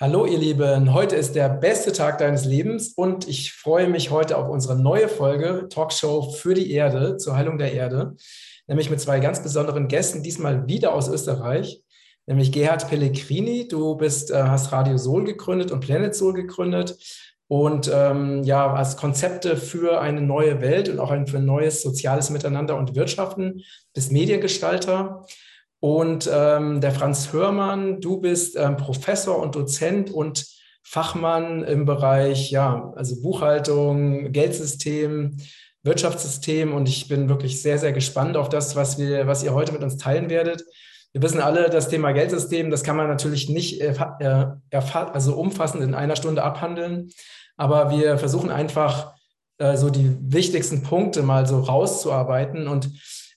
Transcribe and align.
Hallo 0.00 0.26
ihr 0.26 0.38
Lieben, 0.38 0.94
heute 0.94 1.16
ist 1.16 1.34
der 1.34 1.48
beste 1.48 1.90
Tag 1.90 2.18
deines 2.18 2.44
Lebens 2.44 2.92
und 2.94 3.26
ich 3.26 3.52
freue 3.52 3.88
mich 3.88 4.12
heute 4.12 4.38
auf 4.38 4.48
unsere 4.48 4.80
neue 4.80 5.08
Folge 5.08 5.66
Talkshow 5.68 6.30
für 6.30 6.54
die 6.54 6.70
Erde, 6.70 7.16
zur 7.16 7.34
Heilung 7.34 7.58
der 7.58 7.72
Erde, 7.72 8.14
nämlich 8.68 8.90
mit 8.90 9.00
zwei 9.00 9.18
ganz 9.18 9.42
besonderen 9.42 9.88
Gästen, 9.88 10.22
diesmal 10.22 10.68
wieder 10.68 10.94
aus 10.94 11.08
Österreich, 11.08 11.82
nämlich 12.26 12.52
Gerhard 12.52 12.88
Pellegrini. 12.88 13.66
Du 13.66 13.96
bist, 13.96 14.30
äh, 14.30 14.40
hast 14.40 14.70
Radio 14.70 14.96
Sol 14.98 15.24
gegründet 15.24 15.72
und 15.72 15.80
Planet 15.80 16.14
Sol 16.14 16.32
gegründet 16.32 16.96
und 17.48 17.90
ähm, 17.92 18.44
ja, 18.44 18.72
als 18.72 18.96
Konzepte 18.96 19.56
für 19.56 20.00
eine 20.00 20.20
neue 20.20 20.60
Welt 20.60 20.88
und 20.88 21.00
auch 21.00 21.10
ein, 21.10 21.26
für 21.26 21.38
ein 21.38 21.44
neues 21.44 21.82
soziales 21.82 22.30
Miteinander 22.30 22.76
und 22.76 22.94
Wirtschaften, 22.94 23.64
bist 23.94 24.12
Mediengestalter. 24.12 25.26
Und 25.80 26.28
ähm, 26.32 26.80
der 26.80 26.92
Franz 26.92 27.32
Hörmann, 27.32 28.00
du 28.00 28.20
bist 28.20 28.56
ähm, 28.56 28.76
Professor 28.76 29.38
und 29.40 29.54
Dozent 29.54 30.10
und 30.10 30.44
Fachmann 30.82 31.62
im 31.64 31.84
Bereich, 31.84 32.50
ja, 32.50 32.92
also 32.96 33.20
Buchhaltung, 33.20 34.32
Geldsystem, 34.32 35.36
Wirtschaftssystem. 35.82 36.72
Und 36.72 36.88
ich 36.88 37.08
bin 37.08 37.28
wirklich 37.28 37.62
sehr, 37.62 37.78
sehr 37.78 37.92
gespannt 37.92 38.36
auf 38.36 38.48
das, 38.48 38.74
was 38.74 38.98
wir, 38.98 39.26
was 39.26 39.44
ihr 39.44 39.54
heute 39.54 39.72
mit 39.72 39.82
uns 39.82 39.98
teilen 39.98 40.30
werdet. 40.30 40.64
Wir 41.12 41.22
wissen 41.22 41.40
alle, 41.40 41.70
das 41.70 41.88
Thema 41.88 42.12
Geldsystem, 42.12 42.70
das 42.70 42.82
kann 42.82 42.96
man 42.96 43.08
natürlich 43.08 43.48
nicht 43.48 43.80
äh, 43.80 43.94
also 44.70 45.34
umfassend 45.36 45.82
in 45.82 45.94
einer 45.94 46.16
Stunde 46.16 46.42
abhandeln. 46.42 47.10
Aber 47.56 47.90
wir 47.90 48.18
versuchen 48.18 48.50
einfach 48.50 49.14
äh, 49.58 49.76
so 49.76 49.90
die 49.90 50.16
wichtigsten 50.20 50.82
Punkte 50.82 51.22
mal 51.22 51.46
so 51.46 51.60
rauszuarbeiten 51.60 52.68
und 52.68 52.90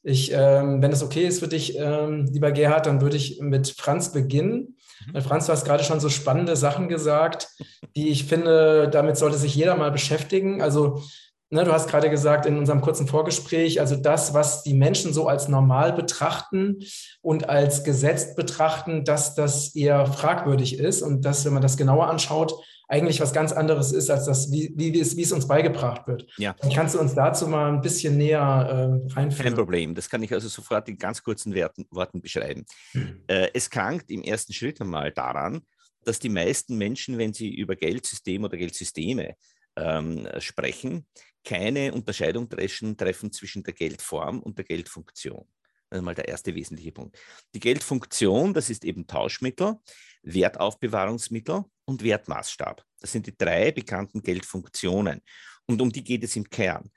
ich, 0.04 0.32
ähm, 0.34 0.82
wenn 0.82 0.92
es 0.92 1.04
okay 1.04 1.28
ist 1.28 1.40
für 1.40 1.48
dich, 1.48 1.78
ähm, 1.78 2.26
lieber 2.32 2.52
Gerhard, 2.52 2.86
dann 2.86 3.02
würde 3.02 3.18
ich 3.18 3.40
mit 3.40 3.70
Franz 3.70 4.12
beginnen. 4.12 4.78
Mhm. 5.08 5.14
Weil 5.14 5.22
Franz, 5.22 5.46
du 5.46 5.52
hast 5.52 5.66
gerade 5.66 5.84
schon 5.84 6.00
so 6.00 6.10
spannende 6.10 6.56
Sachen 6.56 6.88
gesagt, 6.88 7.50
die 7.96 8.10
ich 8.10 8.26
finde, 8.26 8.90
damit 8.90 9.18
sollte 9.18 9.38
sich 9.38 9.56
jeder 9.56 9.76
mal 9.76 9.92
beschäftigen. 9.92 10.62
Also, 10.62 11.04
ne, 11.52 11.64
du 11.64 11.72
hast 11.72 11.88
gerade 11.88 12.10
gesagt 12.10 12.46
in 12.46 12.58
unserem 12.58 12.82
kurzen 12.82 13.08
Vorgespräch, 13.08 13.80
also 13.80 13.96
das, 13.96 14.34
was 14.34 14.64
die 14.64 14.74
Menschen 14.74 15.14
so 15.14 15.28
als 15.28 15.48
normal 15.48 15.94
betrachten 15.94 16.80
und 17.22 17.50
als 17.50 17.84
gesetzt 17.84 18.36
betrachten, 18.36 19.04
dass 19.04 19.36
das 19.36 19.76
eher 19.76 20.08
fragwürdig 20.08 20.80
ist 20.80 21.04
und 21.04 21.26
dass, 21.26 21.46
wenn 21.46 21.54
man 21.54 21.62
das 21.62 21.78
genauer 21.78 22.10
anschaut, 22.10 22.54
eigentlich 22.92 23.22
was 23.22 23.32
ganz 23.32 23.54
anderes 23.54 23.94
ist, 23.94 24.10
als 24.10 24.26
das, 24.26 24.52
wie, 24.52 24.74
wie, 24.76 25.00
es, 25.00 25.16
wie 25.16 25.22
es 25.22 25.32
uns 25.32 25.48
beigebracht 25.48 26.08
wird. 26.08 26.28
Ja. 26.38 26.54
Dann 26.60 26.72
kannst 26.72 26.94
du 26.94 27.00
uns 27.00 27.16
dazu 27.16 27.48
mal 27.48 27.72
ein 27.72 27.80
bisschen 27.80 28.18
näher 28.18 28.40
äh, 28.40 29.14
reinführen? 29.14 29.46
Kein 29.46 29.56
Problem, 29.56 29.96
das 29.96 30.10
kann 30.10 30.22
ich 30.22 30.34
also 30.34 30.50
sofort 30.50 30.90
in 30.90 30.98
ganz 30.98 31.24
kurzen 31.24 31.54
Werten, 31.54 31.86
Worten 31.90 32.22
beschreiben. 32.22 32.66
Hm. 32.92 33.24
Äh, 33.28 33.48
es 33.54 33.70
krankt 33.70 34.12
im 34.12 34.24
ersten 34.24 34.52
Schritt 34.52 34.82
einmal 34.82 35.12
daran, 35.14 35.62
dass 36.04 36.20
die 36.20 36.30
meisten 36.30 36.78
Menschen, 36.78 37.18
wenn 37.18 37.32
sie 37.32 37.56
über 37.56 37.78
Geldsystem 37.78 38.44
oder 38.44 38.58
Geldsysteme 38.58 39.36
ähm, 39.78 40.28
sprechen, 40.40 41.06
keine 41.46 41.94
Unterscheidung 41.94 42.50
treffen, 42.50 42.98
treffen 42.98 43.32
zwischen 43.32 43.64
der 43.64 43.74
Geldform 43.74 44.42
und 44.42 44.58
der 44.58 44.66
Geldfunktion. 44.66 45.46
Das 45.92 46.00
ist 46.00 46.06
mal 46.06 46.16
der 46.16 46.30
erste 46.30 46.56
wesentliche 46.56 46.94
Punkt. 46.94 47.18
Die 47.54 47.60
Geldfunktion, 47.60 48.54
das 48.54 48.70
ist 48.70 48.86
eben 48.86 49.08
Tauschmittel, 49.08 49.76
Wertaufbewahrungsmittel 50.24 51.66
und 51.84 52.02
Wertmaßstab. 52.02 52.82
Das 53.02 53.12
sind 53.12 53.28
die 53.28 53.38
drei 53.38 53.72
bekannten 53.74 54.22
Geldfunktionen. 54.22 55.22
Und 55.66 55.82
um 55.82 55.92
die 55.92 56.04
geht 56.04 56.24
es 56.24 56.38
im 56.38 56.50
Kern. 56.50 56.90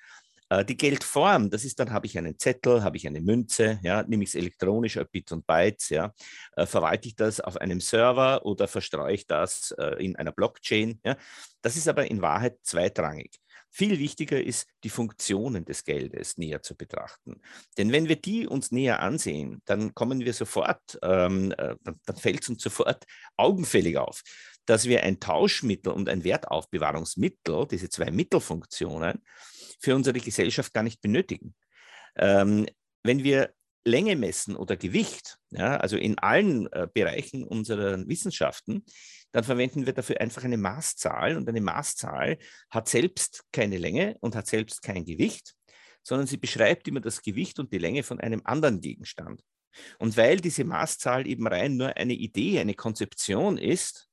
Äh, 0.48 0.64
die 0.64 0.76
Geldform, 0.76 1.50
das 1.50 1.64
ist 1.64 1.80
dann, 1.80 1.92
habe 1.92 2.06
ich 2.06 2.16
einen 2.16 2.38
Zettel, 2.38 2.84
habe 2.84 2.96
ich 2.96 3.08
eine 3.08 3.20
Münze, 3.20 3.80
ja, 3.82 4.04
nehme 4.04 4.22
ich 4.22 4.30
es 4.30 4.36
elektronisch, 4.36 4.96
Bits 5.10 5.32
und 5.32 5.44
Bytes, 5.44 5.88
ja, 5.88 6.12
äh, 6.56 6.64
verwalte 6.64 7.08
ich 7.08 7.16
das 7.16 7.40
auf 7.40 7.56
einem 7.56 7.80
Server 7.80 8.46
oder 8.46 8.68
verstreue 8.68 9.14
ich 9.14 9.26
das 9.26 9.72
äh, 9.76 10.04
in 10.04 10.14
einer 10.14 10.30
Blockchain. 10.30 11.00
Ja. 11.04 11.16
Das 11.62 11.76
ist 11.76 11.88
aber 11.88 12.08
in 12.08 12.22
Wahrheit 12.22 12.58
zweitrangig. 12.62 13.40
Viel 13.76 13.98
wichtiger 13.98 14.40
ist, 14.40 14.68
die 14.84 14.88
Funktionen 14.88 15.64
des 15.64 15.82
Geldes 15.82 16.38
näher 16.38 16.62
zu 16.62 16.76
betrachten. 16.76 17.40
Denn 17.76 17.90
wenn 17.90 18.08
wir 18.08 18.14
die 18.14 18.46
uns 18.46 18.70
näher 18.70 19.00
ansehen, 19.00 19.62
dann 19.64 19.96
kommen 19.96 20.20
wir 20.20 20.32
sofort, 20.32 20.96
ähm, 21.02 21.50
äh, 21.58 21.74
dann, 21.82 21.98
dann 22.06 22.16
fällt 22.16 22.44
es 22.44 22.48
uns 22.48 22.62
sofort 22.62 23.04
augenfällig 23.36 23.98
auf, 23.98 24.22
dass 24.64 24.84
wir 24.84 25.02
ein 25.02 25.18
Tauschmittel 25.18 25.92
und 25.92 26.08
ein 26.08 26.22
Wertaufbewahrungsmittel, 26.22 27.66
diese 27.68 27.88
zwei 27.88 28.12
Mittelfunktionen, 28.12 29.24
für 29.80 29.96
unsere 29.96 30.20
Gesellschaft 30.20 30.72
gar 30.72 30.84
nicht 30.84 31.00
benötigen. 31.00 31.56
Ähm, 32.14 32.66
wenn 33.02 33.24
wir 33.24 33.54
Länge 33.84 34.14
messen 34.14 34.54
oder 34.54 34.76
Gewicht, 34.76 35.38
ja, 35.50 35.78
also 35.78 35.96
in 35.96 36.16
allen 36.20 36.72
äh, 36.72 36.86
Bereichen 36.94 37.42
unserer 37.42 38.06
Wissenschaften, 38.06 38.84
dann 39.34 39.42
verwenden 39.42 39.84
wir 39.84 39.92
dafür 39.92 40.20
einfach 40.20 40.44
eine 40.44 40.56
Maßzahl 40.56 41.36
und 41.36 41.48
eine 41.48 41.60
Maßzahl 41.60 42.38
hat 42.70 42.88
selbst 42.88 43.44
keine 43.50 43.78
Länge 43.78 44.16
und 44.20 44.36
hat 44.36 44.46
selbst 44.46 44.80
kein 44.80 45.04
Gewicht, 45.04 45.56
sondern 46.04 46.28
sie 46.28 46.36
beschreibt 46.36 46.86
immer 46.86 47.00
das 47.00 47.20
Gewicht 47.20 47.58
und 47.58 47.72
die 47.72 47.78
Länge 47.78 48.04
von 48.04 48.20
einem 48.20 48.42
anderen 48.44 48.80
Gegenstand. 48.80 49.42
Und 49.98 50.16
weil 50.16 50.36
diese 50.36 50.62
Maßzahl 50.62 51.26
eben 51.26 51.48
rein 51.48 51.76
nur 51.76 51.96
eine 51.96 52.12
Idee, 52.12 52.60
eine 52.60 52.74
Konzeption 52.74 53.58
ist, 53.58 54.08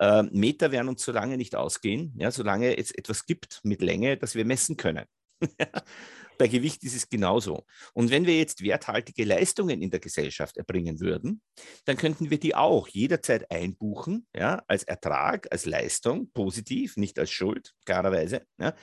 äh, 0.00 0.22
Meter 0.22 0.72
werden 0.72 0.88
uns 0.88 1.04
so 1.04 1.12
lange 1.12 1.36
nicht 1.36 1.54
ausgehen, 1.54 2.14
ja, 2.16 2.30
solange 2.30 2.78
es 2.78 2.92
etwas 2.92 3.26
gibt 3.26 3.60
mit 3.64 3.82
Länge, 3.82 4.16
das 4.16 4.34
wir 4.34 4.46
messen 4.46 4.78
können. 4.78 5.04
Bei 6.38 6.48
Gewicht 6.48 6.82
ist 6.84 6.96
es 6.96 7.08
genauso. 7.08 7.64
Und 7.92 8.10
wenn 8.10 8.26
wir 8.26 8.36
jetzt 8.36 8.62
werthaltige 8.62 9.24
Leistungen 9.24 9.82
in 9.82 9.90
der 9.90 10.00
Gesellschaft 10.00 10.56
erbringen 10.56 11.00
würden, 11.00 11.42
dann 11.84 11.96
könnten 11.96 12.30
wir 12.30 12.38
die 12.38 12.54
auch 12.54 12.88
jederzeit 12.88 13.50
einbuchen, 13.50 14.26
ja, 14.34 14.62
als 14.66 14.84
Ertrag, 14.84 15.48
als 15.50 15.66
Leistung, 15.66 16.30
positiv, 16.32 16.96
nicht 16.96 17.18
als 17.18 17.30
Schuld, 17.30 17.72
klarerweise. 17.84 18.42
Ja. 18.58 18.74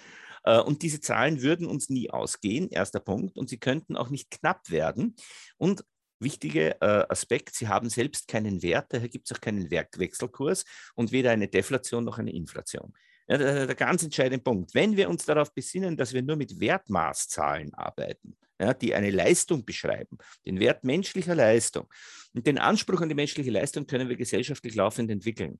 Äh, 0.43 0.59
und 0.59 0.81
diese 0.81 1.01
Zahlen 1.01 1.41
würden 1.41 1.67
uns 1.67 1.89
nie 1.89 2.09
ausgehen, 2.09 2.69
erster 2.69 2.99
Punkt. 2.99 3.37
Und 3.37 3.49
sie 3.49 3.59
könnten 3.59 3.95
auch 3.95 4.09
nicht 4.09 4.31
knapp 4.31 4.69
werden. 4.69 5.15
Und 5.57 5.83
wichtiger 6.19 6.81
äh, 6.81 7.05
Aspekt, 7.09 7.55
sie 7.55 7.67
haben 7.67 7.89
selbst 7.89 8.27
keinen 8.27 8.61
Wert, 8.61 8.87
daher 8.89 9.09
gibt 9.09 9.29
es 9.29 9.35
auch 9.35 9.41
keinen 9.41 9.71
Werkwechselkurs 9.71 10.65
und 10.95 11.11
weder 11.11 11.31
eine 11.31 11.47
Deflation 11.47 12.03
noch 12.03 12.17
eine 12.17 12.33
Inflation. 12.33 12.93
Ja, 13.29 13.37
der, 13.37 13.67
der 13.67 13.75
ganz 13.75 14.01
entscheidende 14.01 14.43
Punkt. 14.43 14.73
Wenn 14.73 14.97
wir 14.97 15.07
uns 15.07 15.23
darauf 15.23 15.53
besinnen, 15.53 15.95
dass 15.95 16.13
wir 16.13 16.23
nur 16.23 16.35
mit 16.35 16.59
Wertmaßzahlen 16.59 17.73
arbeiten, 17.75 18.35
ja, 18.59 18.73
die 18.73 18.95
eine 18.95 19.11
Leistung 19.11 19.63
beschreiben, 19.63 20.17
den 20.47 20.59
Wert 20.59 20.83
menschlicher 20.83 21.35
Leistung 21.35 21.87
und 22.33 22.47
den 22.47 22.57
Anspruch 22.57 23.01
an 23.01 23.09
die 23.09 23.15
menschliche 23.15 23.51
Leistung 23.51 23.85
können 23.85 24.09
wir 24.09 24.15
gesellschaftlich 24.15 24.73
laufend 24.73 25.11
entwickeln. 25.11 25.59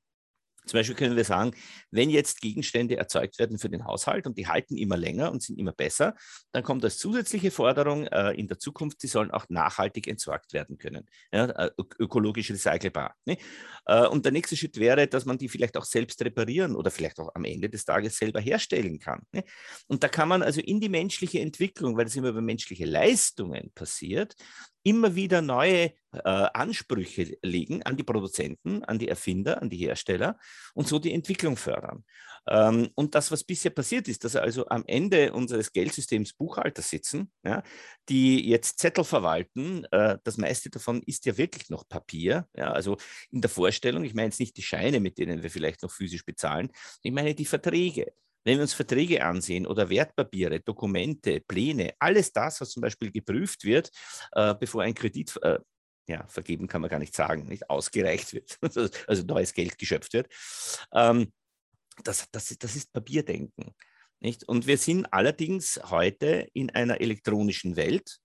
Zum 0.65 0.77
Beispiel 0.77 0.95
können 0.95 1.15
wir 1.15 1.23
sagen, 1.23 1.51
wenn 1.91 2.09
jetzt 2.09 2.41
Gegenstände 2.41 2.97
erzeugt 2.97 3.39
werden 3.39 3.57
für 3.57 3.69
den 3.69 3.85
Haushalt 3.85 4.27
und 4.27 4.37
die 4.37 4.47
halten 4.47 4.77
immer 4.77 4.97
länger 4.97 5.31
und 5.31 5.41
sind 5.41 5.59
immer 5.59 5.71
besser, 5.71 6.15
dann 6.51 6.63
kommt 6.63 6.83
als 6.83 6.97
zusätzliche 6.97 7.51
Forderung 7.51 8.07
äh, 8.07 8.31
in 8.31 8.47
der 8.47 8.59
Zukunft, 8.59 9.01
sie 9.01 9.07
sollen 9.07 9.31
auch 9.31 9.45
nachhaltig 9.49 10.07
entsorgt 10.07 10.53
werden 10.53 10.77
können, 10.77 11.05
ja, 11.31 11.45
äh, 11.45 11.71
ökologisch 11.99 12.51
recycelbar. 12.51 13.15
Ne? 13.25 13.37
Äh, 13.85 14.07
und 14.07 14.25
der 14.25 14.31
nächste 14.31 14.55
Schritt 14.55 14.77
wäre, 14.77 15.07
dass 15.07 15.25
man 15.25 15.37
die 15.37 15.49
vielleicht 15.49 15.77
auch 15.77 15.85
selbst 15.85 16.23
reparieren 16.23 16.75
oder 16.75 16.91
vielleicht 16.91 17.19
auch 17.19 17.29
am 17.33 17.45
Ende 17.45 17.69
des 17.69 17.85
Tages 17.85 18.17
selber 18.17 18.39
herstellen 18.39 18.99
kann. 18.99 19.21
Ne? 19.31 19.43
Und 19.87 20.03
da 20.03 20.07
kann 20.07 20.29
man 20.29 20.43
also 20.43 20.61
in 20.61 20.79
die 20.79 20.89
menschliche 20.89 21.39
Entwicklung, 21.39 21.97
weil 21.97 22.05
das 22.05 22.15
immer 22.15 22.29
über 22.29 22.41
menschliche 22.41 22.85
Leistungen 22.85 23.71
passiert, 23.73 24.35
immer 24.83 25.15
wieder 25.15 25.41
neue 25.41 25.93
äh, 26.11 26.19
Ansprüche 26.23 27.37
legen 27.43 27.83
an 27.83 27.97
die 27.97 28.03
Produzenten, 28.03 28.83
an 28.83 28.99
die 28.99 29.07
Erfinder, 29.07 29.61
an 29.61 29.69
die 29.69 29.77
Hersteller 29.77 30.37
und 30.73 30.87
so 30.87 30.99
die 30.99 31.13
Entwicklung 31.13 31.57
fördern. 31.57 32.03
Ähm, 32.47 32.89
und 32.95 33.15
das, 33.15 33.31
was 33.31 33.43
bisher 33.43 33.71
passiert 33.71 34.07
ist, 34.07 34.23
dass 34.23 34.35
also 34.35 34.67
am 34.69 34.83
Ende 34.87 35.33
unseres 35.33 35.71
Geldsystems 35.71 36.33
Buchhalter 36.33 36.81
sitzen, 36.81 37.31
ja, 37.43 37.63
die 38.07 38.47
jetzt 38.49 38.79
Zettel 38.79 39.03
verwalten, 39.03 39.85
äh, 39.91 40.17
das 40.23 40.37
meiste 40.37 40.69
davon 40.69 41.03
ist 41.05 41.25
ja 41.25 41.37
wirklich 41.37 41.69
noch 41.69 41.87
Papier. 41.87 42.47
Ja, 42.55 42.71
also 42.71 42.97
in 43.31 43.41
der 43.41 43.49
Vorstellung, 43.49 44.03
ich 44.03 44.13
meine 44.13 44.27
jetzt 44.27 44.39
nicht 44.39 44.57
die 44.57 44.63
Scheine, 44.63 44.99
mit 44.99 45.17
denen 45.17 45.43
wir 45.43 45.51
vielleicht 45.51 45.83
noch 45.83 45.91
physisch 45.91 46.25
bezahlen, 46.25 46.71
ich 47.03 47.11
meine 47.11 47.35
die 47.35 47.45
Verträge. 47.45 48.13
Wenn 48.43 48.57
wir 48.57 48.61
uns 48.61 48.73
Verträge 48.73 49.23
ansehen 49.23 49.67
oder 49.67 49.89
Wertpapiere, 49.89 50.59
Dokumente, 50.61 51.41
Pläne, 51.41 51.93
alles 51.99 52.31
das, 52.31 52.61
was 52.61 52.71
zum 52.71 52.81
Beispiel 52.81 53.11
geprüft 53.11 53.63
wird, 53.63 53.89
äh, 54.31 54.55
bevor 54.55 54.83
ein 54.83 54.93
Kredit 54.93 55.37
äh, 55.41 55.59
ja, 56.07 56.25
vergeben 56.27 56.67
kann 56.67 56.81
man 56.81 56.89
gar 56.89 56.99
nicht 56.99 57.15
sagen, 57.15 57.47
nicht 57.47 57.69
ausgereicht 57.69 58.33
wird, 58.33 58.57
also 59.07 59.23
neues 59.23 59.53
Geld 59.53 59.77
geschöpft 59.77 60.13
wird. 60.13 60.27
Ähm, 60.93 61.31
das, 62.03 62.27
das, 62.31 62.55
das 62.57 62.75
ist 62.75 62.91
Papierdenken. 62.91 63.75
Nicht? 64.21 64.43
Und 64.43 64.67
wir 64.67 64.77
sind 64.77 65.05
allerdings 65.13 65.79
heute 65.85 66.49
in 66.53 66.69
einer 66.71 66.99
elektronischen 66.99 67.75
Welt 67.75 68.19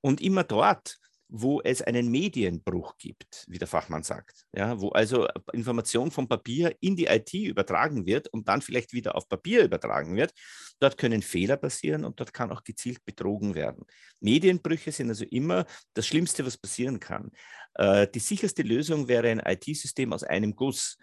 und 0.00 0.20
immer 0.20 0.44
dort, 0.44 0.98
wo 1.28 1.60
es 1.60 1.82
einen 1.82 2.10
Medienbruch 2.10 2.96
gibt, 2.98 3.44
wie 3.48 3.58
der 3.58 3.66
Fachmann 3.66 4.04
sagt, 4.04 4.44
ja, 4.52 4.80
wo 4.80 4.90
also 4.90 5.26
Information 5.52 6.10
vom 6.10 6.28
Papier 6.28 6.76
in 6.80 6.94
die 6.94 7.06
IT 7.06 7.34
übertragen 7.34 8.06
wird 8.06 8.28
und 8.28 8.48
dann 8.48 8.62
vielleicht 8.62 8.92
wieder 8.92 9.16
auf 9.16 9.28
Papier 9.28 9.64
übertragen 9.64 10.14
wird, 10.14 10.32
dort 10.78 10.96
können 10.96 11.22
Fehler 11.22 11.56
passieren 11.56 12.04
und 12.04 12.20
dort 12.20 12.32
kann 12.32 12.52
auch 12.52 12.62
gezielt 12.62 13.04
betrogen 13.04 13.54
werden. 13.54 13.84
Medienbrüche 14.20 14.92
sind 14.92 15.08
also 15.08 15.24
immer 15.24 15.66
das 15.94 16.06
Schlimmste, 16.06 16.46
was 16.46 16.58
passieren 16.58 17.00
kann. 17.00 17.32
Äh, 17.74 18.06
die 18.06 18.20
sicherste 18.20 18.62
Lösung 18.62 19.08
wäre 19.08 19.28
ein 19.28 19.42
IT-System 19.44 20.12
aus 20.12 20.22
einem 20.22 20.54
Guss 20.54 20.96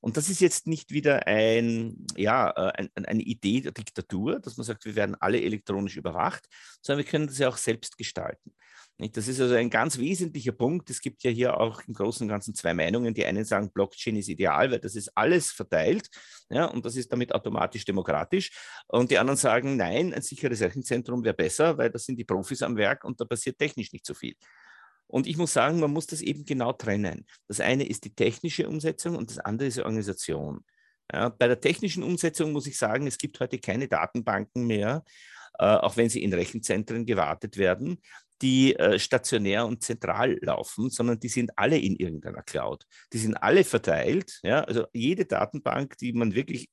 Und 0.00 0.16
das 0.16 0.30
ist 0.30 0.40
jetzt 0.40 0.66
nicht 0.66 0.90
wieder 0.90 1.26
ein, 1.26 2.06
ja, 2.16 2.50
äh, 2.50 2.88
ein, 2.94 3.04
eine 3.04 3.22
Idee 3.22 3.60
der 3.60 3.72
Diktatur, 3.72 4.40
dass 4.40 4.56
man 4.56 4.64
sagt, 4.64 4.84
wir 4.86 4.94
werden 4.96 5.16
alle 5.20 5.40
elektronisch 5.40 5.96
überwacht, 5.96 6.46
sondern 6.80 7.04
wir 7.04 7.10
können 7.10 7.26
das 7.26 7.38
ja 7.38 7.48
auch 7.48 7.56
selbst 7.58 7.98
gestalten. 7.98 8.54
Das 8.98 9.28
ist 9.28 9.40
also 9.40 9.54
ein 9.54 9.68
ganz 9.68 9.98
wesentlicher 9.98 10.52
Punkt. 10.52 10.88
Es 10.88 11.02
gibt 11.02 11.22
ja 11.22 11.30
hier 11.30 11.60
auch 11.60 11.82
im 11.86 11.92
Großen 11.92 12.24
und 12.24 12.28
Ganzen 12.30 12.54
zwei 12.54 12.72
Meinungen. 12.72 13.12
Die 13.12 13.26
einen 13.26 13.44
sagen, 13.44 13.70
Blockchain 13.70 14.16
ist 14.16 14.28
ideal, 14.28 14.70
weil 14.70 14.78
das 14.78 14.96
ist 14.96 15.10
alles 15.14 15.52
verteilt 15.52 16.08
ja, 16.48 16.64
und 16.64 16.86
das 16.86 16.96
ist 16.96 17.12
damit 17.12 17.34
automatisch 17.34 17.84
demokratisch. 17.84 18.50
Und 18.86 19.10
die 19.10 19.18
anderen 19.18 19.36
sagen, 19.36 19.76
nein, 19.76 20.14
ein 20.14 20.22
sicheres 20.22 20.62
Rechenzentrum 20.62 21.24
wäre 21.24 21.34
besser, 21.34 21.76
weil 21.76 21.90
da 21.90 21.98
sind 21.98 22.18
die 22.18 22.24
Profis 22.24 22.62
am 22.62 22.76
Werk 22.76 23.04
und 23.04 23.20
da 23.20 23.26
passiert 23.26 23.58
technisch 23.58 23.92
nicht 23.92 24.06
so 24.06 24.14
viel. 24.14 24.34
Und 25.08 25.26
ich 25.26 25.36
muss 25.36 25.52
sagen, 25.52 25.78
man 25.78 25.92
muss 25.92 26.06
das 26.06 26.20
eben 26.20 26.44
genau 26.44 26.72
trennen. 26.72 27.26
Das 27.48 27.60
eine 27.60 27.86
ist 27.86 28.04
die 28.04 28.14
technische 28.14 28.68
Umsetzung 28.68 29.16
und 29.16 29.30
das 29.30 29.38
andere 29.38 29.68
ist 29.68 29.76
die 29.76 29.82
Organisation. 29.82 30.64
Ja, 31.12 31.28
bei 31.28 31.46
der 31.46 31.60
technischen 31.60 32.02
Umsetzung 32.02 32.52
muss 32.52 32.66
ich 32.66 32.78
sagen, 32.78 33.06
es 33.06 33.18
gibt 33.18 33.38
heute 33.40 33.58
keine 33.58 33.88
Datenbanken 33.88 34.66
mehr, 34.66 35.04
äh, 35.58 35.64
auch 35.64 35.96
wenn 35.96 36.08
sie 36.08 36.22
in 36.22 36.32
Rechenzentren 36.32 37.06
gewartet 37.06 37.56
werden, 37.56 38.00
die 38.42 38.76
äh, 38.76 38.98
stationär 38.98 39.66
und 39.66 39.82
zentral 39.82 40.38
laufen, 40.42 40.90
sondern 40.90 41.18
die 41.18 41.28
sind 41.28 41.50
alle 41.56 41.78
in 41.78 41.96
irgendeiner 41.96 42.42
Cloud. 42.42 42.84
Die 43.12 43.18
sind 43.18 43.36
alle 43.36 43.64
verteilt. 43.64 44.40
Ja? 44.42 44.62
Also 44.64 44.86
jede 44.92 45.24
Datenbank, 45.24 45.96
die 45.98 46.12
man 46.12 46.34
wirklich 46.34 46.68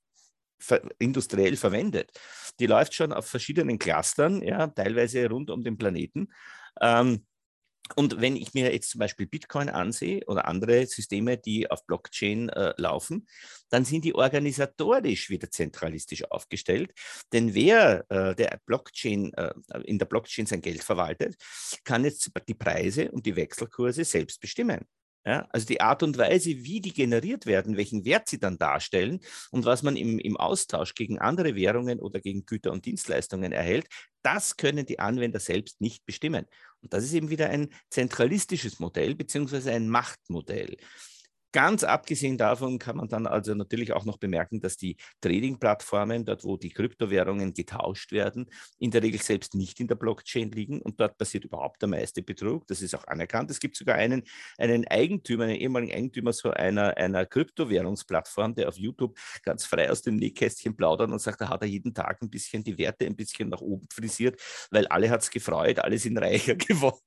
ver 0.59 0.81
industriell 0.99 1.55
verwendet, 1.57 2.11
die 2.59 2.67
läuft 2.67 2.93
schon 2.93 3.11
auf 3.13 3.27
verschiedenen 3.27 3.79
Clustern, 3.79 4.41
ja, 4.41 4.67
teilweise 4.67 5.27
rund 5.29 5.49
um 5.49 5.63
den 5.63 5.77
Planeten. 5.77 6.29
Ähm, 6.81 7.25
und 7.95 8.21
wenn 8.21 8.35
ich 8.35 8.53
mir 8.53 8.73
jetzt 8.73 8.91
zum 8.91 8.99
Beispiel 8.99 9.27
Bitcoin 9.27 9.69
ansehe 9.69 10.23
oder 10.25 10.47
andere 10.47 10.85
Systeme, 10.87 11.37
die 11.37 11.69
auf 11.69 11.85
Blockchain 11.85 12.49
äh, 12.49 12.73
laufen, 12.77 13.27
dann 13.69 13.85
sind 13.85 14.05
die 14.05 14.15
organisatorisch 14.15 15.29
wieder 15.29 15.51
zentralistisch 15.51 16.23
aufgestellt. 16.31 16.93
Denn 17.33 17.53
wer 17.53 18.05
äh, 18.09 18.35
der 18.35 18.59
Blockchain, 18.65 19.33
äh, 19.33 19.53
in 19.83 19.99
der 19.99 20.05
Blockchain 20.05 20.45
sein 20.45 20.61
Geld 20.61 20.83
verwaltet, 20.83 21.35
kann 21.83 22.05
jetzt 22.05 22.31
die 22.47 22.55
Preise 22.55 23.11
und 23.11 23.25
die 23.25 23.35
Wechselkurse 23.35 24.05
selbst 24.05 24.39
bestimmen. 24.39 24.87
Ja, 25.25 25.47
also 25.51 25.65
die 25.65 25.79
Art 25.79 26.03
und 26.03 26.17
Weise, 26.17 26.49
wie 26.49 26.81
die 26.81 26.91
generiert 26.91 27.45
werden, 27.45 27.77
welchen 27.77 28.03
Wert 28.03 28.27
sie 28.27 28.39
dann 28.39 28.57
darstellen 28.57 29.21
und 29.51 29.63
was 29.63 29.81
man 29.81 29.95
im, 29.95 30.19
im 30.19 30.35
Austausch 30.35 30.95
gegen 30.95 31.17
andere 31.17 31.55
Währungen 31.55 32.01
oder 32.01 32.19
gegen 32.19 32.45
Güter 32.45 32.73
und 32.73 32.85
Dienstleistungen 32.85 33.53
erhält, 33.53 33.87
das 34.21 34.57
können 34.57 34.85
die 34.85 34.99
Anwender 34.99 35.39
selbst 35.39 35.79
nicht 35.79 36.05
bestimmen. 36.05 36.45
Und 36.81 36.93
das 36.93 37.05
ist 37.05 37.13
eben 37.13 37.29
wieder 37.29 37.49
ein 37.49 37.69
zentralistisches 37.89 38.79
Modell 38.79 39.15
beziehungsweise 39.15 39.71
ein 39.71 39.87
Machtmodell. 39.87 40.75
Ganz 41.53 41.83
abgesehen 41.83 42.39
davon 42.39 42.79
kann 42.79 42.97
man 42.97 43.07
dann 43.07 43.27
also 43.27 43.53
natürlich 43.53 43.93
auch 43.93 44.05
noch 44.05 44.17
bemerken, 44.17 44.59
dass 44.59 44.75
die 44.75 44.97
Trading-Plattformen, 45.21 46.25
dort 46.25 46.43
wo 46.43 46.57
die 46.57 46.71
Kryptowährungen 46.71 47.53
getauscht 47.53 48.11
werden, 48.11 48.49
in 48.79 48.89
der 48.89 49.03
Regel 49.03 49.21
selbst 49.21 49.53
nicht 49.53 49.79
in 49.79 49.87
der 49.87 49.93
Blockchain 49.93 50.49
liegen 50.49 50.81
und 50.81 50.99
dort 50.99 51.15
passiert 51.19 51.45
überhaupt 51.45 51.83
der 51.83 51.89
meiste 51.89 52.23
Betrug. 52.23 52.65
Das 52.65 52.81
ist 52.81 52.95
auch 52.95 53.05
anerkannt. 53.05 53.51
Es 53.51 53.59
gibt 53.59 53.77
sogar 53.77 53.97
einen, 53.97 54.23
einen 54.57 54.87
Eigentümer, 54.87 55.43
einen 55.43 55.57
ehemaligen 55.57 55.93
Eigentümer 55.93 56.33
so 56.33 56.49
einer, 56.49 56.97
einer 56.97 57.27
Kryptowährungsplattform, 57.27 58.55
der 58.55 58.67
auf 58.67 58.79
YouTube 58.79 59.15
ganz 59.43 59.63
frei 59.63 59.91
aus 59.91 60.01
dem 60.01 60.15
Nähkästchen 60.15 60.75
plaudert 60.75 61.11
und 61.11 61.19
sagt, 61.19 61.39
da 61.39 61.49
hat 61.49 61.61
er 61.61 61.67
jeden 61.67 61.93
Tag 61.93 62.19
ein 62.23 62.31
bisschen 62.31 62.63
die 62.63 62.79
Werte 62.79 63.05
ein 63.05 63.15
bisschen 63.15 63.49
nach 63.49 63.61
oben 63.61 63.87
frisiert, 63.93 64.41
weil 64.71 64.87
alle 64.87 65.11
hat 65.11 65.21
es 65.21 65.29
gefreut, 65.29 65.77
alle 65.77 65.99
sind 65.99 66.17
reicher 66.23 66.55
geworden. 66.55 66.97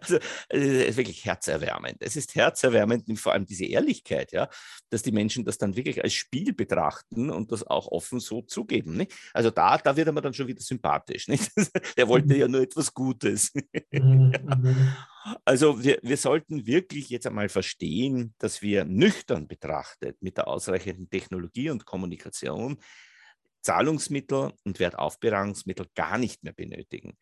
Also 0.00 0.18
es 0.48 0.88
ist 0.88 0.96
wirklich 0.96 1.24
herzerwärmend. 1.24 1.98
Es 2.00 2.16
ist 2.16 2.34
herzerwärmend, 2.34 3.18
vor 3.18 3.32
allem 3.32 3.46
diese 3.46 3.64
Ehrlichkeit, 3.64 4.32
ja, 4.32 4.48
dass 4.90 5.02
die 5.02 5.12
Menschen 5.12 5.44
das 5.44 5.58
dann 5.58 5.76
wirklich 5.76 6.02
als 6.02 6.12
Spiel 6.12 6.52
betrachten 6.52 7.30
und 7.30 7.52
das 7.52 7.66
auch 7.66 7.88
offen 7.88 8.20
so 8.20 8.42
zugeben. 8.42 8.96
Nicht? 8.96 9.12
Also 9.32 9.50
da, 9.50 9.78
da 9.78 9.96
wird 9.96 10.12
man 10.12 10.22
dann 10.22 10.34
schon 10.34 10.48
wieder 10.48 10.60
sympathisch. 10.60 11.28
Nicht? 11.28 11.50
Der 11.96 12.08
wollte 12.08 12.36
ja 12.36 12.48
nur 12.48 12.62
etwas 12.62 12.94
Gutes. 12.94 13.52
Mhm, 13.90 14.32
mhm. 14.42 14.92
Also 15.44 15.82
wir, 15.82 15.98
wir 16.02 16.16
sollten 16.16 16.66
wirklich 16.66 17.10
jetzt 17.10 17.26
einmal 17.26 17.48
verstehen, 17.48 18.34
dass 18.38 18.62
wir 18.62 18.84
nüchtern 18.84 19.48
betrachtet 19.48 20.16
mit 20.22 20.38
der 20.38 20.48
ausreichenden 20.48 21.10
Technologie 21.10 21.70
und 21.70 21.84
Kommunikation 21.84 22.78
Zahlungsmittel 23.62 24.52
und 24.64 24.78
Wertaufbewahrungsmittel 24.78 25.86
gar 25.94 26.18
nicht 26.18 26.42
mehr 26.42 26.52
benötigen. 26.52 27.16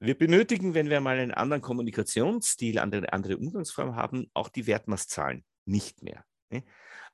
Wir 0.00 0.16
benötigen, 0.16 0.74
wenn 0.74 0.90
wir 0.90 1.00
mal 1.00 1.18
einen 1.18 1.32
anderen 1.32 1.62
Kommunikationsstil, 1.62 2.78
eine 2.78 3.12
andere 3.12 3.36
Umgangsform 3.36 3.96
haben, 3.96 4.30
auch 4.34 4.48
die 4.48 4.66
Wertmaßzahlen 4.66 5.44
nicht 5.66 6.02
mehr. 6.02 6.24
Ne? 6.50 6.64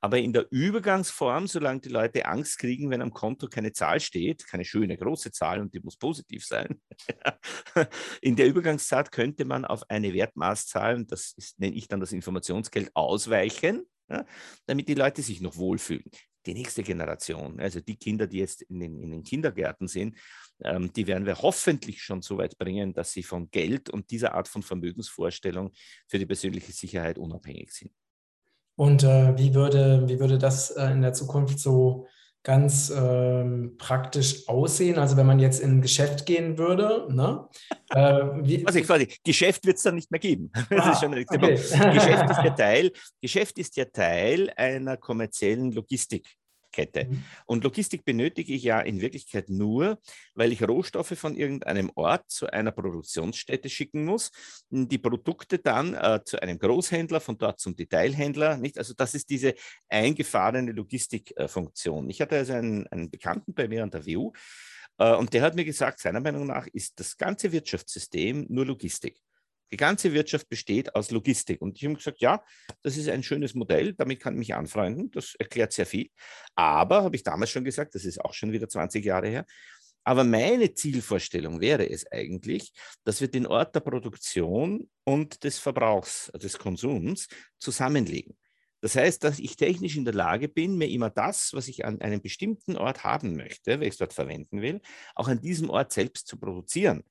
Aber 0.00 0.18
in 0.18 0.32
der 0.32 0.46
Übergangsform, 0.50 1.46
solange 1.46 1.80
die 1.80 1.90
Leute 1.90 2.24
Angst 2.24 2.58
kriegen, 2.58 2.90
wenn 2.90 3.02
am 3.02 3.12
Konto 3.12 3.48
keine 3.48 3.72
Zahl 3.72 4.00
steht, 4.00 4.46
keine 4.46 4.64
schöne 4.64 4.96
große 4.96 5.30
Zahl 5.30 5.60
und 5.60 5.74
die 5.74 5.80
muss 5.80 5.96
positiv 5.96 6.44
sein, 6.46 6.80
in 8.22 8.34
der 8.34 8.46
Übergangszeit 8.46 9.12
könnte 9.12 9.44
man 9.44 9.66
auf 9.66 9.88
eine 9.90 10.14
Wertmaßzahl, 10.14 11.04
das 11.04 11.32
ist, 11.36 11.60
nenne 11.60 11.76
ich 11.76 11.86
dann 11.86 12.00
das 12.00 12.12
Informationsgeld, 12.12 12.90
ausweichen, 12.94 13.84
damit 14.66 14.88
die 14.88 14.94
Leute 14.94 15.22
sich 15.22 15.40
noch 15.40 15.56
wohlfühlen 15.56 16.10
die 16.46 16.54
nächste 16.54 16.82
Generation, 16.82 17.60
also 17.60 17.80
die 17.80 17.96
Kinder, 17.96 18.26
die 18.26 18.38
jetzt 18.38 18.62
in 18.62 18.80
den, 18.80 18.98
in 18.98 19.10
den 19.10 19.22
Kindergärten 19.22 19.88
sind, 19.88 20.16
ähm, 20.62 20.92
die 20.92 21.06
werden 21.06 21.26
wir 21.26 21.40
hoffentlich 21.42 22.02
schon 22.02 22.22
so 22.22 22.38
weit 22.38 22.56
bringen, 22.58 22.92
dass 22.92 23.12
sie 23.12 23.22
von 23.22 23.50
Geld 23.50 23.90
und 23.90 24.10
dieser 24.10 24.34
Art 24.34 24.48
von 24.48 24.62
Vermögensvorstellung 24.62 25.72
für 26.06 26.18
die 26.18 26.26
persönliche 26.26 26.72
Sicherheit 26.72 27.18
unabhängig 27.18 27.72
sind. 27.72 27.92
Und 28.76 29.02
äh, 29.02 29.36
wie, 29.36 29.54
würde, 29.54 30.04
wie 30.08 30.18
würde 30.18 30.38
das 30.38 30.70
äh, 30.70 30.90
in 30.90 31.02
der 31.02 31.12
Zukunft 31.12 31.58
so 31.58 32.06
ganz 32.42 32.90
ähm, 32.94 33.76
praktisch 33.78 34.48
aussehen? 34.48 34.98
Also 34.98 35.16
wenn 35.16 35.26
man 35.26 35.38
jetzt 35.38 35.60
in 35.60 35.78
ein 35.78 35.82
Geschäft 35.82 36.26
gehen 36.26 36.58
würde, 36.58 37.06
ne? 37.10 37.48
Äh, 37.92 38.44
wie, 38.44 38.62
quasi, 38.62 38.82
quasi. 38.82 39.08
Geschäft 39.24 39.66
wird 39.66 39.76
es 39.78 39.82
dann 39.82 39.96
nicht 39.96 40.12
mehr 40.12 40.20
geben. 40.20 40.48
Ah, 40.54 40.64
das 40.70 40.86
ist 40.92 41.00
schon 41.00 41.12
okay. 41.12 41.56
Geschäft, 41.56 42.30
ist 42.30 42.44
ja 42.44 42.50
Teil, 42.56 42.92
Geschäft 43.20 43.58
ist 43.58 43.76
ja 43.76 43.84
Teil 43.84 44.48
einer 44.54 44.96
kommerziellen 44.96 45.72
Logistik. 45.72 46.36
Kette. 46.70 47.06
Mhm. 47.06 47.24
Und 47.46 47.64
Logistik 47.64 48.04
benötige 48.04 48.52
ich 48.52 48.62
ja 48.62 48.80
in 48.80 49.00
Wirklichkeit 49.00 49.48
nur, 49.48 49.98
weil 50.34 50.52
ich 50.52 50.62
Rohstoffe 50.62 51.18
von 51.18 51.34
irgendeinem 51.34 51.90
Ort 51.94 52.30
zu 52.30 52.46
einer 52.46 52.72
Produktionsstätte 52.72 53.68
schicken 53.68 54.04
muss, 54.04 54.30
die 54.70 54.98
Produkte 54.98 55.58
dann 55.58 55.94
äh, 55.94 56.20
zu 56.24 56.40
einem 56.42 56.58
Großhändler, 56.58 57.20
von 57.20 57.38
dort 57.38 57.60
zum 57.60 57.76
Detailhändler. 57.76 58.56
Nicht? 58.56 58.78
Also 58.78 58.94
das 58.94 59.14
ist 59.14 59.30
diese 59.30 59.54
eingefahrene 59.88 60.72
Logistikfunktion. 60.72 62.08
ich 62.10 62.20
hatte 62.20 62.36
also 62.36 62.52
einen, 62.52 62.86
einen 62.88 63.10
Bekannten 63.10 63.54
bei 63.54 63.68
mir 63.68 63.82
an 63.82 63.90
der 63.90 64.06
WU, 64.06 64.32
äh, 65.00 65.14
und 65.14 65.32
der 65.32 65.42
hat 65.42 65.56
mir 65.56 65.64
gesagt, 65.64 65.98
seiner 65.98 66.20
Meinung 66.20 66.46
nach 66.46 66.66
ist 66.68 67.00
das 67.00 67.16
ganze 67.16 67.50
Wirtschaftssystem 67.50 68.46
nur 68.48 68.66
Logistik. 68.66 69.18
Die 69.72 69.76
ganze 69.76 70.12
Wirtschaft 70.12 70.48
besteht 70.48 70.94
aus 70.94 71.10
Logistik. 71.10 71.62
Und 71.62 71.76
ich 71.76 71.84
habe 71.84 71.94
gesagt, 71.94 72.20
ja, 72.20 72.42
das 72.82 72.96
ist 72.96 73.08
ein 73.08 73.22
schönes 73.22 73.54
Modell, 73.54 73.94
damit 73.94 74.20
kann 74.20 74.34
ich 74.34 74.38
mich 74.38 74.54
anfreunden, 74.54 75.10
das 75.10 75.34
erklärt 75.36 75.72
sehr 75.72 75.86
viel. 75.86 76.10
Aber, 76.54 77.02
habe 77.04 77.16
ich 77.16 77.22
damals 77.22 77.50
schon 77.50 77.64
gesagt, 77.64 77.94
das 77.94 78.04
ist 78.04 78.20
auch 78.20 78.34
schon 78.34 78.52
wieder 78.52 78.68
20 78.68 79.04
Jahre 79.04 79.28
her, 79.28 79.46
aber 80.04 80.24
meine 80.24 80.72
Zielvorstellung 80.74 81.60
wäre 81.60 81.88
es 81.88 82.10
eigentlich, 82.10 82.72
dass 83.04 83.20
wir 83.20 83.28
den 83.28 83.46
Ort 83.46 83.74
der 83.74 83.80
Produktion 83.80 84.88
und 85.04 85.44
des 85.44 85.58
Verbrauchs, 85.58 86.32
des 86.34 86.58
Konsums 86.58 87.28
zusammenlegen. 87.58 88.36
Das 88.80 88.96
heißt, 88.96 89.22
dass 89.24 89.38
ich 89.38 89.56
technisch 89.56 89.96
in 89.96 90.06
der 90.06 90.14
Lage 90.14 90.48
bin, 90.48 90.78
mir 90.78 90.88
immer 90.88 91.10
das, 91.10 91.52
was 91.52 91.68
ich 91.68 91.84
an 91.84 92.00
einem 92.00 92.22
bestimmten 92.22 92.76
Ort 92.76 93.04
haben 93.04 93.36
möchte, 93.36 93.78
weil 93.78 93.88
ich 93.88 93.98
dort 93.98 94.14
verwenden 94.14 94.62
will, 94.62 94.80
auch 95.14 95.28
an 95.28 95.40
diesem 95.40 95.68
Ort 95.68 95.92
selbst 95.92 96.26
zu 96.26 96.38
produzieren. 96.38 97.04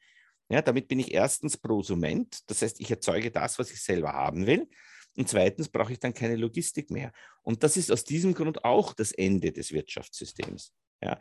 Ja, 0.50 0.62
damit 0.62 0.88
bin 0.88 1.00
ich 1.00 1.14
erstens 1.14 1.58
Prosument, 1.58 2.40
das 2.50 2.62
heißt, 2.62 2.80
ich 2.80 2.90
erzeuge 2.90 3.30
das, 3.30 3.60
was 3.60 3.72
ich 3.72 3.82
selber 3.82 4.14
haben 4.14 4.48
will. 4.48 4.68
Und 5.16 5.28
zweitens 5.28 5.70
brauche 5.70 5.92
ich 5.92 6.00
dann 6.00 6.14
keine 6.14 6.36
Logistik 6.36 6.90
mehr. 6.92 7.12
Und 7.44 7.64
das 7.64 7.78
ist 7.78 7.92
aus 7.92 8.04
diesem 8.04 8.34
Grund 8.34 8.64
auch 8.64 8.94
das 8.94 9.12
Ende 9.12 9.52
des 9.52 9.72
Wirtschaftssystems. 9.72 10.74
Ja. 11.02 11.20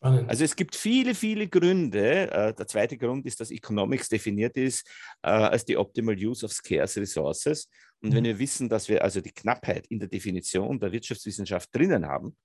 Also 0.00 0.44
es 0.44 0.54
gibt 0.54 0.76
viele, 0.76 1.14
viele 1.14 1.48
Gründe. 1.48 2.30
Äh, 2.30 2.54
der 2.54 2.66
zweite 2.68 2.96
Grund 2.96 3.26
ist, 3.26 3.40
dass 3.40 3.50
Economics 3.50 4.08
definiert 4.08 4.56
ist 4.56 4.88
äh, 5.22 5.30
als 5.30 5.64
die 5.64 5.76
Optimal 5.76 6.14
Use 6.14 6.44
of 6.44 6.52
Scarce 6.52 6.98
Resources. 6.98 7.68
Und 8.00 8.10
mhm. 8.10 8.14
wenn 8.14 8.24
wir 8.24 8.38
wissen, 8.38 8.68
dass 8.68 8.88
wir 8.88 9.02
also 9.02 9.20
die 9.20 9.32
Knappheit 9.32 9.86
in 9.88 9.98
der 9.98 10.08
Definition 10.08 10.78
der 10.78 10.92
Wirtschaftswissenschaft 10.92 11.74
drinnen 11.74 12.06
haben, 12.06 12.36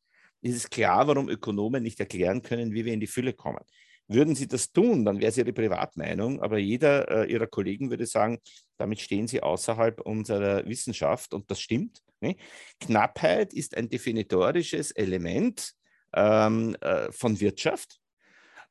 ist 0.41 0.55
es 0.55 0.69
klar, 0.69 1.07
warum 1.07 1.29
Ökonomen 1.29 1.83
nicht 1.83 1.99
erklären 1.99 2.41
können, 2.41 2.73
wie 2.73 2.85
wir 2.85 2.93
in 2.93 2.99
die 2.99 3.07
Fülle 3.07 3.33
kommen. 3.33 3.63
Würden 4.07 4.35
Sie 4.35 4.47
das 4.47 4.71
tun, 4.71 5.05
dann 5.05 5.19
wäre 5.19 5.29
es 5.29 5.37
Ihre 5.37 5.53
Privatmeinung, 5.53 6.41
aber 6.41 6.57
jeder 6.57 7.23
äh, 7.25 7.31
Ihrer 7.31 7.47
Kollegen 7.47 7.89
würde 7.89 8.05
sagen, 8.05 8.39
damit 8.77 8.99
stehen 8.99 9.27
Sie 9.27 9.41
außerhalb 9.41 10.01
unserer 10.01 10.65
Wissenschaft 10.65 11.33
und 11.33 11.49
das 11.49 11.61
stimmt. 11.61 12.01
Ne? 12.19 12.35
Knappheit 12.79 13.53
ist 13.53 13.77
ein 13.77 13.89
definitorisches 13.89 14.91
Element 14.91 15.73
ähm, 16.13 16.75
äh, 16.81 17.11
von 17.11 17.39
Wirtschaft. 17.39 17.99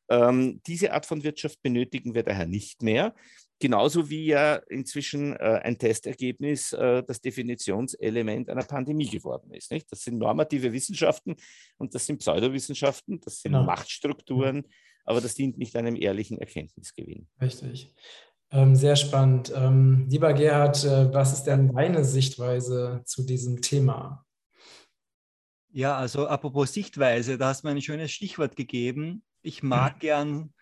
Ähm, 0.09 0.61
diese 0.67 0.93
Art 0.93 1.07
von 1.07 1.23
Wirtschaft 1.23 1.63
benötigen 1.63 2.15
wir 2.15 2.23
daher 2.23 2.47
nicht 2.47 2.83
mehr. 2.83 3.15
Genauso 3.59 4.11
wie 4.11 4.27
ja 4.27 4.57
inzwischen 4.69 5.37
äh, 5.37 5.61
ein 5.63 5.79
Testergebnis 5.79 6.73
äh, 6.73 7.03
das 7.05 7.21
Definitionselement 7.21 8.51
einer 8.51 8.65
Pandemie 8.65 9.09
geworden 9.09 9.55
ist. 9.55 9.71
Nicht? 9.71 9.91
Das 9.93 10.01
sind 10.01 10.19
normative 10.19 10.73
Wissenschaften 10.73 11.37
und 11.79 11.95
das 11.95 12.05
sind 12.05 12.19
Pseudowissenschaften, 12.19 13.21
das 13.21 13.41
sind 13.41 13.53
genau. 13.53 13.65
Machtstrukturen, 13.65 14.67
aber 15.05 15.21
das 15.21 15.35
dient 15.35 15.59
nicht 15.59 15.77
einem 15.77 15.97
ehrlichen 15.97 16.39
Erkenntnisgewinn. 16.39 17.29
Richtig. 17.41 17.95
Ähm, 18.51 18.77
sehr 18.77 18.97
spannend. 18.97 19.53
Ähm, 19.55 20.07
lieber 20.09 20.35
Gerhard, 20.35 20.85
äh, 20.85 21.13
was 21.13 21.33
ist 21.33 21.45
denn 21.45 21.73
deine 21.73 22.05
Sichtweise 22.05 23.03
zu 23.07 23.25
diesem 23.25 23.63
Thema? 23.63 24.27
Ja, 25.71 25.97
also 25.97 26.27
apropos 26.27 26.75
Sichtweise, 26.75 27.39
da 27.39 27.49
hast 27.49 27.63
du 27.63 27.69
mir 27.69 27.75
ein 27.75 27.81
schönes 27.81 28.13
Stichwort 28.13 28.57
gegeben. 28.57 29.25
Ich 29.41 29.63
mag 29.63 30.01
gern 30.01 30.53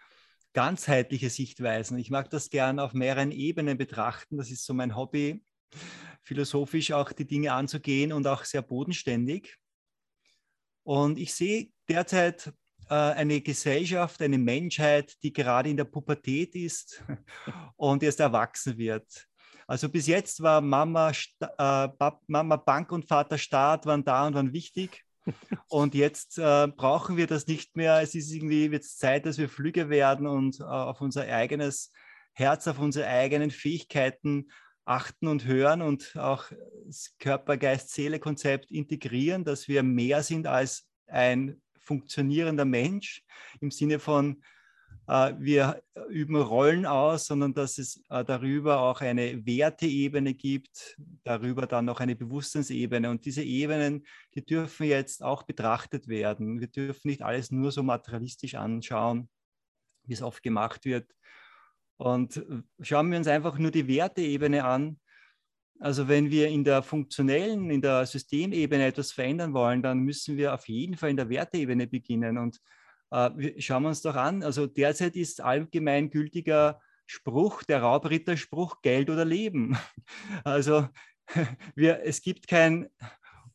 ganzheitliche 0.52 1.30
Sichtweisen. 1.30 1.99
Ich 1.99 2.11
mag 2.11 2.30
das 2.30 2.50
gern 2.50 2.78
auf 2.78 2.92
mehreren 2.92 3.32
Ebenen 3.32 3.76
betrachten. 3.76 4.37
Das 4.37 4.50
ist 4.50 4.64
so 4.64 4.73
mein 4.73 4.97
Hobby, 4.97 5.42
philosophisch 6.23 6.92
auch 6.92 7.12
die 7.12 7.26
Dinge 7.26 7.52
anzugehen 7.52 8.12
und 8.12 8.26
auch 8.26 8.44
sehr 8.44 8.62
bodenständig. 8.62 9.56
Und 10.85 11.18
ich 11.18 11.35
sehe 11.35 11.70
derzeit 11.88 12.52
eine 12.94 13.40
Gesellschaft, 13.40 14.20
eine 14.23 14.38
Menschheit, 14.38 15.14
die 15.23 15.32
gerade 15.32 15.70
in 15.70 15.76
der 15.76 15.85
Pubertät 15.85 16.54
ist 16.54 17.02
und 17.76 18.02
erst 18.02 18.20
erwachsen 18.20 18.76
wird. 18.78 19.26
Also 19.66 19.88
bis 19.88 20.09
jetzt 20.09 20.42
war 20.42 20.61
Mama, 20.61 21.12
äh, 21.38 21.88
Mama 22.26 22.56
Bank 22.56 22.90
und 22.90 23.06
Vater 23.06 23.38
Staat 23.38 23.87
waren 23.87 24.04
da 24.04 24.26
und 24.26 24.35
waren 24.35 24.52
wichtig. 24.52 25.04
Und 25.68 25.94
jetzt 25.94 26.38
äh, 26.38 26.66
brauchen 26.66 27.18
wir 27.18 27.26
das 27.26 27.47
nicht 27.47 27.76
mehr. 27.76 28.00
Es 28.00 28.14
ist 28.14 28.32
irgendwie 28.32 28.66
jetzt 28.66 28.99
Zeit, 28.99 29.26
dass 29.26 29.37
wir 29.38 29.50
flügge 29.50 29.90
werden 29.90 30.26
und 30.26 30.59
äh, 30.61 30.64
auf 30.64 31.02
unser 31.02 31.23
eigenes 31.23 31.92
Herz, 32.32 32.66
auf 32.66 32.78
unsere 32.78 33.06
eigenen 33.06 33.50
Fähigkeiten 33.50 34.50
achten 34.85 35.28
und 35.28 35.44
hören 35.44 35.82
und 35.82 36.16
auch 36.16 36.47
das 36.87 37.14
Körper-Geist-Seele-Konzept 37.18 38.70
integrieren, 38.73 39.44
dass 39.44 39.68
wir 39.68 39.82
mehr 39.82 40.23
sind 40.23 40.47
als 40.47 40.88
ein 41.06 41.61
funktionierender 41.90 42.64
Mensch 42.64 43.25
im 43.61 43.73
Sinne 43.73 43.99
von 43.99 44.40
äh, 45.09 45.35
wir 45.40 45.82
üben 46.09 46.37
Rollen 46.37 46.87
aus, 46.87 47.26
sondern 47.26 47.52
dass 47.52 47.78
es 47.78 48.00
äh, 48.11 48.25
darüber 48.25 48.80
auch 48.82 49.00
eine 49.00 49.44
Werteebene 49.44 50.35
gibt, 50.35 50.97
darüber 51.25 51.66
dann 51.66 51.87
noch 51.87 51.99
eine 51.99 52.14
Bewusstseinsebene. 52.14 53.11
Und 53.11 53.25
diese 53.25 53.42
Ebenen, 53.42 54.06
die 54.37 54.44
dürfen 54.44 54.87
jetzt 54.87 55.25
auch 55.25 55.42
betrachtet 55.42 56.06
werden. 56.06 56.61
Wir 56.61 56.68
dürfen 56.68 57.09
nicht 57.09 57.23
alles 57.23 57.50
nur 57.50 57.73
so 57.73 57.82
materialistisch 57.82 58.54
anschauen, 58.54 59.28
wie 60.04 60.12
es 60.12 60.23
oft 60.23 60.44
gemacht 60.44 60.85
wird. 60.85 61.11
Und 61.97 62.37
äh, 62.37 62.62
schauen 62.80 63.11
wir 63.11 63.18
uns 63.18 63.26
einfach 63.26 63.59
nur 63.59 63.73
die 63.73 63.88
Werteebene 63.88 64.64
an. 64.64 65.00
Also 65.81 66.09
wenn 66.09 66.31
wir 66.31 66.49
in 66.49 66.63
der 66.63 66.83
funktionellen, 66.83 67.71
in 67.71 67.81
der 67.81 68.05
Systemebene 68.05 68.85
etwas 68.85 69.13
verändern 69.13 69.55
wollen, 69.55 69.83
dann 69.83 70.01
müssen 70.01 70.37
wir 70.37 70.53
auf 70.53 70.69
jeden 70.69 70.97
Fall 70.97 71.09
in 71.09 71.17
der 71.17 71.31
Werteebene 71.31 71.87
beginnen. 71.87 72.37
Und 72.37 72.61
äh, 73.11 73.61
schauen 73.61 73.85
wir 73.85 73.89
uns 73.89 74.03
doch 74.03 74.15
an. 74.15 74.43
Also 74.43 74.67
derzeit 74.67 75.17
ist 75.17 75.41
allgemeingültiger 75.41 76.81
Spruch, 77.07 77.63
der 77.63 77.81
Raubritterspruch, 77.81 78.83
Geld 78.83 79.11
oder 79.11 79.25
Leben. 79.25 79.77
Also 80.45 80.87
wir, 81.75 82.03
es 82.05 82.21
gibt 82.23 82.47
kein 82.47 82.89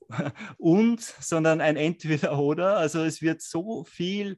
und, 0.58 1.01
sondern 1.01 1.62
ein 1.62 1.77
entweder 1.77 2.39
oder. 2.39 2.77
Also 2.77 3.03
es 3.03 3.22
wird 3.22 3.41
so 3.41 3.84
viel 3.84 4.38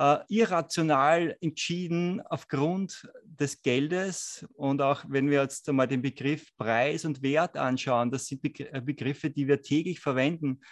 äh, 0.00 0.18
irrational 0.28 1.36
entschieden 1.42 2.22
aufgrund 2.22 3.06
des 3.22 3.60
Geldes. 3.60 4.46
Und 4.54 4.80
auch 4.80 5.04
wenn 5.06 5.28
wir 5.28 5.42
jetzt 5.42 5.68
einmal 5.68 5.88
den 5.88 6.00
Begriff 6.00 6.56
Preis 6.56 7.04
und 7.04 7.22
Wert 7.22 7.58
anschauen, 7.58 8.10
das 8.10 8.26
sind 8.26 8.40
Begriffe, 8.40 9.28
die 9.28 9.46
wir 9.46 9.60
täglich 9.60 10.00
verwenden. 10.00 10.62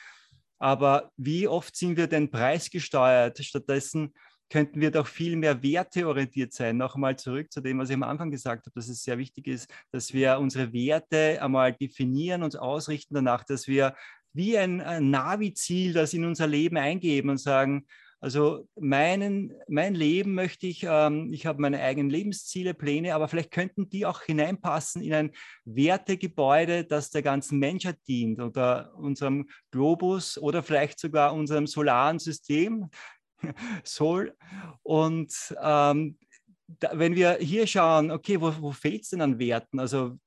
Aber 0.59 1.13
wie 1.19 1.47
oft 1.47 1.77
sind 1.77 1.99
wir 1.99 2.07
denn 2.07 2.31
preisgesteuert? 2.31 3.39
Stattdessen 3.45 4.15
könnten 4.49 4.81
wir 4.81 4.91
doch 4.91 5.07
viel 5.07 5.37
mehr 5.37 5.63
werteorientiert 5.63 6.55
sein. 6.55 6.79
Nochmal 6.79 7.19
zurück 7.19 7.53
zu 7.53 7.61
dem, 7.61 7.79
was 7.79 7.91
ich 7.91 7.97
am 7.97 8.05
Anfang 8.05 8.31
gesagt 8.31 8.65
habe, 8.65 8.75
dass 8.75 8.89
es 8.89 9.03
sehr 9.03 9.19
wichtig 9.19 9.47
ist, 9.47 9.71
dass 9.93 10.15
wir 10.15 10.39
unsere 10.39 10.73
Werte 10.73 11.39
einmal 11.43 11.75
definieren, 11.75 12.43
uns 12.43 12.57
ausrichten 12.57 13.15
danach, 13.15 13.45
dass 13.45 13.69
wir 13.69 13.95
wie 14.33 14.57
ein 14.57 15.11
Navi-Ziel 15.11 15.93
das 15.93 16.15
in 16.15 16.25
unser 16.25 16.47
Leben 16.47 16.79
eingeben 16.79 17.29
und 17.29 17.39
sagen, 17.39 17.87
also 18.21 18.69
meinen, 18.75 19.55
mein 19.69 19.95
Leben 19.95 20.35
möchte 20.35 20.67
ich, 20.67 20.85
ähm, 20.89 21.33
ich 21.33 21.47
habe 21.47 21.61
meine 21.61 21.81
eigenen 21.81 22.11
Lebensziele, 22.11 22.75
Pläne, 22.75 23.15
aber 23.15 23.29
vielleicht 23.29 23.53
könnten 23.53 23.89
die 23.89 24.07
auch 24.07 24.23
hineinpassen 24.23 25.03
in 25.03 25.15
ein 25.15 25.31
Wertegebäude, 25.65 26.85
das 26.85 27.11
der 27.11 27.23
ganzen 27.23 27.61
Menschheit 27.61 27.99
dient 28.09 28.41
oder 28.41 28.93
unserem 28.97 29.49
Globus 29.71 30.37
oder 30.37 30.65
vielleicht 30.65 30.99
sogar 30.99 31.33
unserem 31.33 31.69
solaren 31.69 32.19
System, 32.19 32.91
Sol. 33.85 34.37
Und 34.83 35.55
ähm, 35.63 36.19
da, 36.67 36.91
wenn 36.95 37.15
wir 37.15 37.35
hier 37.35 37.69
schauen, 37.69 38.11
okay, 38.11 38.41
wo, 38.41 38.53
wo 38.61 38.73
fehlt 38.73 39.03
es 39.03 39.11
denn 39.11 39.21
an 39.21 39.39
Werten? 39.39 39.79
Also 39.79 40.19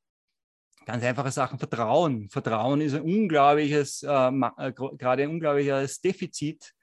ganz 0.85 1.03
einfache 1.03 1.31
Sachen, 1.31 1.59
Vertrauen. 1.59 2.29
Vertrauen 2.29 2.79
ist 2.79 2.93
ein 2.93 3.01
unglaubliches, 3.01 4.01
äh, 4.03 4.29
äh 4.29 4.71
gerade 4.71 5.23
ein 5.23 5.29
unglaubliches 5.29 5.99
Defizit 5.99 6.73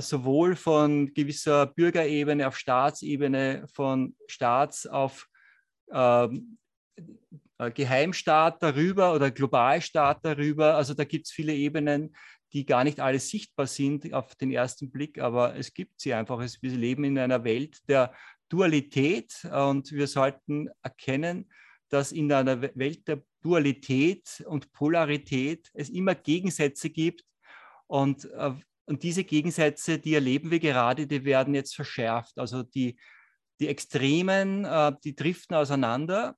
sowohl 0.00 0.56
von 0.56 1.12
gewisser 1.12 1.66
Bürgerebene 1.66 2.48
auf 2.48 2.56
Staatsebene, 2.56 3.66
von 3.72 4.16
Staats 4.26 4.86
auf 4.86 5.28
ähm, 5.92 6.58
äh, 7.58 7.70
Geheimstaat 7.70 8.62
darüber 8.62 9.14
oder 9.14 9.30
Globalstaat 9.30 10.24
darüber. 10.24 10.74
Also 10.76 10.94
da 10.94 11.04
gibt 11.04 11.26
es 11.26 11.32
viele 11.32 11.54
Ebenen, 11.54 12.16
die 12.52 12.64
gar 12.64 12.84
nicht 12.84 13.00
alle 13.00 13.18
sichtbar 13.18 13.66
sind 13.66 14.12
auf 14.14 14.34
den 14.36 14.50
ersten 14.50 14.90
Blick, 14.90 15.18
aber 15.18 15.56
es 15.56 15.74
gibt 15.74 16.00
sie 16.00 16.14
einfach. 16.14 16.40
Wir 16.60 16.70
leben 16.70 17.04
in 17.04 17.18
einer 17.18 17.44
Welt 17.44 17.88
der 17.88 18.14
Dualität 18.48 19.44
und 19.52 19.92
wir 19.92 20.06
sollten 20.06 20.68
erkennen, 20.82 21.50
dass 21.88 22.12
in 22.12 22.32
einer 22.32 22.62
Welt 22.62 23.06
der 23.08 23.22
Dualität 23.42 24.42
und 24.46 24.72
Polarität 24.72 25.70
es 25.74 25.90
immer 25.90 26.14
Gegensätze 26.14 26.90
gibt 26.90 27.24
und 27.86 28.24
äh, 28.32 28.52
und 28.86 29.02
diese 29.02 29.24
Gegensätze, 29.24 29.98
die 29.98 30.14
erleben 30.14 30.50
wir 30.50 30.60
gerade, 30.60 31.06
die 31.06 31.24
werden 31.24 31.54
jetzt 31.54 31.74
verschärft. 31.74 32.38
Also 32.38 32.62
die, 32.62 32.98
die 33.60 33.68
Extremen, 33.68 34.64
äh, 34.64 34.92
die 35.02 35.14
driften 35.14 35.56
auseinander. 35.56 36.36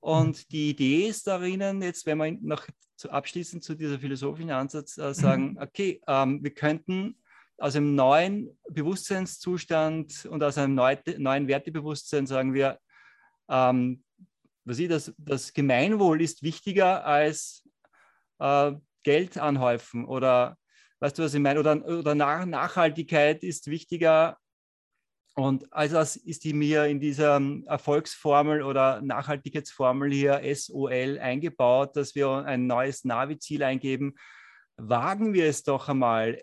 Und 0.00 0.38
mhm. 0.38 0.44
die 0.50 0.70
Idee 0.70 1.08
ist 1.08 1.26
darin, 1.26 1.82
jetzt, 1.82 2.06
wenn 2.06 2.18
wir 2.18 2.32
noch 2.40 2.66
zu, 2.96 3.10
abschließend 3.10 3.64
zu 3.64 3.74
dieser 3.74 3.98
philosophischen 3.98 4.50
Ansatz 4.50 4.96
äh, 4.98 5.12
sagen, 5.12 5.52
mhm. 5.52 5.58
okay, 5.58 6.00
ähm, 6.06 6.42
wir 6.42 6.54
könnten 6.54 7.16
aus 7.58 7.76
einem 7.76 7.94
neuen 7.94 8.56
Bewusstseinszustand 8.68 10.26
und 10.26 10.42
aus 10.42 10.58
einem 10.58 10.74
neu, 10.74 10.96
neuen 11.18 11.48
Wertebewusstsein 11.48 12.26
sagen 12.26 12.54
wir, 12.54 12.78
ähm, 13.48 14.02
was 14.64 14.78
ich, 14.78 14.88
das, 14.88 15.12
das 15.18 15.52
Gemeinwohl 15.52 16.22
ist 16.22 16.42
wichtiger 16.42 17.04
als 17.04 17.64
äh, 18.38 18.72
Geld 19.02 19.38
anhäufen 19.38 20.04
oder 20.04 20.56
Weißt 21.02 21.18
du, 21.18 21.24
was 21.24 21.34
ich 21.34 21.40
meine? 21.40 21.58
Oder, 21.58 21.84
oder 21.84 22.14
Nachhaltigkeit 22.14 23.42
ist 23.42 23.66
wichtiger. 23.66 24.38
Und 25.34 25.66
also 25.72 25.96
das 25.96 26.14
ist 26.14 26.44
die 26.44 26.52
mir 26.52 26.84
in 26.84 27.00
dieser 27.00 27.38
ähm, 27.38 27.64
Erfolgsformel 27.66 28.62
oder 28.62 29.02
Nachhaltigkeitsformel 29.02 30.12
hier 30.12 30.40
SOL 30.54 31.18
eingebaut, 31.18 31.96
dass 31.96 32.14
wir 32.14 32.44
ein 32.44 32.68
neues 32.68 33.02
Navi-Ziel 33.02 33.64
eingeben. 33.64 34.14
Wagen 34.76 35.34
wir 35.34 35.46
es 35.46 35.64
doch 35.64 35.88
einmal, 35.88 36.40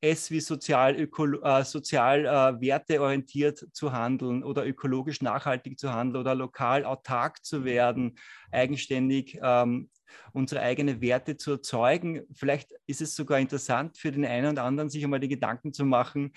es 0.00 0.30
wie 0.30 0.40
sozial, 0.40 0.96
äh, 0.98 1.64
sozial 1.64 2.24
äh, 2.24 2.60
werteorientiert 2.62 3.66
zu 3.72 3.92
handeln 3.92 4.42
oder 4.42 4.66
ökologisch 4.66 5.20
nachhaltig 5.20 5.78
zu 5.78 5.92
handeln 5.92 6.22
oder 6.22 6.34
lokal 6.34 6.86
autark 6.86 7.44
zu 7.44 7.66
werden, 7.66 8.18
eigenständig 8.52 9.38
ähm, 9.42 9.90
unsere 10.32 10.60
eigenen 10.60 11.00
Werte 11.00 11.36
zu 11.36 11.52
erzeugen. 11.52 12.22
Vielleicht 12.32 12.72
ist 12.86 13.00
es 13.00 13.14
sogar 13.14 13.38
interessant 13.38 13.98
für 13.98 14.12
den 14.12 14.24
einen 14.24 14.48
und 14.48 14.58
anderen, 14.58 14.90
sich 14.90 15.04
einmal 15.04 15.20
die 15.20 15.28
Gedanken 15.28 15.72
zu 15.72 15.84
machen, 15.84 16.32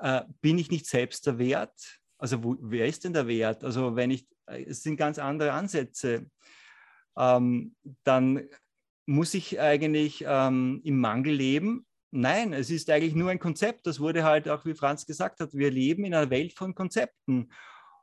äh, 0.00 0.22
bin 0.40 0.58
ich 0.58 0.70
nicht 0.70 0.86
selbst 0.86 1.26
der 1.26 1.38
Wert? 1.38 2.00
Also 2.18 2.42
wo, 2.42 2.56
wer 2.60 2.86
ist 2.86 3.04
denn 3.04 3.12
der 3.12 3.26
Wert? 3.26 3.64
Also 3.64 3.96
wenn 3.96 4.10
ich, 4.10 4.26
äh, 4.46 4.64
es 4.64 4.82
sind 4.82 4.96
ganz 4.96 5.18
andere 5.18 5.52
Ansätze. 5.52 6.30
Ähm, 7.16 7.74
dann 8.04 8.48
muss 9.06 9.34
ich 9.34 9.60
eigentlich 9.60 10.24
ähm, 10.26 10.80
im 10.84 11.00
Mangel 11.00 11.34
leben. 11.34 11.86
Nein, 12.10 12.52
es 12.52 12.70
ist 12.70 12.90
eigentlich 12.90 13.14
nur 13.14 13.30
ein 13.30 13.38
Konzept. 13.38 13.86
Das 13.86 14.00
wurde 14.00 14.24
halt 14.24 14.48
auch, 14.48 14.64
wie 14.64 14.74
Franz 14.74 15.06
gesagt 15.06 15.40
hat, 15.40 15.54
wir 15.54 15.70
leben 15.70 16.04
in 16.04 16.14
einer 16.14 16.30
Welt 16.30 16.52
von 16.54 16.74
Konzepten. 16.74 17.50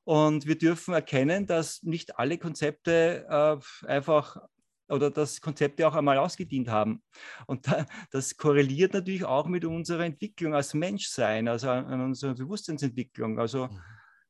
Und 0.05 0.47
wir 0.47 0.57
dürfen 0.57 0.93
erkennen, 0.93 1.45
dass 1.45 1.81
nicht 1.83 2.19
alle 2.19 2.37
Konzepte 2.37 3.25
äh, 3.29 3.87
einfach 3.87 4.37
oder 4.93 5.11
dass 5.11 5.41
Konzepte 5.41 5.87
auch 5.87 5.95
einmal 5.95 6.17
ausgedient 6.17 6.69
haben. 6.69 7.01
Und 7.47 7.67
da, 7.67 7.85
das 8.11 8.37
korreliert 8.37 8.93
natürlich 8.93 9.25
auch 9.25 9.47
mit 9.47 9.65
unserer 9.65 10.05
Entwicklung 10.05 10.53
als 10.53 10.73
Menschsein, 10.73 11.47
also 11.47 11.69
an, 11.69 11.85
an 11.85 12.01
unserer 12.01 12.35
Bewusstseinsentwicklung. 12.35 13.39
Also 13.39 13.67
mhm. 13.67 13.79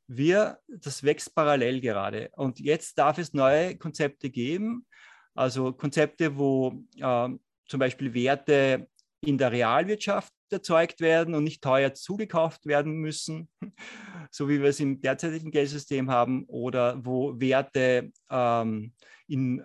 wir, 0.08 0.58
das 0.68 1.02
wächst 1.04 1.34
parallel 1.34 1.80
gerade. 1.80 2.30
Und 2.32 2.58
jetzt 2.58 2.98
darf 2.98 3.18
es 3.18 3.34
neue 3.34 3.76
Konzepte 3.76 4.30
geben, 4.30 4.86
also 5.34 5.72
Konzepte, 5.72 6.36
wo 6.36 6.84
äh, 6.96 7.28
zum 7.66 7.80
Beispiel 7.80 8.14
Werte 8.14 8.88
in 9.20 9.38
der 9.38 9.52
Realwirtschaft 9.52 10.32
erzeugt 10.50 11.00
werden 11.00 11.34
und 11.34 11.44
nicht 11.44 11.62
teuer 11.62 11.94
zugekauft 11.94 12.66
werden 12.66 12.94
müssen, 12.94 13.48
so 14.30 14.48
wie 14.48 14.60
wir 14.60 14.68
es 14.68 14.80
im 14.80 15.00
derzeitigen 15.00 15.50
Geldsystem 15.50 16.10
haben, 16.10 16.44
oder 16.44 17.04
wo 17.04 17.38
Werte 17.40 18.12
ähm, 18.30 18.92
in, 19.26 19.62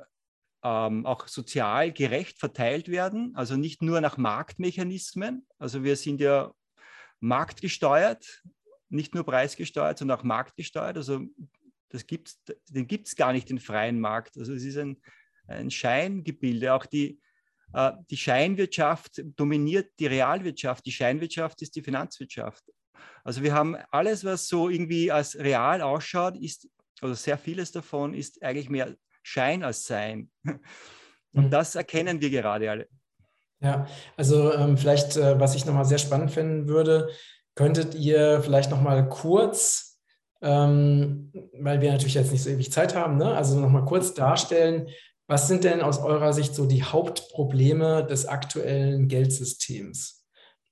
ähm, 0.63 1.05
auch 1.05 1.27
sozial 1.27 1.91
gerecht 1.91 2.39
verteilt 2.39 2.89
werden, 2.89 3.33
also 3.35 3.55
nicht 3.55 3.81
nur 3.81 4.01
nach 4.01 4.17
Marktmechanismen. 4.17 5.45
Also 5.57 5.83
wir 5.83 5.95
sind 5.95 6.19
ja 6.19 6.51
marktgesteuert, 7.19 8.43
nicht 8.89 9.15
nur 9.15 9.25
preisgesteuert, 9.25 9.97
sondern 9.97 10.19
auch 10.19 10.23
marktgesteuert. 10.23 10.97
Also 10.97 11.21
das 11.89 12.05
gibt's, 12.07 12.41
den 12.69 12.87
gibt 12.87 13.07
es 13.07 13.15
gar 13.15 13.33
nicht, 13.33 13.49
den 13.49 13.59
freien 13.59 13.99
Markt. 13.99 14.37
Also 14.37 14.53
es 14.53 14.63
ist 14.63 14.77
ein, 14.77 15.01
ein 15.47 15.71
Scheingebilde. 15.71 16.73
Auch 16.73 16.85
die, 16.85 17.19
äh, 17.73 17.91
die 18.09 18.17
Scheinwirtschaft 18.17 19.21
dominiert 19.35 19.91
die 19.99 20.07
Realwirtschaft. 20.07 20.85
Die 20.85 20.91
Scheinwirtschaft 20.91 21.61
ist 21.61 21.75
die 21.75 21.83
Finanzwirtschaft. 21.83 22.63
Also 23.23 23.43
wir 23.43 23.53
haben 23.53 23.75
alles, 23.91 24.23
was 24.23 24.47
so 24.47 24.69
irgendwie 24.69 25.11
als 25.11 25.37
real 25.37 25.81
ausschaut, 25.81 26.37
ist, 26.37 26.67
oder 27.01 27.15
sehr 27.15 27.37
vieles 27.37 27.71
davon 27.71 28.13
ist 28.13 28.43
eigentlich 28.43 28.69
mehr 28.69 28.95
Schein 29.21 29.63
als 29.63 29.85
Sein. 29.85 30.29
Und 31.33 31.45
mhm. 31.45 31.49
das 31.49 31.75
erkennen 31.75 32.21
wir 32.21 32.29
gerade 32.29 32.69
alle. 32.71 32.87
Ja, 33.61 33.87
also 34.15 34.53
ähm, 34.53 34.77
vielleicht, 34.77 35.17
äh, 35.17 35.39
was 35.39 35.55
ich 35.55 35.65
nochmal 35.65 35.85
sehr 35.85 35.97
spannend 35.97 36.31
finden 36.31 36.67
würde, 36.67 37.09
könntet 37.55 37.93
ihr 37.93 38.41
vielleicht 38.41 38.71
nochmal 38.71 39.09
kurz, 39.09 39.99
ähm, 40.41 41.31
weil 41.59 41.81
wir 41.81 41.91
natürlich 41.91 42.13
jetzt 42.13 42.31
nicht 42.31 42.43
so 42.43 42.49
ewig 42.49 42.71
Zeit 42.71 42.95
haben, 42.95 43.17
ne? 43.17 43.35
also 43.35 43.59
nochmal 43.59 43.83
kurz 43.83 44.13
darstellen, 44.13 44.87
was 45.27 45.47
sind 45.47 45.63
denn 45.63 45.81
aus 45.81 45.99
eurer 45.99 46.33
Sicht 46.33 46.55
so 46.55 46.65
die 46.65 46.83
Hauptprobleme 46.83 48.05
des 48.05 48.25
aktuellen 48.25 49.07
Geldsystems? 49.07 50.25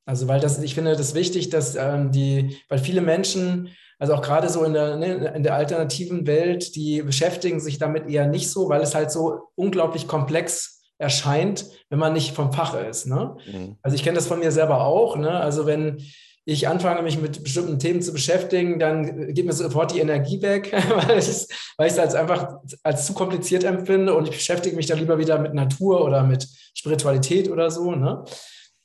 Also, 0.06 0.28
weil 0.28 0.40
das, 0.40 0.58
ich 0.60 0.74
finde 0.74 0.96
das 0.96 1.14
wichtig, 1.14 1.50
dass 1.50 1.76
ähm, 1.76 2.12
die, 2.12 2.58
weil 2.70 2.80
viele 2.80 3.02
Menschen, 3.02 3.70
also 4.00 4.14
auch 4.14 4.22
gerade 4.22 4.50
so 4.50 4.64
in 4.64 4.74
der, 4.74 4.96
ne, 4.96 5.34
in 5.36 5.44
der 5.44 5.56
alternativen 5.56 6.28
Welt, 6.28 6.76
die 6.76 7.02
beschäftigen 7.02 7.60
sich 7.60 7.80
damit 7.80 8.10
eher 8.10 8.28
nicht 8.28 8.52
so, 8.52 8.70
weil 8.70 8.82
es 8.82 8.96
halt 8.96 9.12
so 9.12 9.50
unglaublich 9.56 10.08
komplex 10.08 10.82
erscheint, 11.00 11.66
wenn 11.90 12.00
man 12.00 12.14
nicht 12.14 12.36
vom 12.36 12.52
Fach 12.52 12.80
ist. 12.80 13.08
Ne? 13.08 13.38
Mhm. 13.52 13.78
Also 13.82 13.96
ich 13.96 14.04
kenne 14.04 14.16
das 14.16 14.28
von 14.28 14.40
mir 14.40 14.52
selber 14.52 14.86
auch. 14.86 15.16
Ne? 15.16 15.30
Also 15.30 15.66
wenn 15.66 15.98
ich 16.46 16.68
anfange, 16.68 17.02
mich 17.02 17.20
mit 17.20 17.44
bestimmten 17.44 17.78
Themen 17.78 18.02
zu 18.02 18.14
beschäftigen, 18.14 18.80
dann 18.80 19.34
geht 19.34 19.46
mir 19.46 19.52
sofort 19.52 19.94
die 19.94 20.00
Energie 20.00 20.42
weg, 20.42 20.72
weil 20.90 21.20
ich 21.20 21.28
es 21.28 21.48
weil 21.78 22.00
als 22.00 22.16
einfach 22.16 22.60
als 22.84 23.06
zu 23.06 23.14
kompliziert 23.14 23.64
empfinde 23.64 24.14
und 24.14 24.26
ich 24.26 24.36
beschäftige 24.36 24.76
mich 24.76 24.86
dann 24.86 25.00
lieber 25.00 25.18
wieder 25.18 25.40
mit 25.40 25.54
Natur 25.54 26.06
oder 26.06 26.24
mit 26.24 26.48
Spiritualität 26.74 27.50
oder 27.50 27.70
so. 27.70 27.92
Ne? 27.92 28.24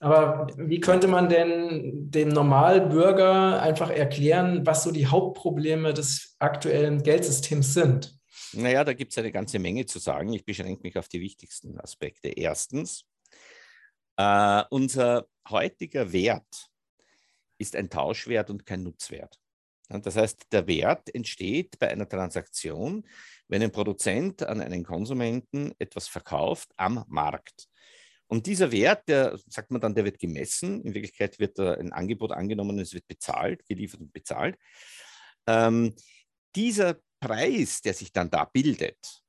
Aber 0.03 0.49
wie 0.57 0.81
könnte 0.81 1.07
man 1.07 1.29
denn 1.29 2.11
dem 2.11 2.31
Normalbürger 2.31 3.63
einfach 3.63 3.89
erklären, 3.89 4.67
was 4.67 4.83
so 4.83 4.91
die 4.91 5.07
Hauptprobleme 5.07 5.95
des 5.95 6.35
aktuellen 6.41 7.05
Geldsystems 7.05 7.73
sind? 7.73 8.19
Naja, 8.53 8.83
da 8.83 8.95
gibt 8.95 9.13
es 9.13 9.19
eine 9.19 9.31
ganze 9.31 9.61
Menge 9.61 9.87
zu 9.87 10.01
sagen. 10.01 10.33
Ich 10.33 10.45
beschränke 10.45 10.83
mich 10.83 10.99
auf 10.99 11.07
die 11.07 11.21
wichtigsten 11.21 11.79
Aspekte. 11.79 12.31
Erstens, 12.31 13.05
äh, 14.17 14.65
unser 14.71 15.29
heutiger 15.49 16.13
Wert 16.13 16.69
ist 17.59 17.77
ein 17.77 17.89
Tauschwert 17.89 18.51
und 18.51 18.67
kein 18.67 18.83
Nutzwert. 18.83 19.39
Das 19.89 20.17
heißt, 20.17 20.47
der 20.51 20.67
Wert 20.67 21.15
entsteht 21.15 21.79
bei 21.79 21.89
einer 21.89 22.09
Transaktion, 22.09 23.07
wenn 23.47 23.63
ein 23.63 23.71
Produzent 23.71 24.43
an 24.43 24.61
einen 24.61 24.83
Konsumenten 24.83 25.73
etwas 25.79 26.09
verkauft 26.09 26.73
am 26.77 27.05
Markt. 27.07 27.69
Und 28.33 28.47
dieser 28.47 28.73
Wert, 28.73 29.11
der 29.11 29.39
sagt 29.47 29.71
man 29.71 29.83
dann, 29.83 29.95
der 29.95 30.07
wird 30.07 30.19
gemessen. 30.19 30.81
In 30.87 30.95
Wirklichkeit 30.95 31.39
wird 31.39 31.61
ein 31.61 31.93
Angebot 31.93 32.33
angenommen, 32.33 32.79
es 32.79 32.95
wird 32.95 33.07
bezahlt, 33.07 33.63
geliefert 33.67 34.01
und 34.01 34.11
bezahlt. 34.11 34.57
Ähm, 35.47 35.95
dieser 36.57 36.97
Preis, 37.21 37.83
der 37.83 37.93
sich 37.93 38.11
dann 38.11 38.31
da 38.31 38.47
bildet, 38.47 39.23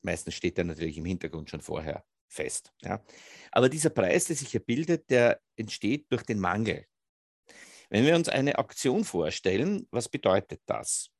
meistens 0.00 0.36
steht 0.36 0.56
der 0.56 0.64
natürlich 0.64 0.96
im 0.96 1.04
Hintergrund 1.04 1.50
schon 1.50 1.60
vorher 1.60 2.02
fest. 2.28 2.72
Ja. 2.80 3.04
Aber 3.52 3.68
dieser 3.68 3.90
Preis, 3.90 4.24
der 4.24 4.36
sich 4.36 4.52
hier 4.52 4.64
bildet, 4.64 5.10
der 5.10 5.38
entsteht 5.56 6.10
durch 6.10 6.22
den 6.22 6.38
Mangel. 6.38 6.86
Wenn 7.90 8.06
wir 8.06 8.16
uns 8.16 8.30
eine 8.30 8.58
Auktion 8.58 9.04
vorstellen, 9.04 9.86
was 9.90 10.08
bedeutet 10.08 10.62
das? 10.64 11.10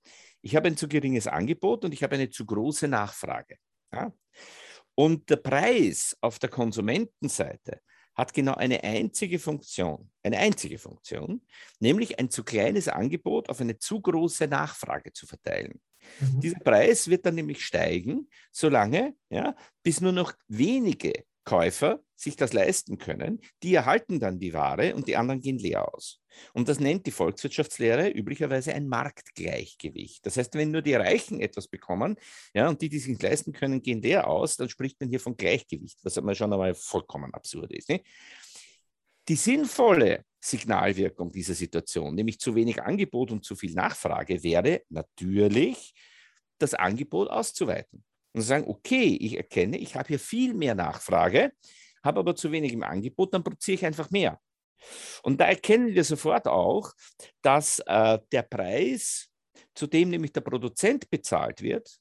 Ich 0.40 0.56
habe 0.56 0.68
ein 0.68 0.78
zu 0.78 0.88
geringes 0.88 1.26
Angebot 1.26 1.84
und 1.84 1.92
ich 1.92 2.02
habe 2.02 2.14
eine 2.14 2.30
zu 2.30 2.46
große 2.46 2.88
Nachfrage. 2.88 3.58
Ja? 3.92 4.10
Und 4.96 5.30
der 5.30 5.36
Preis 5.36 6.16
auf 6.20 6.38
der 6.38 6.48
Konsumentenseite 6.48 7.80
hat 8.16 8.32
genau 8.32 8.54
eine 8.54 8.82
einzige 8.82 9.38
Funktion, 9.38 10.10
eine 10.22 10.38
einzige 10.38 10.78
Funktion, 10.78 11.42
nämlich 11.80 12.18
ein 12.18 12.30
zu 12.30 12.44
kleines 12.44 12.88
Angebot 12.88 13.50
auf 13.50 13.60
eine 13.60 13.78
zu 13.78 14.00
große 14.00 14.48
Nachfrage 14.48 15.12
zu 15.12 15.26
verteilen. 15.26 15.80
Mhm. 16.20 16.40
Dieser 16.40 16.58
Preis 16.60 17.08
wird 17.08 17.26
dann 17.26 17.34
nämlich 17.34 17.64
steigen, 17.64 18.28
solange, 18.50 19.14
ja, 19.28 19.54
bis 19.82 20.00
nur 20.00 20.12
noch 20.12 20.32
wenige 20.48 21.24
Käufer 21.46 22.00
sich 22.16 22.36
das 22.36 22.52
leisten 22.52 22.98
können, 22.98 23.40
die 23.62 23.74
erhalten 23.74 24.18
dann 24.18 24.40
die 24.40 24.52
Ware 24.52 24.94
und 24.94 25.06
die 25.06 25.16
anderen 25.16 25.40
gehen 25.40 25.58
leer 25.58 25.94
aus. 25.94 26.20
Und 26.52 26.68
das 26.68 26.80
nennt 26.80 27.06
die 27.06 27.12
Volkswirtschaftslehre 27.12 28.10
üblicherweise 28.10 28.74
ein 28.74 28.88
Marktgleichgewicht. 28.88 30.26
Das 30.26 30.36
heißt, 30.36 30.54
wenn 30.54 30.72
nur 30.72 30.82
die 30.82 30.94
Reichen 30.94 31.40
etwas 31.40 31.68
bekommen, 31.68 32.16
ja, 32.52 32.68
und 32.68 32.82
die, 32.82 32.88
die 32.88 32.98
sich 32.98 33.22
leisten 33.22 33.52
können, 33.52 33.80
gehen 33.80 34.02
leer 34.02 34.26
aus, 34.26 34.56
dann 34.56 34.68
spricht 34.68 35.00
man 35.00 35.08
hier 35.08 35.20
von 35.20 35.36
Gleichgewicht, 35.36 35.98
was 36.02 36.18
aber 36.18 36.34
schon 36.34 36.52
einmal 36.52 36.74
vollkommen 36.74 37.32
absurd 37.32 37.72
ist. 37.72 37.88
Ne? 37.88 38.02
Die 39.28 39.36
sinnvolle 39.36 40.24
Signalwirkung 40.40 41.30
dieser 41.30 41.54
Situation, 41.54 42.14
nämlich 42.14 42.40
zu 42.40 42.54
wenig 42.54 42.82
Angebot 42.82 43.30
und 43.30 43.44
zu 43.44 43.54
viel 43.54 43.72
Nachfrage, 43.72 44.42
wäre 44.42 44.82
natürlich, 44.88 45.94
das 46.58 46.72
Angebot 46.74 47.28
auszuweiten 47.28 48.04
und 48.36 48.42
sagen, 48.42 48.68
okay, 48.68 49.16
ich 49.18 49.38
erkenne, 49.38 49.78
ich 49.78 49.96
habe 49.96 50.08
hier 50.08 50.18
viel 50.18 50.52
mehr 50.52 50.74
Nachfrage, 50.74 51.52
habe 52.04 52.20
aber 52.20 52.36
zu 52.36 52.52
wenig 52.52 52.74
im 52.74 52.82
Angebot, 52.82 53.32
dann 53.32 53.42
produziere 53.42 53.76
ich 53.76 53.86
einfach 53.86 54.10
mehr. 54.10 54.38
Und 55.22 55.40
da 55.40 55.46
erkennen 55.46 55.94
wir 55.94 56.04
sofort 56.04 56.46
auch, 56.46 56.92
dass 57.40 57.78
äh, 57.86 58.18
der 58.30 58.42
Preis, 58.42 59.30
zu 59.74 59.86
dem 59.86 60.10
nämlich 60.10 60.34
der 60.34 60.42
Produzent 60.42 61.08
bezahlt 61.08 61.62
wird, 61.62 61.96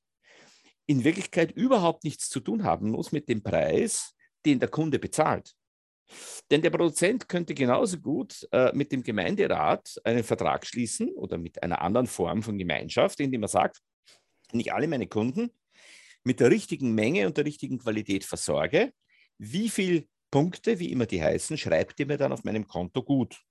in 0.87 1.05
Wirklichkeit 1.05 1.53
überhaupt 1.53 2.03
nichts 2.03 2.27
zu 2.27 2.41
tun 2.41 2.65
haben 2.65 2.91
muss 2.91 3.13
mit 3.13 3.29
dem 3.29 3.41
Preis, 3.41 4.13
den 4.45 4.59
der 4.59 4.69
Kunde 4.69 4.99
bezahlt. 4.99 5.53
Denn 6.51 6.61
der 6.61 6.69
Produzent 6.69 7.29
könnte 7.29 7.53
genauso 7.53 7.97
gut 7.97 8.45
äh, 8.51 8.75
mit 8.75 8.91
dem 8.91 9.03
Gemeinderat 9.03 10.01
einen 10.03 10.25
Vertrag 10.25 10.67
schließen 10.67 11.13
oder 11.13 11.37
mit 11.37 11.63
einer 11.63 11.81
anderen 11.81 12.07
Form 12.07 12.43
von 12.43 12.57
Gemeinschaft, 12.57 13.21
indem 13.21 13.43
er 13.43 13.47
sagt, 13.47 13.79
nicht 14.51 14.73
alle 14.73 14.89
meine 14.89 15.07
Kunden 15.07 15.49
mit 16.25 16.41
der 16.41 16.51
richtigen 16.51 16.93
Menge 16.93 17.27
und 17.27 17.37
der 17.37 17.45
richtigen 17.45 17.77
Qualität 17.77 18.25
versorge, 18.25 18.91
wie 19.37 19.69
viele 19.69 20.05
Punkte, 20.31 20.79
wie 20.79 20.91
immer 20.91 21.05
die 21.05 21.21
heißen, 21.21 21.57
schreibt 21.57 21.99
ihr 21.99 22.07
mir 22.07 22.17
dann 22.17 22.33
auf 22.33 22.43
meinem 22.43 22.67
Konto 22.67 23.03
gut. 23.03 23.41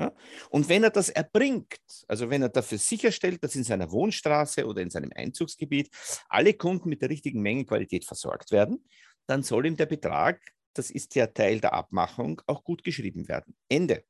Ja? 0.00 0.12
Und 0.50 0.68
wenn 0.68 0.82
er 0.82 0.90
das 0.90 1.08
erbringt, 1.10 1.78
also 2.08 2.30
wenn 2.30 2.42
er 2.42 2.48
dafür 2.48 2.78
sicherstellt, 2.78 3.44
dass 3.44 3.54
in 3.54 3.64
seiner 3.64 3.90
Wohnstraße 3.92 4.66
oder 4.66 4.82
in 4.82 4.90
seinem 4.90 5.12
Einzugsgebiet 5.14 5.90
alle 6.28 6.54
Kunden 6.54 6.88
mit 6.88 7.02
der 7.02 7.10
richtigen 7.10 7.42
Mengenqualität 7.42 8.04
versorgt 8.04 8.50
werden, 8.50 8.84
dann 9.26 9.42
soll 9.42 9.66
ihm 9.66 9.76
der 9.76 9.86
Betrag, 9.86 10.40
das 10.72 10.90
ist 10.90 11.14
ja 11.14 11.26
Teil 11.26 11.60
der 11.60 11.74
Abmachung, 11.74 12.40
auch 12.46 12.64
gut 12.64 12.82
geschrieben 12.82 13.28
werden. 13.28 13.54
Ende. 13.68 14.04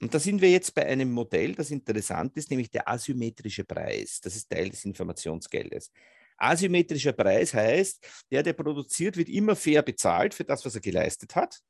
Und 0.00 0.12
da 0.14 0.18
sind 0.18 0.40
wir 0.40 0.50
jetzt 0.50 0.74
bei 0.74 0.84
einem 0.86 1.12
Modell, 1.12 1.54
das 1.54 1.70
interessant 1.70 2.36
ist, 2.36 2.50
nämlich 2.50 2.70
der 2.70 2.88
asymmetrische 2.88 3.64
Preis. 3.64 4.20
Das 4.20 4.34
ist 4.34 4.50
Teil 4.50 4.70
des 4.70 4.84
Informationsgeldes. 4.84 5.92
Asymmetrischer 6.40 7.12
Preis 7.12 7.54
heißt, 7.54 8.06
der, 8.30 8.42
der 8.42 8.52
produziert, 8.52 9.16
wird 9.16 9.28
immer 9.28 9.56
fair 9.56 9.82
bezahlt 9.82 10.34
für 10.34 10.44
das, 10.44 10.64
was 10.64 10.74
er 10.74 10.80
geleistet 10.80 11.34
hat. 11.34 11.60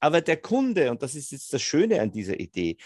Aber 0.00 0.20
der 0.20 0.38
Kunde, 0.38 0.90
und 0.90 1.02
das 1.02 1.14
ist 1.14 1.32
jetzt 1.32 1.52
das 1.52 1.62
Schöne 1.62 2.00
an 2.00 2.12
dieser 2.12 2.38
Idee, 2.38 2.76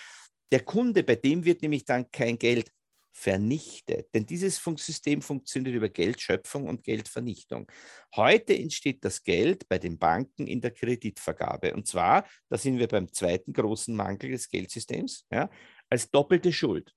der 0.52 0.60
Kunde, 0.60 1.02
bei 1.02 1.16
dem 1.16 1.44
wird 1.44 1.62
nämlich 1.62 1.84
dann 1.84 2.10
kein 2.10 2.38
Geld 2.38 2.70
vernichtet. 3.12 4.12
Denn 4.14 4.26
dieses 4.26 4.62
System 4.76 5.22
funktioniert 5.22 5.74
über 5.74 5.88
Geldschöpfung 5.88 6.68
und 6.68 6.84
Geldvernichtung. 6.84 7.66
Heute 8.14 8.54
entsteht 8.54 9.04
das 9.04 9.22
Geld 9.22 9.66
bei 9.68 9.78
den 9.78 9.98
Banken 9.98 10.46
in 10.46 10.60
der 10.60 10.70
Kreditvergabe. 10.70 11.72
Und 11.74 11.86
zwar, 11.86 12.28
da 12.50 12.58
sind 12.58 12.78
wir 12.78 12.88
beim 12.88 13.10
zweiten 13.10 13.54
großen 13.54 13.96
Mangel 13.96 14.32
des 14.32 14.50
Geldsystems, 14.50 15.24
ja, 15.32 15.48
als 15.88 16.10
doppelte 16.10 16.52
Schuld. 16.52 16.94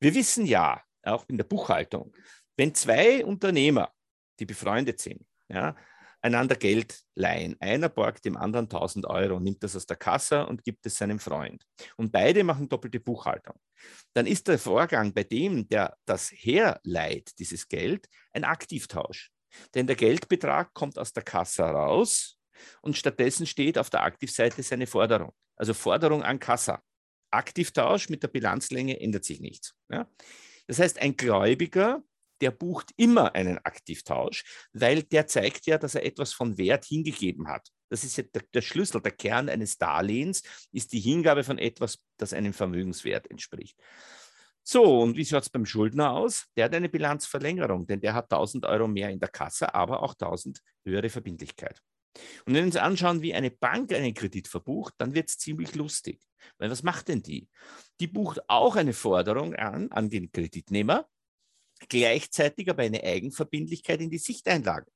Wir 0.00 0.14
wissen 0.14 0.46
ja, 0.46 0.82
auch 1.02 1.28
in 1.28 1.36
der 1.36 1.44
Buchhaltung, 1.44 2.14
wenn 2.58 2.74
zwei 2.74 3.24
Unternehmer, 3.24 3.92
die 4.38 4.44
befreundet 4.44 5.00
sind, 5.00 5.24
ja, 5.48 5.74
einander 6.20 6.56
Geld 6.56 7.00
leihen. 7.14 7.56
Einer 7.60 7.88
borgt 7.88 8.24
dem 8.24 8.36
anderen 8.36 8.66
1000 8.66 9.06
Euro, 9.06 9.38
nimmt 9.38 9.62
das 9.62 9.76
aus 9.76 9.86
der 9.86 9.96
Kasse 9.96 10.44
und 10.46 10.64
gibt 10.64 10.84
es 10.84 10.98
seinem 10.98 11.20
Freund. 11.20 11.64
Und 11.96 12.10
beide 12.10 12.42
machen 12.42 12.68
doppelte 12.68 12.98
Buchhaltung. 12.98 13.54
Dann 14.12 14.26
ist 14.26 14.48
der 14.48 14.58
Vorgang 14.58 15.14
bei 15.14 15.22
dem, 15.22 15.68
der 15.68 15.96
das 16.04 16.30
herleiht, 16.32 17.38
dieses 17.38 17.68
Geld, 17.68 18.08
ein 18.32 18.42
Aktivtausch. 18.44 19.30
Denn 19.74 19.86
der 19.86 19.96
Geldbetrag 19.96 20.74
kommt 20.74 20.98
aus 20.98 21.12
der 21.12 21.22
Kasse 21.22 21.62
raus 21.62 22.38
und 22.82 22.96
stattdessen 22.96 23.46
steht 23.46 23.78
auf 23.78 23.88
der 23.88 24.02
Aktivseite 24.02 24.62
seine 24.64 24.88
Forderung. 24.88 25.32
Also 25.56 25.74
Forderung 25.74 26.24
an 26.24 26.40
Kassa. 26.40 26.82
Aktivtausch 27.30 28.08
mit 28.08 28.22
der 28.24 28.28
Bilanzlänge 28.28 28.98
ändert 29.00 29.24
sich 29.24 29.40
nichts. 29.40 29.74
Ja? 29.88 30.10
Das 30.66 30.80
heißt, 30.80 30.98
ein 31.00 31.16
Gläubiger 31.16 32.02
der 32.40 32.50
bucht 32.50 32.92
immer 32.96 33.34
einen 33.34 33.58
Aktivtausch, 33.58 34.44
weil 34.72 35.02
der 35.02 35.26
zeigt 35.26 35.66
ja, 35.66 35.78
dass 35.78 35.94
er 35.94 36.04
etwas 36.04 36.32
von 36.32 36.58
Wert 36.58 36.84
hingegeben 36.84 37.48
hat. 37.48 37.68
Das 37.88 38.04
ist 38.04 38.16
ja 38.16 38.24
der, 38.24 38.42
der, 38.52 38.62
Schlüssel, 38.62 39.00
der 39.00 39.12
Kern 39.12 39.48
eines 39.48 39.78
Darlehens 39.78 40.42
ist 40.72 40.92
die 40.92 41.00
Hingabe 41.00 41.44
von 41.44 41.58
etwas, 41.58 41.98
das 42.18 42.32
einem 42.32 42.52
Vermögenswert 42.52 43.30
entspricht. 43.30 43.76
So, 44.62 45.00
und 45.00 45.16
wie 45.16 45.24
schaut 45.24 45.44
es 45.44 45.50
beim 45.50 45.64
Schuldner 45.64 46.12
aus? 46.12 46.46
Der 46.56 46.66
hat 46.66 46.74
eine 46.74 46.90
Bilanzverlängerung, 46.90 47.86
denn 47.86 48.00
der 48.00 48.12
hat 48.12 48.30
1000 48.30 48.66
Euro 48.66 48.86
mehr 48.86 49.08
in 49.08 49.18
der 49.18 49.30
Kasse, 49.30 49.74
aber 49.74 50.02
auch 50.02 50.12
1000 50.12 50.60
höhere 50.84 51.08
Verbindlichkeit. 51.08 51.80
Und 52.44 52.54
wenn 52.54 52.62
wir 52.62 52.64
uns 52.64 52.76
anschauen, 52.76 53.22
wie 53.22 53.34
eine 53.34 53.50
Bank 53.50 53.92
einen 53.92 54.12
Kredit 54.12 54.48
verbucht, 54.48 54.94
dann 54.98 55.14
wird 55.14 55.30
es 55.30 55.38
ziemlich 55.38 55.74
lustig. 55.74 56.20
Weil 56.58 56.70
was 56.70 56.82
macht 56.82 57.08
denn 57.08 57.22
die? 57.22 57.48
Die 58.00 58.06
bucht 58.06 58.40
auch 58.48 58.76
eine 58.76 58.92
Forderung 58.92 59.54
an, 59.54 59.90
an 59.90 60.10
den 60.10 60.30
Kreditnehmer, 60.32 61.08
gleichzeitig 61.88 62.68
aber 62.70 62.82
eine 62.82 63.02
Eigenverbindlichkeit 63.02 64.00
in 64.00 64.10
die 64.10 64.18
Sichteinlagen. 64.18 64.90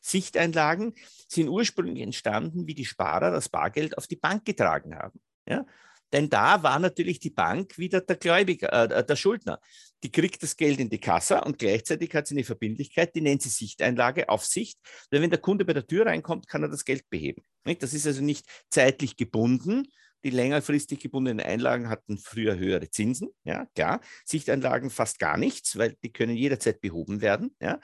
Sichteinlagen 0.00 0.94
sind 1.28 1.48
ursprünglich 1.48 2.02
entstanden, 2.02 2.66
wie 2.66 2.74
die 2.74 2.84
Sparer 2.84 3.30
das 3.30 3.48
Bargeld 3.48 3.96
auf 3.96 4.06
die 4.06 4.16
Bank 4.16 4.44
getragen 4.44 4.94
haben. 4.94 5.20
Ja? 5.48 5.64
Denn 6.12 6.28
da 6.28 6.62
war 6.62 6.78
natürlich 6.78 7.20
die 7.20 7.30
Bank 7.30 7.78
wieder 7.78 8.02
der 8.02 8.16
Gläubiger, 8.16 8.70
äh, 8.70 9.04
der 9.04 9.16
Schuldner. 9.16 9.60
Die 10.02 10.12
kriegt 10.12 10.42
das 10.42 10.56
Geld 10.56 10.78
in 10.78 10.90
die 10.90 10.98
Kasse 10.98 11.40
und 11.40 11.58
gleichzeitig 11.58 12.14
hat 12.14 12.26
sie 12.26 12.34
eine 12.34 12.44
Verbindlichkeit, 12.44 13.14
die 13.14 13.22
nennt 13.22 13.40
sie 13.40 13.48
Sichteinlage, 13.48 14.28
Aufsicht. 14.28 14.78
Denn 15.10 15.22
wenn 15.22 15.30
der 15.30 15.40
Kunde 15.40 15.64
bei 15.64 15.72
der 15.72 15.86
Tür 15.86 16.06
reinkommt, 16.06 16.48
kann 16.48 16.62
er 16.62 16.68
das 16.68 16.84
Geld 16.84 17.08
beheben. 17.08 17.42
Das 17.78 17.94
ist 17.94 18.06
also 18.06 18.22
nicht 18.22 18.44
zeitlich 18.68 19.16
gebunden, 19.16 19.88
die 20.24 20.30
längerfristig 20.30 21.00
gebundenen 21.00 21.44
Einlagen 21.44 21.88
hatten 21.88 22.18
früher 22.18 22.56
höhere 22.56 22.90
Zinsen, 22.90 23.30
ja, 23.44 23.66
klar. 23.74 24.00
Sichteinlagen 24.24 24.90
fast 24.90 25.18
gar 25.18 25.36
nichts, 25.36 25.76
weil 25.76 25.96
die 26.02 26.12
können 26.12 26.36
jederzeit 26.36 26.80
behoben 26.80 27.20
werden, 27.20 27.54
ja. 27.60 27.80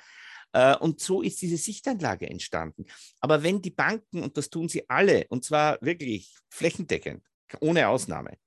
Äh, 0.53 0.77
und 0.77 1.01
so 1.01 1.23
ist 1.23 1.43
diese 1.43 1.57
Sichteinlage 1.57 2.29
entstanden. 2.29 2.87
Aber 3.21 3.43
wenn 3.43 3.61
die 3.61 3.71
Banken, 3.71 4.23
und 4.23 4.37
das 4.37 4.51
tun 4.51 4.69
sie 4.69 4.89
alle, 4.89 5.27
und 5.29 5.45
zwar 5.45 5.79
wirklich 5.81 6.35
flächendeckend, 6.49 7.23
ohne 7.61 7.89
Ausnahme, 7.89 8.39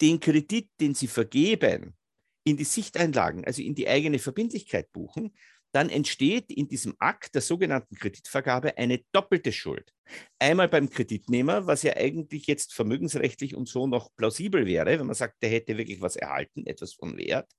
den 0.00 0.18
Kredit, 0.18 0.70
den 0.80 0.94
sie 0.94 1.06
vergeben, 1.06 1.96
in 2.44 2.56
die 2.56 2.64
Sichteinlagen, 2.64 3.44
also 3.44 3.62
in 3.62 3.74
die 3.74 3.86
eigene 3.86 4.18
Verbindlichkeit 4.18 4.90
buchen, 4.92 5.34
dann 5.72 5.88
entsteht 5.88 6.50
in 6.50 6.68
diesem 6.68 6.94
Akt 6.98 7.34
der 7.34 7.42
sogenannten 7.42 7.94
Kreditvergabe 7.94 8.76
eine 8.76 9.02
doppelte 9.12 9.52
Schuld. 9.52 9.92
Einmal 10.38 10.68
beim 10.68 10.90
Kreditnehmer, 10.90 11.66
was 11.66 11.82
ja 11.82 11.96
eigentlich 11.96 12.46
jetzt 12.46 12.74
vermögensrechtlich 12.74 13.54
und 13.54 13.68
so 13.68 13.86
noch 13.86 14.10
plausibel 14.16 14.66
wäre, 14.66 14.98
wenn 14.98 15.06
man 15.06 15.14
sagt, 15.14 15.42
der 15.42 15.50
hätte 15.50 15.78
wirklich 15.78 16.00
was 16.00 16.16
erhalten, 16.16 16.66
etwas 16.66 16.94
von 16.94 17.16
Wert. 17.16 17.50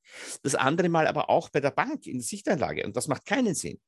Das 0.44 0.56
andere 0.56 0.90
Mal 0.90 1.08
aber 1.08 1.30
auch 1.30 1.50
bei 1.50 1.62
der 1.62 1.72
Bank 1.72 2.06
in 2.08 2.18
der 2.18 2.24
Sichtanlage 2.24 2.86
und 2.86 2.98
das 2.98 3.08
macht 3.08 3.26
keinen 3.26 3.56
Sinn. 3.56 3.80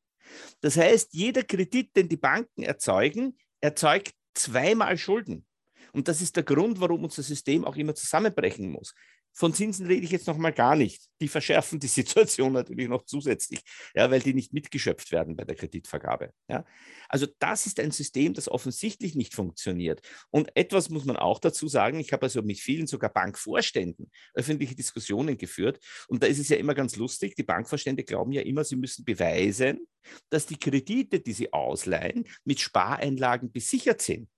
Das 0.62 0.78
heißt, 0.78 1.14
jeder 1.14 1.44
Kredit, 1.44 1.96
den 1.96 2.08
die 2.08 2.18
Banken 2.18 2.64
erzeugen, 2.64 3.38
erzeugt 3.60 4.14
zweimal 4.34 4.98
Schulden. 4.98 5.46
Und 5.92 6.08
das 6.08 6.22
ist 6.22 6.36
der 6.36 6.44
Grund, 6.44 6.80
warum 6.80 7.04
unser 7.04 7.22
System 7.22 7.66
auch 7.66 7.76
immer 7.76 7.94
zusammenbrechen 7.94 8.72
muss. 8.72 8.96
Von 9.34 9.54
Zinsen 9.54 9.88
rede 9.88 10.06
ich 10.06 10.12
jetzt 10.12 10.28
noch 10.28 10.38
mal 10.38 10.54
gar 10.54 10.76
nicht. 10.76 11.10
Die 11.20 11.28
verschärfen 11.28 11.80
die 11.80 11.88
Situation 11.88 12.54
natürlich 12.54 12.88
noch 12.88 13.06
zusätzlich, 13.06 13.62
ja, 13.96 14.10
weil 14.12 14.20
die 14.20 14.34
nicht 14.34 14.54
mitgeschöpft 14.54 15.12
werden 15.12 15.36
bei 15.36 15.44
der 15.44 15.56
Kreditvergabe. 15.56 16.32
Ja. 16.48 16.66
Also 17.10 17.28
das 17.40 17.66
ist 17.66 17.80
ein 17.80 17.92
System, 17.92 18.34
das 18.34 18.48
offensichtlich 18.48 19.16
nicht 19.16 19.34
funktioniert. 19.34 20.02
Und 20.30 20.56
etwas 20.56 20.90
muss 20.90 21.06
man 21.06 21.18
auch 21.18 21.40
dazu 21.40 21.68
sagen, 21.68 22.00
ich 22.00 22.14
habe 22.14 22.24
also 22.24 22.42
mit 22.42 22.60
vielen 22.60 22.88
sogar 22.88 23.12
Bankvorständen 23.12 24.12
öffentliche 24.36 24.76
Diskussionen 24.76 25.38
geführt. 25.38 25.80
Und 26.08 26.22
da 26.22 26.28
ist 26.28 26.40
es 26.40 26.50
ja 26.50 26.58
immer 26.58 26.76
ganz 26.76 26.96
lustig, 26.96 27.36
die 27.36 27.44
Bankvorstände 27.44 28.04
glauben 28.04 28.32
ja 28.32 28.42
immer, 28.42 28.64
sie 28.64 28.76
müssen 28.76 29.04
beweisen, 29.04 29.88
dass 30.30 30.46
die 30.46 30.58
Kredite, 30.58 31.20
die 31.20 31.34
sie 31.34 31.54
ausleihen, 31.54 32.26
mit 32.44 32.60
Spareinlagen 32.60 33.52
besichert 33.52 34.02
sind. 34.02 34.30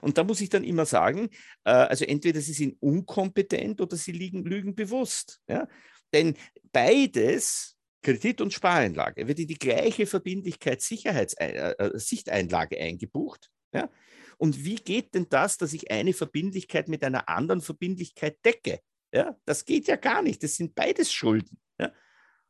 Und 0.00 0.18
da 0.18 0.24
muss 0.24 0.40
ich 0.40 0.48
dann 0.48 0.64
immer 0.64 0.86
sagen, 0.86 1.28
äh, 1.64 1.70
also 1.70 2.04
entweder 2.04 2.40
sie 2.40 2.52
sind 2.52 2.76
unkompetent 2.80 3.80
oder 3.80 3.96
sie 3.96 4.12
liegen, 4.12 4.44
lügen 4.44 4.74
bewusst. 4.74 5.40
Ja? 5.48 5.68
Denn 6.12 6.34
beides, 6.72 7.76
Kredit 8.02 8.40
und 8.40 8.52
Spareinlage, 8.52 9.26
wird 9.28 9.38
in 9.38 9.48
die 9.48 9.58
gleiche 9.58 10.06
Verbindlichkeit 10.06 10.80
Sicherheits 10.80 11.34
äh, 11.34 11.72
äh, 11.72 11.98
Sichteinlage 11.98 12.78
eingebucht. 12.78 13.50
Ja? 13.72 13.90
Und 14.38 14.64
wie 14.64 14.76
geht 14.76 15.14
denn 15.14 15.26
das, 15.28 15.58
dass 15.58 15.72
ich 15.72 15.90
eine 15.90 16.12
Verbindlichkeit 16.12 16.88
mit 16.88 17.02
einer 17.02 17.28
anderen 17.28 17.60
Verbindlichkeit 17.60 18.38
decke? 18.44 18.80
Ja? 19.12 19.36
Das 19.44 19.64
geht 19.64 19.86
ja 19.88 19.96
gar 19.96 20.22
nicht. 20.22 20.42
Das 20.42 20.54
sind 20.56 20.74
beides 20.74 21.12
Schulden. 21.12 21.58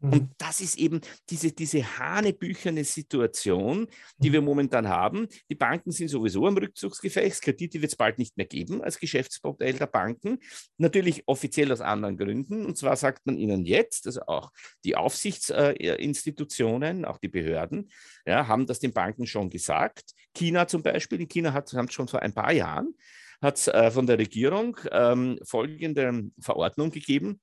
Und 0.01 0.15
mhm. 0.15 0.31
das 0.39 0.61
ist 0.61 0.79
eben 0.79 1.01
diese, 1.29 1.51
diese 1.51 1.99
hanebücherne 1.99 2.85
Situation, 2.85 3.89
die 4.19 4.33
wir 4.33 4.41
mhm. 4.41 4.47
momentan 4.47 4.87
haben. 4.89 5.27
Die 5.51 5.57
Banken 5.57 5.91
sind 5.91 6.07
sowieso 6.09 6.47
am 6.47 6.57
Rückzugsgefecht. 6.57 7.43
Kredite 7.43 7.81
wird 7.81 7.91
es 7.93 7.97
bald 7.97 8.19
nicht 8.19 8.37
mehr 8.37 8.47
geben 8.47 8.81
als 8.83 9.01
Geschäftsmodell 9.01 9.75
der 9.75 9.87
Banken. 9.87 10.39
Natürlich 10.77 11.25
offiziell 11.27 11.73
aus 11.73 11.81
anderen 11.81 12.17
Gründen. 12.17 12.65
Und 12.65 12.79
zwar 12.79 12.95
sagt 12.97 13.27
man 13.27 13.39
ihnen 13.39 13.65
jetzt, 13.65 14.07
also 14.07 14.21
auch 14.23 14.53
die 14.85 14.95
Aufsichtsinstitutionen, 14.95 17.05
auch 17.05 17.19
die 17.19 17.29
Behörden, 17.29 17.91
ja, 18.25 18.47
haben 18.47 18.67
das 18.67 18.79
den 18.79 18.93
Banken 18.93 19.27
schon 19.27 19.51
gesagt. 19.51 20.13
China 20.33 20.69
zum 20.69 20.85
Beispiel, 20.85 21.21
in 21.21 21.29
China 21.29 21.53
hat 21.53 21.73
es 21.73 21.93
schon 21.93 22.07
vor 22.07 22.23
ein 22.23 22.33
paar 22.33 22.53
Jahren 22.53 22.95
hat 23.41 23.69
äh, 23.69 23.93
von 23.93 24.05
der 24.05 24.19
Regierung 24.19 24.77
ähm, 24.91 25.39
folgende 25.45 26.29
Verordnung 26.41 26.91
gegeben 26.91 27.39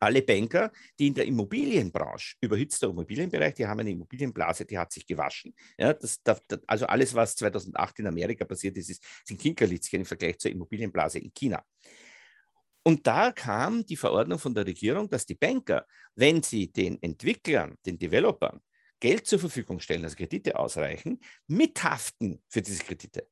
alle 0.00 0.22
Banker, 0.22 0.72
die 0.98 1.08
in 1.08 1.14
der 1.14 1.26
Immobilienbranche, 1.26 2.36
überhitzter 2.40 2.88
Immobilienbereich, 2.88 3.54
die 3.54 3.66
haben 3.66 3.80
eine 3.80 3.90
Immobilienblase, 3.90 4.64
die 4.64 4.78
hat 4.78 4.92
sich 4.92 5.06
gewaschen. 5.06 5.54
Ja, 5.78 5.92
das, 5.92 6.22
das, 6.22 6.42
also 6.66 6.86
alles, 6.86 7.14
was 7.14 7.36
2008 7.36 8.00
in 8.00 8.06
Amerika 8.06 8.44
passiert 8.44 8.76
ist, 8.76 8.90
ist 8.90 9.04
sind 9.24 9.40
Kinkerlitzchen 9.40 10.00
im 10.00 10.06
Vergleich 10.06 10.38
zur 10.38 10.50
Immobilienblase 10.50 11.18
in 11.18 11.32
China. 11.32 11.64
Und 12.84 13.06
da 13.06 13.30
kam 13.30 13.86
die 13.86 13.96
Verordnung 13.96 14.38
von 14.38 14.54
der 14.54 14.66
Regierung, 14.66 15.08
dass 15.08 15.24
die 15.24 15.36
Banker, 15.36 15.86
wenn 16.16 16.42
sie 16.42 16.72
den 16.72 17.00
Entwicklern, 17.00 17.76
den 17.86 17.98
Developern 17.98 18.60
Geld 18.98 19.26
zur 19.26 19.38
Verfügung 19.38 19.80
stellen, 19.80 20.04
also 20.04 20.16
Kredite 20.16 20.56
ausreichen, 20.56 21.20
mithaften 21.48 22.40
für 22.48 22.62
diese 22.62 22.84
Kredite 22.84 23.28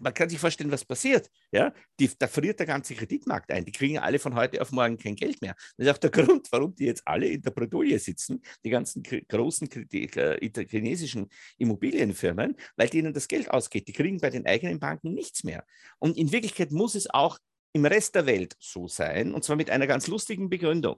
man 0.00 0.14
kann 0.14 0.28
sich 0.28 0.38
vorstellen, 0.38 0.70
was 0.70 0.84
passiert. 0.84 1.30
Ja? 1.52 1.72
Die, 1.98 2.10
da 2.18 2.26
friert 2.26 2.58
der 2.58 2.66
ganze 2.66 2.94
Kreditmarkt 2.94 3.50
ein. 3.50 3.64
Die 3.64 3.72
kriegen 3.72 3.98
alle 3.98 4.18
von 4.18 4.34
heute 4.34 4.60
auf 4.60 4.72
morgen 4.72 4.98
kein 4.98 5.16
Geld 5.16 5.40
mehr. 5.42 5.54
Das 5.76 5.86
ist 5.86 5.92
auch 5.92 5.98
der 5.98 6.10
Grund, 6.10 6.48
warum 6.50 6.74
die 6.74 6.86
jetzt 6.86 7.06
alle 7.06 7.26
in 7.26 7.42
der 7.42 7.50
Bredouille 7.50 7.98
sitzen, 7.98 8.42
die 8.64 8.70
ganzen 8.70 9.02
großen 9.02 9.68
äh, 9.92 10.66
chinesischen 10.68 11.28
Immobilienfirmen, 11.58 12.56
weil 12.76 12.88
denen 12.88 13.12
das 13.12 13.28
Geld 13.28 13.50
ausgeht. 13.50 13.88
Die 13.88 13.92
kriegen 13.92 14.18
bei 14.18 14.30
den 14.30 14.46
eigenen 14.46 14.78
Banken 14.78 15.14
nichts 15.14 15.44
mehr. 15.44 15.64
Und 15.98 16.16
in 16.16 16.32
Wirklichkeit 16.32 16.72
muss 16.72 16.94
es 16.94 17.08
auch 17.10 17.38
im 17.72 17.84
Rest 17.84 18.14
der 18.14 18.26
Welt 18.26 18.56
so 18.58 18.88
sein, 18.88 19.34
und 19.34 19.44
zwar 19.44 19.56
mit 19.56 19.70
einer 19.70 19.86
ganz 19.86 20.06
lustigen 20.06 20.48
Begründung. 20.48 20.96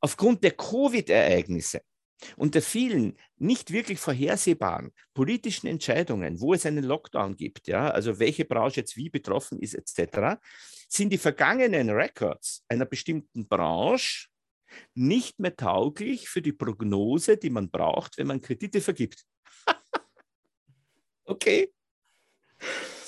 Aufgrund 0.00 0.44
der 0.44 0.52
Covid-Ereignisse 0.52 1.80
und 2.36 2.54
der 2.54 2.62
vielen 2.62 3.16
nicht 3.36 3.72
wirklich 3.72 3.98
vorhersehbaren 3.98 4.92
politischen 5.14 5.66
Entscheidungen, 5.66 6.40
wo 6.40 6.54
es 6.54 6.66
einen 6.66 6.84
Lockdown 6.84 7.36
gibt, 7.36 7.68
ja, 7.68 7.90
also 7.90 8.18
welche 8.18 8.44
Branche 8.44 8.80
jetzt 8.80 8.96
wie 8.96 9.10
betroffen 9.10 9.60
ist, 9.60 9.74
etc., 9.74 10.38
sind 10.88 11.12
die 11.12 11.18
vergangenen 11.18 11.90
Records 11.90 12.64
einer 12.68 12.86
bestimmten 12.86 13.48
Branche 13.48 14.28
nicht 14.94 15.38
mehr 15.38 15.56
tauglich 15.56 16.28
für 16.28 16.42
die 16.42 16.52
Prognose, 16.52 17.36
die 17.36 17.50
man 17.50 17.70
braucht, 17.70 18.18
wenn 18.18 18.26
man 18.26 18.40
Kredite 18.40 18.80
vergibt. 18.80 19.24
okay. 21.24 21.72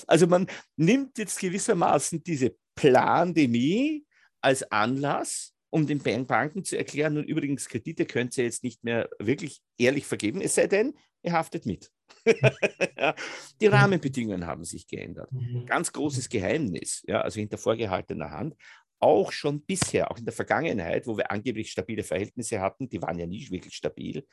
Also 0.07 0.27
man 0.27 0.47
nimmt 0.77 1.19
jetzt 1.19 1.39
gewissermaßen 1.39 2.23
diese 2.23 2.57
Plandemie 2.75 4.07
als 4.41 4.63
Anlass, 4.71 5.55
um 5.71 5.87
den 5.87 6.01
Banken 6.27 6.65
zu 6.65 6.77
erklären, 6.77 7.15
nun 7.15 7.25
übrigens, 7.25 7.69
Kredite 7.69 8.07
könnt 8.07 8.37
ihr 8.39 8.45
jetzt 8.45 8.65
nicht 8.65 8.85
mehr 8.85 9.09
wirklich 9.19 9.61
ehrlich 9.77 10.07
vergeben, 10.07 10.41
es 10.41 10.55
sei 10.55 10.67
denn, 10.67 10.95
ihr 11.23 11.33
haftet 11.33 11.67
mit. 11.67 11.91
die 13.61 13.67
Rahmenbedingungen 13.67 14.47
haben 14.47 14.65
sich 14.65 14.87
geändert. 14.87 15.31
Mhm. 15.31 15.67
Ganz 15.67 15.93
großes 15.93 16.29
Geheimnis, 16.29 17.03
ja, 17.07 17.21
also 17.21 17.41
hinter 17.41 17.59
vorgehaltener 17.59 18.31
Hand. 18.31 18.55
Auch 19.01 19.31
schon 19.31 19.63
bisher, 19.63 20.11
auch 20.11 20.19
in 20.19 20.25
der 20.25 20.33
Vergangenheit, 20.33 21.07
wo 21.07 21.17
wir 21.17 21.31
angeblich 21.31 21.71
stabile 21.71 22.03
Verhältnisse 22.03 22.61
hatten, 22.61 22.89
die 22.89 23.01
waren 23.01 23.19
ja 23.19 23.27
nie 23.27 23.49
wirklich 23.51 23.75
stabil, 23.75 24.27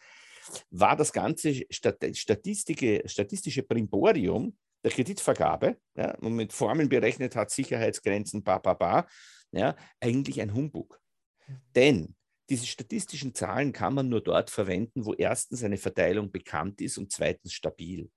war 0.69 0.95
das 0.95 1.12
ganze 1.12 1.65
statistische 1.69 3.63
Primborium 3.63 4.58
der 4.84 4.91
Kreditvergabe 4.91 5.78
ja, 5.95 6.15
und 6.19 6.36
mit 6.36 6.54
Formeln 6.54 6.89
berechnet 6.89 7.36
hat, 7.36 7.52
Sicherheitsgrenzen, 7.52 8.43
ba, 8.43 8.60
ba, 8.60 8.74
ba, 8.74 9.08
ja, 9.52 9.76
eigentlich 10.00 10.41
ein 10.41 10.54
Humbug. 10.54 11.00
Denn 11.75 12.15
diese 12.49 12.65
statistischen 12.65 13.34
Zahlen 13.34 13.73
kann 13.73 13.93
man 13.93 14.10
nur 14.10 14.21
dort 14.21 14.49
verwenden, 14.49 15.05
wo 15.05 15.13
erstens 15.13 15.63
eine 15.63 15.77
Verteilung 15.77 16.31
bekannt 16.31 16.81
ist 16.81 16.97
und 16.97 17.12
zweitens 17.12 17.53
stabil. 17.53 18.10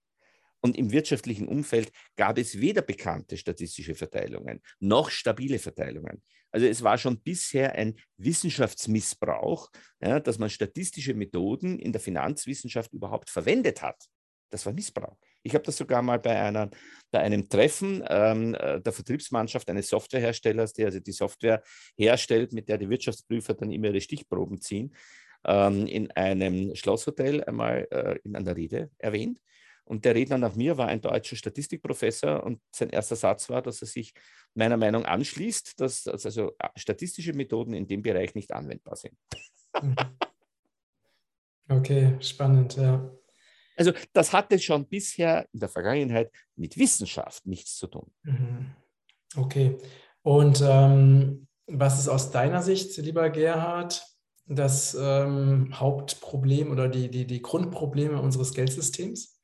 Und 0.61 0.77
im 0.77 0.91
wirtschaftlichen 0.91 1.47
Umfeld 1.49 1.93
gab 2.17 2.37
es 2.37 2.61
weder 2.61 2.83
bekannte 2.83 3.37
statistische 3.37 3.95
Verteilungen 3.95 4.61
noch 4.81 5.11
stabile 5.11 5.59
Verteilungen. 5.59 6.23
Also 6.51 6.67
es 6.67 6.83
war 6.83 6.99
schon 6.99 7.21
bisher 7.21 7.75
ein 7.75 7.99
Wissenschaftsmissbrauch, 8.17 9.71
ja, 10.01 10.19
dass 10.19 10.39
man 10.39 10.51
statistische 10.51 11.15
Methoden 11.15 11.79
in 11.79 11.93
der 11.93 12.01
Finanzwissenschaft 12.01 12.93
überhaupt 12.93 13.31
verwendet 13.31 13.83
hat. 13.83 14.03
Das 14.51 14.65
war 14.67 14.73
Missbrauch. 14.73 15.17
Ich 15.43 15.55
habe 15.55 15.65
das 15.65 15.77
sogar 15.77 16.03
mal 16.03 16.19
bei, 16.19 16.41
einer, 16.41 16.71
bei 17.11 17.21
einem 17.21 17.49
Treffen 17.49 18.03
ähm, 18.09 18.55
äh, 18.55 18.81
der 18.81 18.93
Vertriebsmannschaft 18.93 19.69
eines 19.71 19.89
Softwareherstellers, 19.89 20.73
der 20.73 20.87
also 20.87 21.01
die 21.01 21.13
Software 21.13 21.63
herstellt, 21.97 22.53
mit 22.53 22.69
der 22.69 22.79
die 22.79 22.89
Wirtschaftsprüfer 22.89 23.55
dann 23.55 23.71
immer 23.71 23.89
ihre 23.89 24.01
Stichproben 24.01 24.61
ziehen, 24.61 24.95
ähm, 25.45 25.87
in 25.87 26.11
einem 26.13 26.75
Schlosshotel 26.75 27.45
einmal 27.45 27.87
äh, 27.91 28.19
in 28.25 28.37
einer 28.37 28.57
Rede 28.57 28.91
erwähnt. 28.99 29.39
Und 29.85 30.05
der 30.05 30.15
Redner 30.15 30.37
nach 30.37 30.55
mir 30.55 30.77
war 30.77 30.89
ein 30.89 31.01
deutscher 31.01 31.37
Statistikprofessor 31.37 32.43
und 32.43 32.61
sein 32.75 32.91
erster 32.91 33.17
Satz 33.17 33.49
war, 33.49 33.63
dass 33.63 33.81
er 33.81 33.89
sich 33.89 34.13
meiner 34.55 34.77
Meinung 34.77 35.07
anschließt, 35.07 35.81
dass 35.81 36.07
also 36.07 36.53
statistische 36.77 37.33
Methoden 37.33 37.73
in 37.73 37.87
dem 37.87 38.03
Bereich 38.03 38.35
nicht 38.35 38.53
anwendbar 38.53 38.97
sind. 38.97 39.17
Mhm. 39.81 39.97
Okay, 41.71 42.17
spannend, 42.21 42.77
ja. 42.77 43.18
Also 43.79 43.93
das 44.13 44.33
hatte 44.33 44.59
schon 44.59 44.89
bisher 44.89 45.47
in 45.53 45.61
der 45.61 45.69
Vergangenheit 45.69 46.33
mit 46.57 46.77
Wissenschaft 46.77 47.47
nichts 47.47 47.77
zu 47.77 47.87
tun. 47.87 48.11
Mhm. 48.25 48.73
Okay. 49.37 49.79
Und 50.23 50.63
ähm, 50.67 51.47
was 51.67 52.01
ist 52.01 52.09
aus 52.09 52.33
deiner 52.33 52.61
Sicht, 52.63 52.97
lieber 52.97 53.31
Gerhard, 53.31 54.05
das 54.47 54.97
ähm, 54.99 55.79
Hauptproblem 55.79 56.73
oder 56.73 56.89
die, 56.89 57.11
die, 57.11 57.27
die 57.27 57.43
Grundprobleme 57.43 58.21
unseres 58.21 58.53
Geldsystems? 58.53 59.39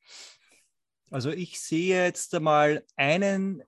Also 1.11 1.29
ich 1.29 1.61
sehe 1.61 2.03
jetzt 2.03 2.33
einmal 2.35 2.83
einen, 2.97 3.63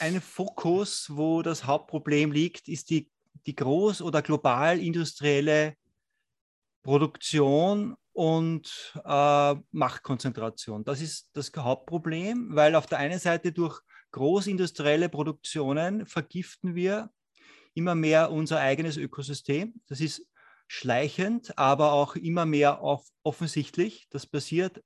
einen 0.00 0.20
Fokus, 0.20 1.10
wo 1.10 1.42
das 1.42 1.64
Hauptproblem 1.64 2.32
liegt, 2.32 2.66
ist 2.68 2.90
die, 2.90 3.08
die 3.46 3.54
groß- 3.54 4.02
oder 4.02 4.22
global 4.22 4.80
industrielle 4.80 5.76
Produktion 6.82 7.96
und 8.12 8.94
äh, 9.04 9.54
Machtkonzentration. 9.70 10.84
Das 10.84 11.00
ist 11.00 11.30
das 11.34 11.52
Hauptproblem, 11.56 12.48
weil 12.54 12.74
auf 12.74 12.86
der 12.86 12.98
einen 12.98 13.18
Seite 13.18 13.52
durch 13.52 13.80
großindustrielle 14.12 15.08
Produktionen 15.08 16.06
vergiften 16.06 16.74
wir 16.74 17.10
immer 17.74 17.94
mehr 17.94 18.32
unser 18.32 18.58
eigenes 18.58 18.96
Ökosystem. 18.96 19.80
Das 19.86 20.00
ist 20.00 20.26
schleichend, 20.66 21.56
aber 21.56 21.92
auch 21.92 22.16
immer 22.16 22.44
mehr 22.44 22.82
offensichtlich. 23.22 24.08
Das 24.10 24.26
passiert 24.26 24.82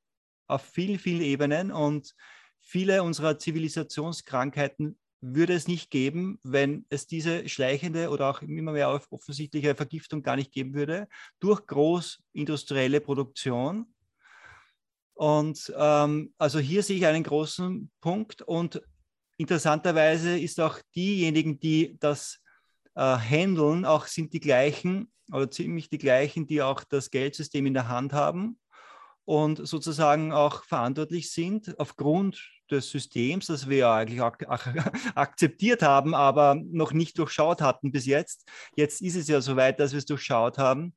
auf 0.47 0.63
vielen, 0.63 0.99
vielen 0.99 1.23
Ebenen 1.23 1.73
und 1.73 2.15
viele 2.61 3.03
unserer 3.03 3.39
Zivilisationskrankheiten 3.39 4.99
würde 5.23 5.55
es 5.55 5.69
nicht 5.69 5.91
geben, 5.91 6.39
wenn 6.43 6.85
es 6.91 7.07
diese 7.07 7.49
schleichende 7.49 8.11
oder 8.11 8.29
auch 8.29 8.43
immer 8.43 8.73
mehr 8.73 8.91
offensichtliche 9.11 9.75
Vergiftung 9.75 10.23
gar 10.23 10.37
nicht 10.37 10.53
geben 10.53 10.75
würde 10.75 11.09
durch 11.39 11.65
großindustrielle 11.67 13.01
Produktion. 13.01 13.87
Und 15.15 15.73
ähm, 15.77 16.35
also 16.39 16.59
hier 16.59 16.83
sehe 16.83 16.97
ich 16.97 17.07
einen 17.07 17.23
großen 17.23 17.91
Punkt 18.01 18.43
und 18.43 18.83
interessanterweise 19.37 20.39
ist 20.39 20.61
auch 20.61 20.81
diejenigen, 20.95 21.61
die 21.61 21.97
das 22.01 22.41
äh, 22.97 23.01
handeln, 23.01 23.85
auch 23.85 24.07
sind 24.07 24.33
die 24.33 24.41
gleichen 24.41 25.13
oder 25.31 25.51
ziemlich 25.51 25.89
die 25.89 25.99
gleichen, 25.99 26.49
die 26.49 26.63
auch 26.63 26.83
das 26.83 27.11
Geldsystem 27.11 27.67
in 27.67 27.75
der 27.75 27.89
Hand 27.89 28.13
haben 28.13 28.59
und 29.25 29.67
sozusagen 29.67 30.33
auch 30.33 30.65
verantwortlich 30.65 31.31
sind 31.31 31.79
aufgrund 31.79 32.43
des 32.73 32.91
Systems, 32.91 33.47
das 33.47 33.69
wir 33.69 33.79
ja 33.79 33.95
eigentlich 33.95 34.21
ak 34.21 34.45
ak 34.49 34.93
akzeptiert 35.15 35.83
haben, 35.83 36.15
aber 36.15 36.55
noch 36.55 36.93
nicht 36.93 37.19
durchschaut 37.19 37.61
hatten 37.61 37.93
bis 37.93 38.07
jetzt. 38.07 38.49
Jetzt 38.77 39.01
ist 39.01 39.17
es 39.17 39.29
ja 39.29 39.41
soweit, 39.41 39.79
dass 39.79 39.93
wir 39.93 39.99
es 39.99 40.07
durchschaut 40.07 40.59
haben. 40.59 40.95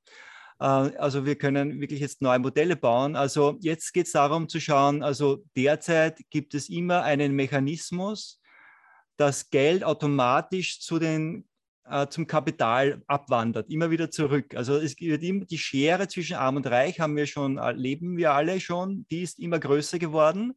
Äh, 0.59 0.65
also 0.65 1.25
wir 1.25 1.35
können 1.35 1.79
wirklich 1.79 1.99
jetzt 1.99 2.21
neue 2.21 2.39
Modelle 2.39 2.75
bauen. 2.75 3.15
Also 3.15 3.57
jetzt 3.61 3.93
geht 3.93 4.07
es 4.07 4.13
darum 4.13 4.49
zu 4.49 4.59
schauen, 4.59 5.03
also 5.03 5.43
derzeit 5.55 6.19
gibt 6.29 6.53
es 6.53 6.69
immer 6.69 7.03
einen 7.03 7.33
Mechanismus, 7.33 8.41
dass 9.17 9.49
Geld 9.49 9.83
automatisch 9.83 10.81
zu 10.81 10.99
den 10.99 11.47
äh, 11.89 12.07
zum 12.07 12.27
Kapital 12.27 13.03
abwandert, 13.07 13.69
immer 13.69 13.91
wieder 13.91 14.09
zurück. 14.09 14.55
Also 14.55 14.77
es 14.77 14.99
wird 14.99 15.23
immer 15.23 15.45
die 15.45 15.57
Schere 15.57 16.07
zwischen 16.07 16.35
Arm 16.35 16.55
und 16.57 16.67
Reich 16.67 16.99
haben 16.99 17.15
wir 17.15 17.27
schon, 17.27 17.59
leben 17.75 18.17
wir 18.17 18.33
alle 18.33 18.59
schon, 18.59 19.05
die 19.11 19.21
ist 19.21 19.39
immer 19.39 19.59
größer 19.59 19.99
geworden, 19.99 20.55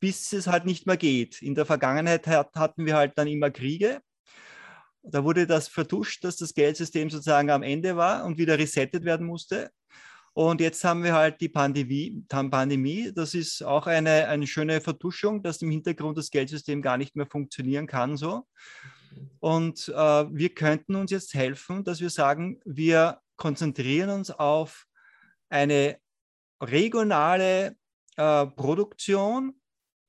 bis 0.00 0.32
es 0.32 0.46
halt 0.46 0.64
nicht 0.64 0.86
mehr 0.86 0.96
geht. 0.96 1.42
In 1.42 1.54
der 1.54 1.66
Vergangenheit 1.66 2.26
hat, 2.26 2.54
hatten 2.54 2.86
wir 2.86 2.96
halt 2.96 3.12
dann 3.16 3.28
immer 3.28 3.50
Kriege. 3.50 4.00
Da 5.02 5.24
wurde 5.24 5.46
das 5.46 5.68
vertuscht, 5.68 6.24
dass 6.24 6.36
das 6.36 6.54
Geldsystem 6.54 7.10
sozusagen 7.10 7.50
am 7.50 7.62
Ende 7.62 7.96
war 7.96 8.24
und 8.24 8.38
wieder 8.38 8.58
resettet 8.58 9.04
werden 9.04 9.26
musste. 9.26 9.70
Und 10.32 10.60
jetzt 10.60 10.84
haben 10.84 11.02
wir 11.02 11.14
halt 11.14 11.40
die 11.40 11.48
Pandemie. 11.48 12.22
Pandemie. 12.28 13.10
Das 13.14 13.32
ist 13.32 13.62
auch 13.62 13.86
eine, 13.86 14.28
eine 14.28 14.46
schöne 14.46 14.82
Vertuschung, 14.82 15.42
dass 15.42 15.62
im 15.62 15.70
Hintergrund 15.70 16.18
das 16.18 16.30
Geldsystem 16.30 16.82
gar 16.82 16.98
nicht 16.98 17.16
mehr 17.16 17.26
funktionieren 17.26 17.86
kann. 17.86 18.18
So. 18.18 18.46
Und 19.40 19.88
äh, 19.88 19.94
wir 19.94 20.50
könnten 20.50 20.94
uns 20.94 21.10
jetzt 21.10 21.32
helfen, 21.32 21.84
dass 21.84 22.00
wir 22.00 22.10
sagen, 22.10 22.60
wir 22.66 23.20
konzentrieren 23.36 24.10
uns 24.10 24.30
auf 24.30 24.84
eine 25.48 25.98
regionale 26.60 27.76
äh, 28.16 28.46
Produktion, 28.46 29.54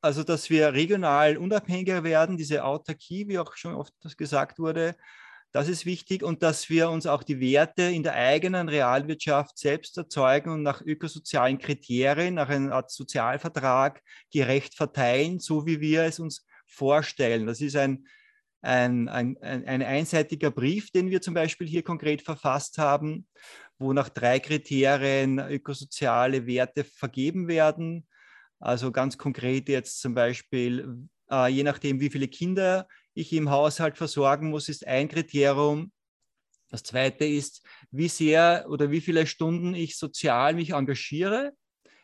also 0.01 0.23
dass 0.23 0.49
wir 0.49 0.73
regional 0.73 1.37
unabhängiger 1.37 2.03
werden, 2.03 2.37
diese 2.37 2.63
Autarkie, 2.63 3.27
wie 3.27 3.39
auch 3.39 3.55
schon 3.55 3.75
oft 3.75 3.93
gesagt 4.17 4.59
wurde, 4.59 4.95
das 5.51 5.69
ist 5.69 5.85
wichtig 5.85 6.23
und 6.23 6.43
dass 6.43 6.69
wir 6.69 6.89
uns 6.89 7.07
auch 7.07 7.23
die 7.23 7.39
Werte 7.39 7.83
in 7.83 8.03
der 8.03 8.13
eigenen 8.13 8.69
Realwirtschaft 8.69 9.57
selbst 9.57 9.97
erzeugen 9.97 10.51
und 10.51 10.61
nach 10.61 10.81
ökosozialen 10.81 11.57
Kriterien, 11.57 12.35
nach 12.35 12.49
einer 12.49 12.73
Art 12.73 12.91
Sozialvertrag 12.91 14.01
gerecht 14.31 14.75
verteilen, 14.75 15.39
so 15.39 15.65
wie 15.65 15.79
wir 15.79 16.03
es 16.03 16.19
uns 16.19 16.45
vorstellen. 16.67 17.47
Das 17.47 17.61
ist 17.61 17.75
ein 17.75 18.05
ein, 18.61 19.07
ein, 19.07 19.37
ein 19.41 19.81
einseitiger 19.81 20.51
Brief, 20.51 20.91
den 20.91 21.09
wir 21.09 21.21
zum 21.21 21.33
Beispiel 21.33 21.67
hier 21.67 21.83
konkret 21.83 22.21
verfasst 22.21 22.77
haben, 22.77 23.27
wo 23.77 23.93
nach 23.93 24.09
drei 24.09 24.39
Kriterien 24.39 25.39
ökosoziale 25.39 26.45
Werte 26.47 26.83
vergeben 26.83 27.47
werden. 27.47 28.07
Also 28.59 28.91
ganz 28.91 29.17
konkret 29.17 29.69
jetzt 29.69 30.01
zum 30.01 30.13
Beispiel, 30.13 31.07
äh, 31.31 31.51
je 31.51 31.63
nachdem, 31.63 31.99
wie 31.99 32.09
viele 32.09 32.27
Kinder 32.27 32.87
ich 33.13 33.33
im 33.33 33.49
Haushalt 33.49 33.97
versorgen 33.97 34.49
muss, 34.49 34.69
ist 34.69 34.85
ein 34.87 35.07
Kriterium. 35.07 35.91
Das 36.69 36.83
zweite 36.83 37.25
ist, 37.25 37.65
wie 37.91 38.09
sehr 38.09 38.65
oder 38.69 38.91
wie 38.91 39.01
viele 39.01 39.25
Stunden 39.25 39.73
ich 39.73 39.97
sozial 39.97 40.53
mich 40.53 40.71
engagiere 40.71 41.53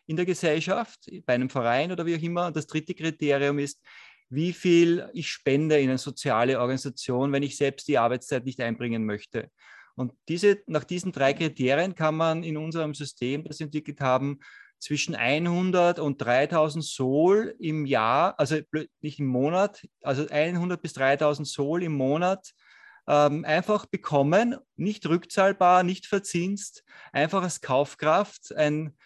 in 0.06 0.16
der 0.16 0.26
Gesellschaft, 0.26 1.10
bei 1.26 1.34
einem 1.34 1.50
Verein 1.50 1.92
oder 1.92 2.06
wie 2.06 2.16
auch 2.16 2.22
immer. 2.22 2.48
Und 2.48 2.56
das 2.56 2.68
dritte 2.68 2.94
Kriterium 2.94 3.60
ist, 3.60 3.82
wie 4.30 4.54
viel 4.54 5.10
ich 5.14 5.30
spende 5.30 5.80
in 5.80 5.90
eine 5.90 5.98
soziale 5.98 6.60
Organisation, 6.60 7.32
wenn 7.32 7.44
ich 7.44 7.58
selbst 7.58 7.88
die 7.88 7.98
Arbeitszeit 7.98 8.46
nicht 8.46 8.60
einbringen 8.62 9.06
möchte. 9.06 9.50
Und 9.96 10.14
diese, 10.28 10.64
nach 10.66 10.84
diesen 10.84 11.12
drei 11.12 11.34
Kriterien 11.34 11.94
kann 11.94 12.16
man 12.16 12.44
in 12.44 12.58
unserem 12.58 12.96
System, 12.96 13.44
das 13.44 13.60
wir 13.60 13.66
entwickelt 13.66 14.02
haben, 14.02 14.40
zwischen 14.84 15.16
100 15.16 16.00
und 16.00 16.22
3000 16.22 16.84
Sol 16.84 17.56
im 17.58 17.86
Jahr, 17.86 18.38
also 18.38 18.58
nicht 19.02 19.20
im 19.20 19.28
Monat, 19.28 19.88
also 20.02 20.28
100 20.30 20.82
bis 20.82 20.94
3000 20.94 21.48
Sol 21.48 21.84
im 21.84 21.94
Monat 21.94 22.52
ähm, 23.08 23.46
einfach 23.46 23.86
bekommen, 23.86 24.58
nicht 24.76 25.08
rückzahlbar, 25.08 25.84
nicht 25.84 26.06
verzinst, 26.06 26.84
einfach 27.14 27.44
als 27.44 27.62
Kaufkraft, 27.62 28.54
ein, 28.56 28.98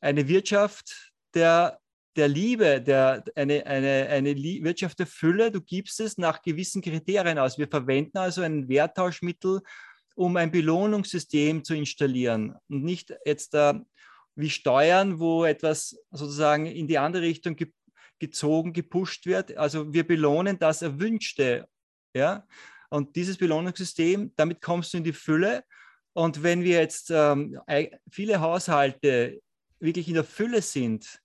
eine 0.00 0.26
Wirtschaft 0.26 1.12
der 1.34 1.78
der 2.16 2.26
Liebe, 2.26 2.82
der, 2.82 3.22
eine, 3.36 3.64
eine, 3.66 4.08
eine 4.08 4.36
Wirtschaft 4.36 4.98
der 4.98 5.06
Fülle, 5.06 5.52
du 5.52 5.60
gibst 5.60 6.00
es 6.00 6.18
nach 6.18 6.42
gewissen 6.42 6.82
Kriterien 6.82 7.38
aus. 7.38 7.56
Wir 7.56 7.68
verwenden 7.68 8.18
also 8.18 8.42
ein 8.42 8.68
Werttauschmittel, 8.68 9.60
um 10.16 10.36
ein 10.36 10.50
Belohnungssystem 10.50 11.62
zu 11.62 11.74
installieren 11.74 12.56
und 12.68 12.82
nicht 12.82 13.14
jetzt 13.24 13.54
äh, 13.54 13.74
wie 14.34 14.50
Steuern, 14.50 15.18
wo 15.18 15.44
etwas 15.44 15.96
sozusagen 16.10 16.66
in 16.66 16.88
die 16.88 16.98
andere 16.98 17.22
Richtung 17.22 17.56
ge 17.56 17.72
gezogen, 18.18 18.74
gepusht 18.74 19.24
wird. 19.24 19.56
Also 19.56 19.94
wir 19.94 20.06
belohnen 20.06 20.58
das 20.58 20.82
Erwünschte. 20.82 21.66
Ja? 22.14 22.46
Und 22.90 23.16
dieses 23.16 23.38
Belohnungssystem, 23.38 24.32
damit 24.36 24.60
kommst 24.60 24.92
du 24.92 24.98
in 24.98 25.04
die 25.04 25.14
Fülle. 25.14 25.64
Und 26.12 26.42
wenn 26.42 26.62
wir 26.62 26.80
jetzt 26.80 27.10
ähm, 27.10 27.58
viele 28.10 28.40
Haushalte 28.40 29.40
wirklich 29.78 30.06
in 30.06 30.14
der 30.14 30.24
Fülle 30.24 30.60
sind, 30.60 31.20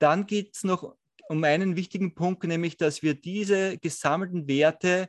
dann 0.00 0.26
geht 0.26 0.56
es 0.56 0.64
noch 0.64 0.96
um 1.28 1.44
einen 1.44 1.76
wichtigen 1.76 2.14
Punkt, 2.14 2.42
nämlich 2.42 2.76
dass 2.76 3.02
wir 3.02 3.14
diese 3.14 3.78
gesammelten 3.78 4.48
Werte 4.48 5.08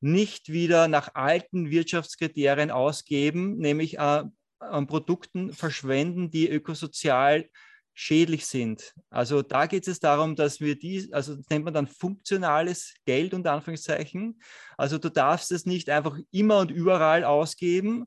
nicht 0.00 0.52
wieder 0.52 0.86
nach 0.88 1.14
alten 1.14 1.70
Wirtschaftskriterien 1.70 2.70
ausgeben, 2.70 3.56
nämlich 3.58 3.98
äh, 3.98 4.22
an 4.58 4.86
Produkten 4.86 5.52
verschwenden, 5.52 6.30
die 6.30 6.48
ökosozial 6.48 7.48
schädlich 7.94 8.46
sind. 8.46 8.94
Also 9.08 9.40
da 9.40 9.66
geht 9.66 9.88
es 9.88 10.00
darum, 10.00 10.36
dass 10.36 10.60
wir 10.60 10.78
die, 10.78 11.08
also 11.12 11.34
das 11.34 11.48
nennt 11.48 11.64
man 11.64 11.72
dann 11.72 11.86
funktionales 11.86 12.94
Geld 13.06 13.32
unter 13.32 13.52
Anführungszeichen. 13.52 14.38
Also 14.76 14.98
du 14.98 15.10
darfst 15.10 15.50
es 15.50 15.64
nicht 15.64 15.88
einfach 15.88 16.18
immer 16.30 16.58
und 16.58 16.70
überall 16.70 17.24
ausgeben. 17.24 18.06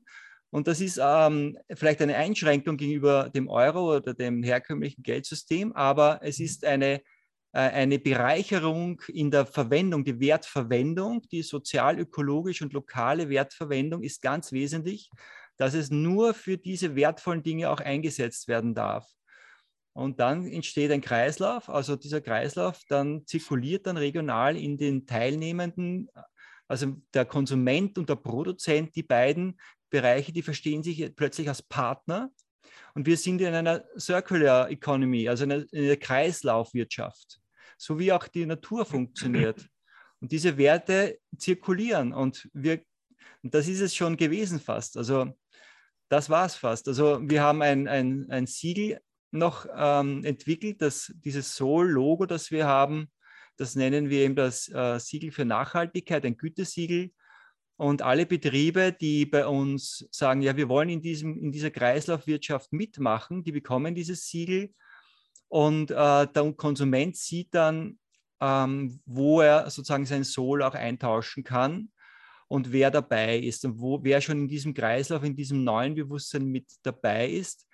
Und 0.50 0.68
das 0.68 0.80
ist 0.80 1.00
ähm, 1.02 1.58
vielleicht 1.74 2.02
eine 2.02 2.16
Einschränkung 2.16 2.76
gegenüber 2.76 3.30
dem 3.30 3.48
Euro 3.48 3.96
oder 3.96 4.14
dem 4.14 4.42
herkömmlichen 4.42 5.02
Geldsystem, 5.02 5.72
aber 5.72 6.20
es 6.22 6.40
ist 6.40 6.64
eine 6.64 7.02
äh, 7.52 7.58
eine 7.58 7.98
Bereicherung 7.98 9.02
in 9.08 9.30
der 9.30 9.44
Verwendung, 9.46 10.04
die 10.04 10.20
Wertverwendung, 10.20 11.22
die 11.30 11.42
sozial-ökologische 11.42 12.64
und 12.64 12.72
lokale 12.72 13.28
Wertverwendung 13.28 14.02
ist 14.02 14.22
ganz 14.22 14.52
wesentlich, 14.52 15.10
dass 15.60 15.74
es 15.74 15.90
nur 15.90 16.32
für 16.32 16.56
diese 16.56 16.96
wertvollen 16.96 17.42
Dinge 17.42 17.70
auch 17.70 17.80
eingesetzt 17.80 18.48
werden 18.48 18.74
darf. 18.74 19.06
Und 19.92 20.18
dann 20.18 20.46
entsteht 20.46 20.90
ein 20.90 21.00
Kreislauf, 21.00 21.68
also 21.68 21.96
dieser 21.96 22.20
Kreislauf 22.20 22.80
dann 22.88 23.26
zirkuliert 23.26 23.86
dann 23.86 23.96
regional 23.96 24.56
in 24.56 24.78
den 24.78 25.06
Teilnehmenden, 25.06 26.08
also 26.68 26.96
der 27.12 27.24
Konsument 27.24 27.98
und 27.98 28.08
der 28.08 28.16
Produzent, 28.16 28.94
die 28.94 29.02
beiden 29.02 29.60
Bereiche, 29.90 30.32
die 30.32 30.42
verstehen 30.42 30.82
sich 30.82 31.14
plötzlich 31.14 31.48
als 31.48 31.62
Partner. 31.62 32.30
Und 32.94 33.06
wir 33.06 33.16
sind 33.16 33.40
in 33.40 33.54
einer 33.54 33.84
Circular 33.98 34.70
Economy, 34.70 35.28
also 35.28 35.44
in 35.44 35.52
einer, 35.52 35.64
in 35.72 35.84
einer 35.84 35.96
Kreislaufwirtschaft 35.96 37.40
so 37.80 37.98
wie 37.98 38.12
auch 38.12 38.28
die 38.28 38.44
Natur 38.46 38.84
funktioniert. 38.84 39.66
Und 40.20 40.32
diese 40.32 40.58
Werte 40.58 41.18
zirkulieren 41.38 42.12
und 42.12 42.48
wir, 42.52 42.82
und 43.42 43.54
das 43.54 43.68
ist 43.68 43.80
es 43.80 43.94
schon 43.94 44.18
gewesen 44.18 44.60
fast. 44.60 44.98
Also 44.98 45.34
das 46.10 46.28
war 46.28 46.44
es 46.44 46.56
fast. 46.56 46.88
Also 46.88 47.20
wir 47.22 47.42
haben 47.42 47.62
ein, 47.62 47.88
ein, 47.88 48.26
ein 48.30 48.46
Siegel 48.46 49.00
noch 49.30 49.66
ähm, 49.74 50.24
entwickelt, 50.24 50.82
das, 50.82 51.12
dieses 51.24 51.54
Soul-Logo, 51.54 52.26
das 52.26 52.50
wir 52.50 52.66
haben, 52.66 53.10
das 53.56 53.76
nennen 53.76 54.10
wir 54.10 54.22
eben 54.22 54.34
das 54.34 54.68
äh, 54.68 54.98
Siegel 54.98 55.30
für 55.30 55.44
Nachhaltigkeit, 55.44 56.26
ein 56.26 56.36
Gütesiegel. 56.36 57.12
Und 57.76 58.02
alle 58.02 58.26
Betriebe, 58.26 58.92
die 58.92 59.24
bei 59.24 59.46
uns 59.46 60.06
sagen, 60.10 60.42
ja, 60.42 60.56
wir 60.56 60.68
wollen 60.68 60.88
in, 60.90 61.00
diesem, 61.00 61.38
in 61.38 61.52
dieser 61.52 61.70
Kreislaufwirtschaft 61.70 62.72
mitmachen, 62.72 63.44
die 63.44 63.52
bekommen 63.52 63.94
dieses 63.94 64.26
Siegel 64.26 64.74
und 65.48 65.90
äh, 65.90 66.26
der 66.26 66.52
Konsument 66.56 67.16
sieht 67.16 67.54
dann, 67.54 67.98
ähm, 68.40 69.00
wo 69.06 69.40
er 69.42 69.70
sozusagen 69.70 70.06
sein 70.06 70.24
Soul 70.24 70.62
auch 70.62 70.74
eintauschen 70.74 71.44
kann 71.44 71.90
und 72.50 72.72
wer 72.72 72.90
dabei 72.90 73.38
ist 73.38 73.64
und 73.64 73.78
wo, 73.78 74.02
wer 74.02 74.20
schon 74.20 74.38
in 74.38 74.48
diesem 74.48 74.74
Kreislauf, 74.74 75.22
in 75.22 75.36
diesem 75.36 75.62
neuen 75.62 75.94
Bewusstsein 75.94 76.46
mit 76.46 76.66
dabei 76.82 77.30
ist. 77.30 77.64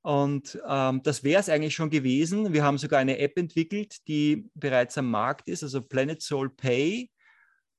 Und 0.00 0.58
ähm, 0.66 1.02
das 1.02 1.22
wäre 1.22 1.40
es 1.40 1.50
eigentlich 1.50 1.74
schon 1.74 1.90
gewesen. 1.90 2.54
Wir 2.54 2.64
haben 2.64 2.78
sogar 2.78 3.00
eine 3.00 3.18
App 3.18 3.36
entwickelt, 3.36 4.08
die 4.08 4.48
bereits 4.54 4.96
am 4.96 5.10
Markt 5.10 5.50
ist, 5.50 5.62
also 5.62 5.82
Planet 5.82 6.22
Soul 6.22 6.48
Pay. 6.48 7.10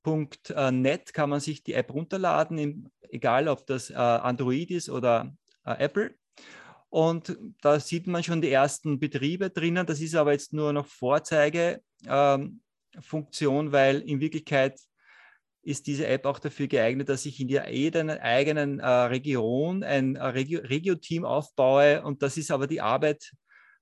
kann 0.04 1.30
man 1.30 1.40
sich 1.40 1.64
die 1.64 1.74
App 1.74 1.92
runterladen, 1.92 2.92
egal 3.10 3.48
ob 3.48 3.66
das 3.66 3.90
äh, 3.90 3.96
Android 3.96 4.70
ist 4.70 4.92
oder 4.92 5.36
äh, 5.66 5.84
Apple. 5.84 6.14
Und 6.90 7.36
da 7.62 7.80
sieht 7.80 8.06
man 8.06 8.22
schon 8.22 8.44
die 8.44 8.52
ersten 8.52 9.00
Betriebe 9.00 9.50
drinnen. 9.50 9.88
Das 9.88 10.02
ist 10.02 10.14
aber 10.14 10.34
jetzt 10.34 10.54
nur 10.54 10.72
noch 10.72 10.86
Vorzeigefunktion, 10.86 13.66
ähm, 13.66 13.72
weil 13.72 14.02
in 14.02 14.20
Wirklichkeit 14.20 14.80
ist 15.64 15.88
diese 15.88 16.08
App 16.08 16.26
auch 16.26 16.40
dafür 16.40 16.68
geeignet, 16.68 17.10
dass 17.10 17.26
ich 17.26 17.40
in 17.40 17.48
der 17.48 17.66
eigenen 17.66 18.80
äh, 18.80 18.88
Region 18.88 19.84
ein 19.84 20.16
äh, 20.16 20.24
Regio-Team 20.24 21.26
aufbaue. 21.26 22.04
Und 22.04 22.22
das 22.22 22.38
ist 22.38 22.52
aber 22.52 22.68
die 22.68 22.82
Arbeit 22.82 23.32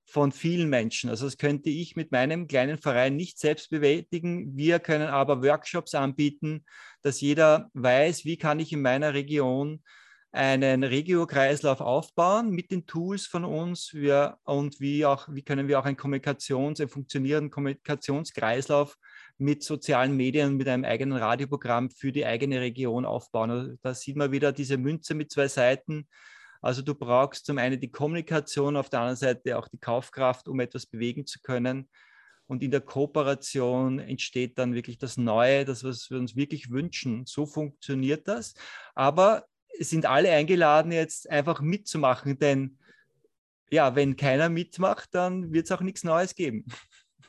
von 0.05 0.31
vielen 0.31 0.69
Menschen. 0.69 1.09
Also 1.09 1.25
das 1.25 1.37
könnte 1.37 1.69
ich 1.69 1.95
mit 1.95 2.11
meinem 2.11 2.47
kleinen 2.47 2.77
Verein 2.77 3.15
nicht 3.15 3.39
selbst 3.39 3.69
bewältigen. 3.69 4.55
Wir 4.55 4.79
können 4.79 5.07
aber 5.07 5.43
Workshops 5.43 5.95
anbieten, 5.95 6.63
dass 7.01 7.21
jeder 7.21 7.69
weiß, 7.73 8.25
wie 8.25 8.37
kann 8.37 8.59
ich 8.59 8.71
in 8.71 8.81
meiner 8.81 9.13
Region 9.13 9.81
einen 10.31 10.83
Regio-Kreislauf 10.83 11.79
aufbauen 11.79 12.51
mit 12.51 12.69
den 12.69 12.85
Tools 12.85 13.25
von 13.25 13.45
uns 13.45 13.93
wir, 13.93 14.37
und 14.43 14.79
wie, 14.81 15.05
auch, 15.05 15.29
wie 15.31 15.43
können 15.43 15.67
wir 15.67 15.79
auch 15.79 15.85
einen 15.85 15.97
Kommunikations-, 15.97 16.81
einen 16.81 16.89
funktionierenden 16.89 17.49
Kommunikationskreislauf 17.49 18.97
mit 19.37 19.63
sozialen 19.63 20.15
Medien, 20.15 20.55
mit 20.55 20.67
einem 20.67 20.85
eigenen 20.85 21.17
Radioprogramm 21.17 21.89
für 21.89 22.11
die 22.11 22.25
eigene 22.25 22.61
Region 22.61 23.05
aufbauen. 23.05 23.51
Also 23.51 23.73
da 23.81 23.93
sieht 23.93 24.15
man 24.15 24.31
wieder 24.31 24.51
diese 24.51 24.77
Münze 24.77 25.13
mit 25.13 25.31
zwei 25.31 25.47
Seiten. 25.47 26.07
Also 26.61 26.81
du 26.81 26.95
brauchst 26.95 27.45
zum 27.45 27.57
einen 27.57 27.79
die 27.79 27.91
Kommunikation, 27.91 28.77
auf 28.77 28.89
der 28.89 29.01
anderen 29.01 29.17
Seite 29.17 29.57
auch 29.57 29.67
die 29.67 29.77
Kaufkraft, 29.77 30.47
um 30.47 30.59
etwas 30.59 30.85
bewegen 30.85 31.25
zu 31.25 31.39
können. 31.41 31.89
Und 32.47 32.63
in 32.63 32.71
der 32.71 32.81
Kooperation 32.81 33.99
entsteht 33.99 34.57
dann 34.57 34.73
wirklich 34.73 34.97
das 34.97 35.17
Neue, 35.17 35.65
das, 35.65 35.83
was 35.83 36.09
wir 36.09 36.17
uns 36.17 36.35
wirklich 36.35 36.69
wünschen. 36.69 37.25
So 37.25 37.45
funktioniert 37.45 38.27
das. 38.27 38.53
Aber 38.93 39.45
sind 39.79 40.05
alle 40.05 40.31
eingeladen, 40.31 40.91
jetzt 40.91 41.29
einfach 41.29 41.59
mitzumachen, 41.61 42.37
denn 42.37 42.77
ja, 43.71 43.95
wenn 43.95 44.15
keiner 44.15 44.47
mitmacht, 44.47 45.09
dann 45.13 45.51
wird 45.51 45.65
es 45.65 45.71
auch 45.71 45.81
nichts 45.81 46.03
Neues 46.03 46.35
geben. 46.35 46.65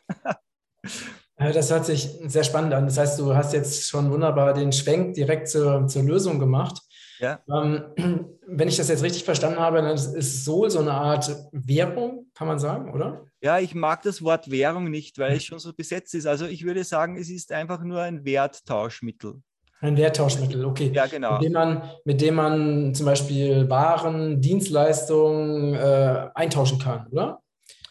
Das 1.38 1.70
hört 1.70 1.84
sich 1.84 2.08
sehr 2.26 2.44
spannend 2.44 2.72
an. 2.72 2.86
Das 2.86 2.96
heißt, 2.96 3.18
du 3.18 3.34
hast 3.34 3.52
jetzt 3.52 3.88
schon 3.88 4.10
wunderbar 4.10 4.54
den 4.54 4.72
Schwenk 4.72 5.14
direkt 5.14 5.48
zur, 5.48 5.86
zur 5.86 6.02
Lösung 6.02 6.38
gemacht. 6.38 6.80
Ja. 7.18 7.40
Ähm, 7.50 7.84
wenn 8.46 8.68
ich 8.68 8.76
das 8.76 8.88
jetzt 8.88 9.02
richtig 9.02 9.24
verstanden 9.24 9.58
habe, 9.58 9.82
dann 9.82 9.94
ist 9.94 10.44
Sol 10.44 10.70
so 10.70 10.78
eine 10.78 10.92
Art 10.92 11.30
Währung, 11.52 12.26
kann 12.34 12.48
man 12.48 12.58
sagen, 12.58 12.92
oder? 12.92 13.24
Ja, 13.42 13.58
ich 13.58 13.74
mag 13.74 14.02
das 14.02 14.22
Wort 14.22 14.50
Währung 14.50 14.90
nicht, 14.90 15.18
weil 15.18 15.36
es 15.36 15.44
schon 15.44 15.58
so 15.58 15.72
besetzt 15.74 16.14
ist. 16.14 16.26
Also 16.26 16.46
ich 16.46 16.64
würde 16.64 16.84
sagen, 16.84 17.16
es 17.16 17.28
ist 17.28 17.52
einfach 17.52 17.82
nur 17.82 18.00
ein 18.00 18.24
Werttauschmittel. 18.24 19.42
Ein 19.80 19.96
Werttauschmittel, 19.98 20.64
okay. 20.64 20.90
Ja, 20.94 21.06
genau. 21.06 21.34
Mit 21.34 21.44
dem 21.44 21.52
man, 21.52 21.82
mit 22.04 22.20
dem 22.22 22.34
man 22.34 22.94
zum 22.94 23.06
Beispiel 23.06 23.68
Waren, 23.68 24.40
Dienstleistungen 24.40 25.74
äh, 25.74 26.28
eintauschen 26.34 26.78
kann, 26.78 27.06
oder? 27.10 27.42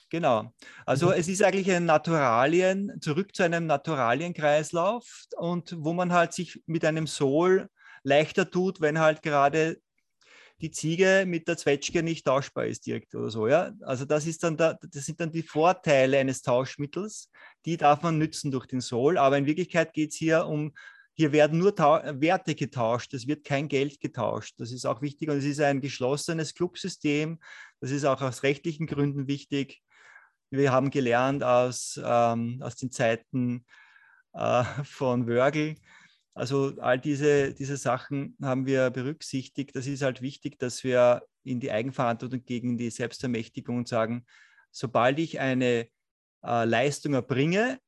Genau. 0.10 0.54
Also 0.86 1.12
es 1.12 1.28
ist 1.28 1.44
eigentlich 1.44 1.72
ein 1.72 1.86
Naturalien, 1.86 3.02
zurück 3.02 3.36
zu 3.36 3.44
einem 3.44 3.66
Naturalienkreislauf 3.66 5.26
und 5.38 5.76
wo 5.80 5.94
man 5.94 6.14
halt 6.14 6.34
sich 6.34 6.62
mit 6.68 6.86
einem 6.86 7.08
Soul 7.08 7.70
leichter 8.04 8.50
tut, 8.50 8.82
wenn 8.82 9.00
halt 9.00 9.24
gerade 9.24 9.82
die 10.62 10.72
Ziege 10.72 11.26
mit 11.28 11.48
der 11.48 11.58
Zwetschge 11.58 12.02
nicht 12.02 12.26
tauschbar 12.26 12.66
ist 12.66 12.86
direkt 12.86 13.14
oder 13.16 13.30
so. 13.30 13.48
Ja? 13.48 13.74
Also 13.82 14.06
das, 14.06 14.26
ist 14.26 14.44
dann 14.44 14.56
da, 14.56 14.78
das 14.90 15.06
sind 15.06 15.20
dann 15.20 15.32
die 15.32 15.44
Vorteile 15.44 16.18
eines 16.18 16.42
Tauschmittels, 16.44 17.30
die 17.66 17.76
darf 17.76 18.02
man 18.04 18.18
nützen 18.18 18.52
durch 18.52 18.68
den 18.68 18.82
Soul. 18.82 19.18
Aber 19.18 19.38
in 19.38 19.48
Wirklichkeit 19.48 19.92
geht 19.92 20.12
es 20.12 20.18
hier 20.18 20.46
um 20.46 20.74
hier 21.18 21.32
werden 21.32 21.60
nur 21.60 21.78
Werte 21.78 22.56
getauscht, 22.56 23.14
es 23.14 23.26
wird 23.26 23.46
kein 23.46 23.70
Geld 23.70 24.02
getauscht. 24.02 24.56
Das 24.58 24.74
ist 24.74 24.86
auch 24.86 25.02
wichtig 25.02 25.30
und 25.30 25.38
es 25.38 25.46
ist 25.46 25.62
ein 25.62 25.80
geschlossenes 25.80 26.54
Clubsystem. 26.54 27.40
Das 27.80 27.92
ist 27.92 28.04
auch 28.04 28.22
aus 28.22 28.44
rechtlichen 28.44 28.86
Gründen 28.86 29.26
wichtig. 29.26 29.82
Wir 30.50 30.72
haben 30.72 30.90
gelernt 30.90 31.44
aus, 31.44 32.00
ähm, 32.04 32.62
aus 32.62 32.76
den 32.76 32.92
Zeiten 32.92 33.66
äh, 34.34 34.64
von 34.84 35.28
Wörgl. 35.28 35.76
Also 36.34 36.74
all 36.80 37.00
diese, 37.00 37.54
diese 37.54 37.78
Sachen 37.78 38.38
haben 38.42 38.66
wir 38.66 38.90
berücksichtigt. 38.90 39.76
Das 39.76 39.88
ist 39.88 40.02
halt 40.02 40.22
wichtig, 40.22 40.60
dass 40.60 40.84
wir 40.84 41.24
in 41.44 41.60
die 41.60 41.72
Eigenverantwortung 41.72 42.44
gegen 42.44 42.78
die 42.78 42.90
Selbstermächtigung 42.90 43.86
sagen, 43.86 44.26
sobald 44.72 45.20
ich 45.20 45.40
eine 45.40 45.88
äh, 46.44 46.66
Leistung 46.66 47.14
erbringe 47.14 47.80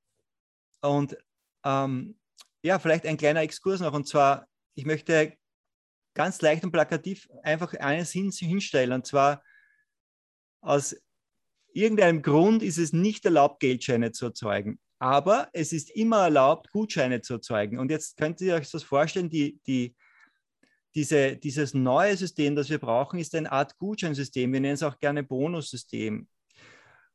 und 0.82 1.18
ähm, 1.66 2.18
ja, 2.64 2.80
vielleicht 2.80 3.05
ein 3.05 3.18
kleiner 3.18 3.41
Exkurs 3.41 3.82
noch. 3.82 3.93
Und 3.93 4.08
zwar, 4.08 4.47
ich 4.76 4.86
möchte 4.86 5.38
ganz 6.14 6.41
leicht 6.41 6.64
und 6.64 6.72
plakativ 6.72 7.28
einfach 7.43 7.74
eines 7.74 8.12
hinstellen. 8.12 8.93
Und 8.93 9.05
zwar, 9.05 9.43
aus 10.62 10.95
irgendeinem 11.78 12.22
Grund 12.22 12.64
ist 12.64 12.78
es 12.78 12.94
nicht 12.94 13.26
erlaubt, 13.26 13.60
Geldscheine 13.60 14.12
zu 14.12 14.26
erzeugen. 14.26 14.80
Aber 15.00 15.50
es 15.54 15.74
ist 15.74 15.92
immer 15.92 16.24
erlaubt, 16.24 16.72
Gutscheine 16.72 17.22
zu 17.22 17.36
erzeugen. 17.36 17.78
Und 17.78 17.92
jetzt 17.92 18.18
könnt 18.18 18.42
ihr 18.42 18.56
euch 18.56 18.72
das 18.72 18.84
vorstellen, 18.84 19.30
die, 19.30 19.60
die, 19.68 19.96
diese, 20.96 21.38
dieses 21.38 21.74
neue 21.74 22.18
System, 22.18 22.56
das 22.56 22.70
wir 22.70 22.80
brauchen, 22.80 23.20
ist 23.20 23.36
eine 23.36 23.52
Art 23.52 23.78
Gutscheinsystem. 23.78 24.52
Wir 24.52 24.60
nennen 24.60 24.74
es 24.74 24.84
auch 24.84 24.98
gerne 25.00 25.24
Bonussystem. 25.24 26.28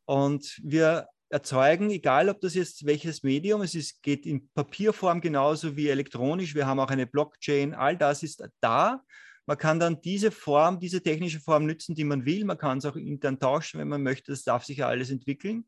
Und 0.04 0.60
wir 0.62 1.08
erzeugen, 1.28 1.90
egal 1.90 2.28
ob 2.28 2.40
das 2.40 2.54
jetzt 2.54 2.86
welches 2.86 3.22
Medium, 3.22 3.62
es 3.62 3.74
ist, 3.74 4.02
geht 4.02 4.26
in 4.26 4.48
Papierform 4.50 5.20
genauso 5.20 5.76
wie 5.76 5.88
elektronisch. 5.88 6.54
Wir 6.54 6.66
haben 6.66 6.78
auch 6.78 6.90
eine 6.90 7.06
Blockchain, 7.06 7.74
all 7.74 7.96
das 7.96 8.22
ist 8.22 8.44
da. 8.60 9.02
Man 9.46 9.58
kann 9.58 9.80
dann 9.80 10.00
diese 10.00 10.30
Form, 10.30 10.78
diese 10.78 11.02
technische 11.02 11.40
Form 11.40 11.66
nützen, 11.66 11.94
die 11.94 12.04
man 12.04 12.24
will. 12.24 12.44
Man 12.44 12.58
kann 12.58 12.78
es 12.78 12.84
auch 12.84 12.96
intern 12.96 13.38
tauschen, 13.38 13.80
wenn 13.80 13.88
man 13.88 14.02
möchte. 14.02 14.30
Das 14.30 14.44
darf 14.44 14.64
sich 14.64 14.78
ja 14.78 14.88
alles 14.88 15.10
entwickeln. 15.10 15.66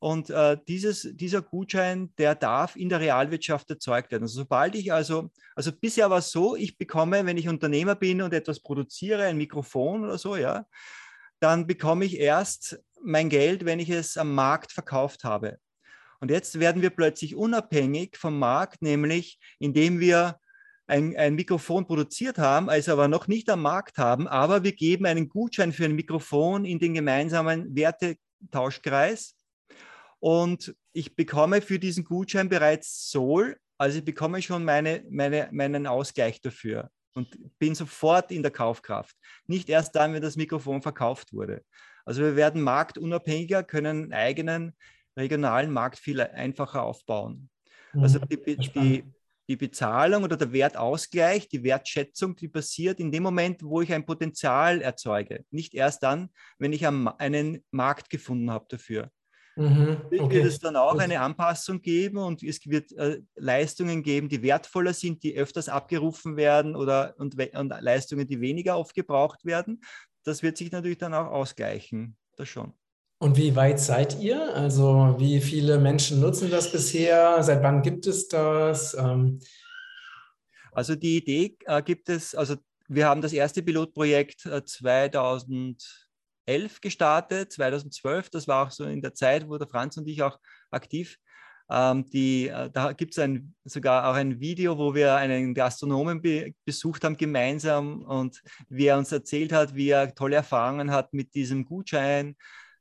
Und 0.00 0.30
äh, 0.30 0.56
dieses, 0.66 1.08
dieser 1.12 1.42
Gutschein, 1.42 2.12
der 2.16 2.34
darf 2.34 2.74
in 2.74 2.88
der 2.88 3.00
Realwirtschaft 3.00 3.68
erzeugt 3.68 4.10
werden. 4.10 4.22
Also 4.22 4.40
sobald 4.40 4.74
ich 4.74 4.92
also, 4.92 5.30
also 5.54 5.72
bisher 5.72 6.08
war 6.08 6.18
es 6.18 6.30
so, 6.30 6.56
ich 6.56 6.78
bekomme, 6.78 7.26
wenn 7.26 7.36
ich 7.36 7.48
Unternehmer 7.48 7.94
bin 7.94 8.22
und 8.22 8.32
etwas 8.32 8.60
produziere, 8.60 9.24
ein 9.24 9.36
Mikrofon 9.36 10.02
oder 10.04 10.16
so, 10.16 10.36
ja, 10.36 10.64
dann 11.38 11.66
bekomme 11.66 12.06
ich 12.06 12.18
erst 12.18 12.80
mein 13.02 13.28
Geld, 13.28 13.66
wenn 13.66 13.78
ich 13.78 13.90
es 13.90 14.16
am 14.16 14.34
Markt 14.34 14.72
verkauft 14.72 15.24
habe. 15.24 15.58
Und 16.20 16.30
jetzt 16.30 16.58
werden 16.58 16.80
wir 16.80 16.90
plötzlich 16.90 17.36
unabhängig 17.36 18.16
vom 18.16 18.38
Markt, 18.38 18.80
nämlich 18.80 19.38
indem 19.58 20.00
wir 20.00 20.38
ein, 20.90 21.16
ein 21.16 21.34
Mikrofon 21.36 21.86
produziert 21.86 22.38
haben, 22.38 22.68
also 22.68 22.92
aber 22.92 23.06
noch 23.06 23.28
nicht 23.28 23.48
am 23.48 23.62
Markt 23.62 23.96
haben, 23.96 24.26
aber 24.26 24.64
wir 24.64 24.72
geben 24.72 25.06
einen 25.06 25.28
Gutschein 25.28 25.72
für 25.72 25.84
ein 25.84 25.94
Mikrofon 25.94 26.64
in 26.64 26.78
den 26.78 26.94
gemeinsamen 26.94 27.74
Wertetauschkreis 27.74 29.36
und 30.18 30.74
ich 30.92 31.14
bekomme 31.14 31.62
für 31.62 31.78
diesen 31.78 32.04
Gutschein 32.04 32.48
bereits 32.48 33.08
Sol, 33.10 33.56
also 33.78 33.98
ich 33.98 34.04
bekomme 34.04 34.42
schon 34.42 34.64
meine, 34.64 35.04
meine, 35.08 35.48
meinen 35.52 35.86
Ausgleich 35.86 36.40
dafür 36.40 36.90
und 37.14 37.28
bin 37.58 37.74
sofort 37.74 38.32
in 38.32 38.42
der 38.42 38.50
Kaufkraft. 38.50 39.16
Nicht 39.46 39.68
erst 39.68 39.94
dann, 39.94 40.12
wenn 40.12 40.22
das 40.22 40.36
Mikrofon 40.36 40.82
verkauft 40.82 41.32
wurde. 41.32 41.62
Also 42.04 42.22
wir 42.22 42.34
werden 42.34 42.62
marktunabhängiger, 42.62 43.62
können 43.62 44.04
einen 44.04 44.12
eigenen 44.12 44.76
regionalen 45.16 45.70
Markt 45.70 45.98
viel 45.98 46.20
einfacher 46.20 46.82
aufbauen. 46.82 47.48
Mhm, 47.92 48.02
also 48.02 48.18
die, 48.18 48.56
die, 48.56 49.04
die 49.50 49.56
Bezahlung 49.56 50.22
oder 50.22 50.36
der 50.36 50.52
Wertausgleich, 50.52 51.48
die 51.48 51.64
Wertschätzung, 51.64 52.36
die 52.36 52.46
passiert 52.46 53.00
in 53.00 53.10
dem 53.10 53.24
Moment, 53.24 53.64
wo 53.64 53.80
ich 53.80 53.92
ein 53.92 54.06
Potenzial 54.06 54.80
erzeuge. 54.80 55.44
Nicht 55.50 55.74
erst 55.74 56.04
dann, 56.04 56.30
wenn 56.60 56.72
ich 56.72 56.86
einen 56.86 57.64
Markt 57.72 58.10
gefunden 58.10 58.52
habe 58.52 58.66
dafür. 58.68 59.10
Mhm, 59.56 60.02
okay. 60.20 60.36
wird 60.36 60.46
es 60.46 60.60
dann 60.60 60.76
auch 60.76 60.96
eine 60.96 61.20
Anpassung 61.20 61.82
geben 61.82 62.18
und 62.18 62.44
es 62.44 62.64
wird 62.64 62.92
äh, 62.92 63.22
Leistungen 63.34 64.04
geben, 64.04 64.28
die 64.28 64.44
wertvoller 64.44 64.94
sind, 64.94 65.24
die 65.24 65.36
öfters 65.36 65.68
abgerufen 65.68 66.36
werden 66.36 66.76
oder 66.76 67.16
und, 67.18 67.34
und, 67.34 67.74
Leistungen, 67.80 68.28
die 68.28 68.40
weniger 68.40 68.78
oft 68.78 68.94
gebraucht 68.94 69.44
werden. 69.44 69.80
Das 70.22 70.44
wird 70.44 70.58
sich 70.58 70.70
natürlich 70.70 70.98
dann 70.98 71.12
auch 71.12 71.26
ausgleichen. 71.26 72.16
Das 72.36 72.48
schon. 72.48 72.72
Und 73.22 73.36
wie 73.36 73.54
weit 73.54 73.78
seid 73.78 74.18
ihr? 74.18 74.54
Also 74.54 75.16
wie 75.18 75.40
viele 75.40 75.78
Menschen 75.78 76.20
nutzen 76.20 76.50
das 76.50 76.72
bisher? 76.72 77.42
Seit 77.42 77.62
wann 77.62 77.82
gibt 77.82 78.06
es 78.06 78.28
das? 78.28 78.94
Ähm 78.94 79.40
also 80.72 80.94
die 80.94 81.18
Idee 81.18 81.56
äh, 81.66 81.82
gibt 81.82 82.08
es, 82.08 82.34
also 82.34 82.56
wir 82.88 83.06
haben 83.06 83.20
das 83.20 83.32
erste 83.32 83.62
Pilotprojekt 83.62 84.46
äh, 84.46 84.64
2000 84.64 86.08
2011 86.46 86.80
gestartet, 86.80 87.52
2012, 87.52 88.30
das 88.30 88.48
war 88.48 88.66
auch 88.66 88.70
so 88.72 88.84
in 88.84 89.02
der 89.02 89.14
Zeit, 89.14 89.48
wo 89.48 89.56
der 89.56 89.68
Franz 89.68 89.96
und 89.96 90.08
ich 90.08 90.22
auch 90.22 90.38
aktiv 90.70 91.16
ähm, 91.70 92.04
die, 92.10 92.48
äh, 92.48 92.68
da 92.70 92.92
gibt 92.92 93.16
es 93.16 93.30
sogar 93.64 94.10
auch 94.10 94.14
ein 94.14 94.40
Video, 94.40 94.76
wo 94.76 94.92
wir 94.94 95.14
einen 95.14 95.54
Gastronomen 95.54 96.20
be 96.20 96.52
besucht 96.64 97.04
haben 97.04 97.16
gemeinsam 97.16 98.02
und 98.02 98.42
wie 98.68 98.86
er 98.86 98.98
uns 98.98 99.12
erzählt 99.12 99.52
hat, 99.52 99.74
wie 99.74 99.90
er 99.90 100.12
tolle 100.14 100.36
Erfahrungen 100.36 100.90
hat 100.90 101.12
mit 101.12 101.32
diesem 101.34 101.64
Gutschein. 101.64 102.34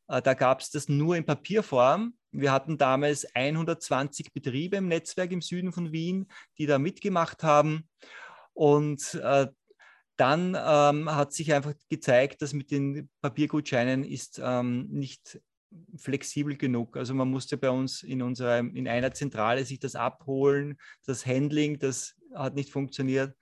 Äh, 0.10 0.22
da 0.22 0.34
gab 0.34 0.60
es 0.60 0.72
das 0.72 0.89
nur 0.89 1.16
in 1.16 1.26
Papierform. 1.26 2.14
Wir 2.32 2.51
hatten 2.51 2.78
damals 2.78 3.26
120 3.34 4.34
Betriebe 4.34 4.78
im 4.78 4.88
Netzwerk 4.88 5.32
im 5.32 5.41
Süden 5.41 5.72
von 5.72 5.91
Wien, 5.91 6.28
die 6.57 6.66
da 6.66 6.78
mitgemacht 6.78 7.43
haben. 7.43 7.88
Und 8.53 9.16
äh, 9.16 9.47
dann 10.18 10.57
ähm, 10.60 11.16
hat 11.16 11.32
sich 11.32 11.53
einfach 11.53 11.74
gezeigt, 11.88 12.41
dass 12.41 12.53
mit 12.53 12.72
den 12.72 13.10
Papiergutscheinen 13.22 14.03
ist 14.03 14.41
ähm, 14.43 14.88
nicht 14.89 15.39
flexibel 15.95 16.57
genug. 16.57 16.97
Also 16.97 17.14
man 17.14 17.30
musste 17.30 17.57
bei 17.57 17.70
uns 17.70 18.03
in 18.03 18.22
unserer, 18.22 18.60
in 18.60 18.88
einer 18.88 19.14
Zentrale 19.14 19.64
sich 19.64 19.80
das 19.80 19.95
abholen, 19.95 20.78
das 21.05 21.26
Handling, 21.26 21.80
das 21.80 22.16
hat 22.36 22.55
nicht 22.55 22.72
funktioniert. 22.72 23.36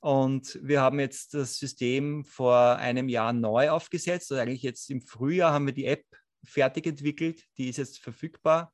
Und 0.00 0.58
wir 0.62 0.80
haben 0.80 0.98
jetzt 0.98 1.34
das 1.34 1.56
System 1.58 2.24
vor 2.24 2.76
einem 2.76 3.08
Jahr 3.08 3.32
neu 3.34 3.70
aufgesetzt. 3.70 4.32
Also 4.32 4.40
eigentlich 4.42 4.62
jetzt 4.62 4.90
im 4.90 5.02
Frühjahr 5.02 5.52
haben 5.52 5.66
wir 5.66 5.74
die 5.74 5.84
App 5.84 6.04
fertig 6.42 6.86
entwickelt, 6.86 7.44
die 7.58 7.68
ist 7.68 7.76
jetzt 7.76 7.98
verfügbar. 8.00 8.72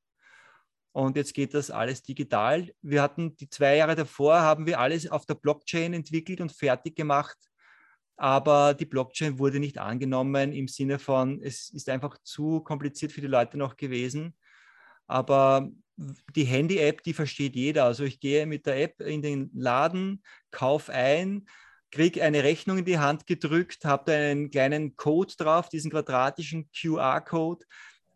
Und 0.93 1.17
jetzt 1.17 1.35
geht 1.35 1.53
das 1.53 1.71
alles 1.71 2.03
digital. 2.03 2.73
Wir 2.81 3.03
hatten 3.03 3.37
die 3.37 3.51
zwei 3.51 3.77
Jahre 3.77 3.97
davor, 3.97 4.41
haben 4.41 4.67
wir 4.67 4.81
alles 4.81 5.11
auf 5.11 5.27
der 5.27 5.35
Blockchain 5.35 5.93
entwickelt 5.93 6.41
und 6.41 6.53
fertig 6.53 6.97
gemacht. 6.97 7.37
Aber 8.17 8.73
die 8.73 8.87
Blockchain 8.87 9.39
wurde 9.39 9.61
nicht 9.61 9.77
angenommen 9.77 10.53
im 10.53 10.69
Sinne 10.69 10.99
von, 10.99 11.43
es 11.43 11.69
ist 11.69 11.91
einfach 11.91 12.17
zu 12.23 12.61
kompliziert 12.61 13.13
für 13.13 13.21
die 13.21 13.27
Leute 13.27 13.59
noch 13.59 13.77
gewesen. 13.77 14.35
Aber 15.07 15.69
die 15.97 16.45
Handy-App, 16.45 17.03
die 17.03 17.15
versteht 17.15 17.57
jeder. 17.57 17.85
Also 17.85 18.05
ich 18.05 18.21
gehe 18.21 18.47
mit 18.47 18.67
der 18.67 18.83
App 18.83 19.01
in 19.01 19.23
den 19.23 19.51
Laden, 19.55 20.23
kaufe 20.51 20.93
ein, 20.93 21.47
kriege 21.91 22.23
eine 22.23 22.45
Rechnung 22.45 22.79
in 22.79 22.85
die 22.85 22.99
Hand 22.99 23.27
gedrückt, 23.27 23.85
habe 23.85 24.05
da 24.07 24.13
einen 24.13 24.51
kleinen 24.51 24.97
Code 24.97 25.35
drauf, 25.39 25.69
diesen 25.69 25.91
quadratischen 25.91 26.69
QR-Code 26.73 27.65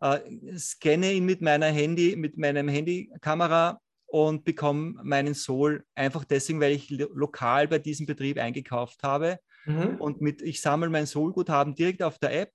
äh, 0.01 0.19
scanne 0.57 1.13
ihn 1.13 1.25
mit 1.25 1.41
meiner 1.41 1.67
Handy, 1.67 2.15
mit 2.15 2.37
meinem 2.37 2.67
Handykamera 2.67 3.79
und 4.07 4.43
bekomme 4.43 4.99
meinen 5.03 5.33
Soul 5.33 5.85
einfach 5.95 6.25
deswegen, 6.25 6.59
weil 6.59 6.73
ich 6.73 6.89
lo 6.89 7.07
lokal 7.13 7.67
bei 7.67 7.79
diesem 7.79 8.05
Betrieb 8.05 8.37
eingekauft 8.37 9.03
habe. 9.03 9.39
Mhm. 9.65 9.97
Und 9.99 10.21
mit, 10.21 10.41
ich 10.41 10.59
sammle 10.59 10.89
mein 10.89 11.05
Soul-Guthaben 11.05 11.75
direkt 11.75 12.03
auf 12.03 12.17
der 12.17 12.33
App 12.33 12.51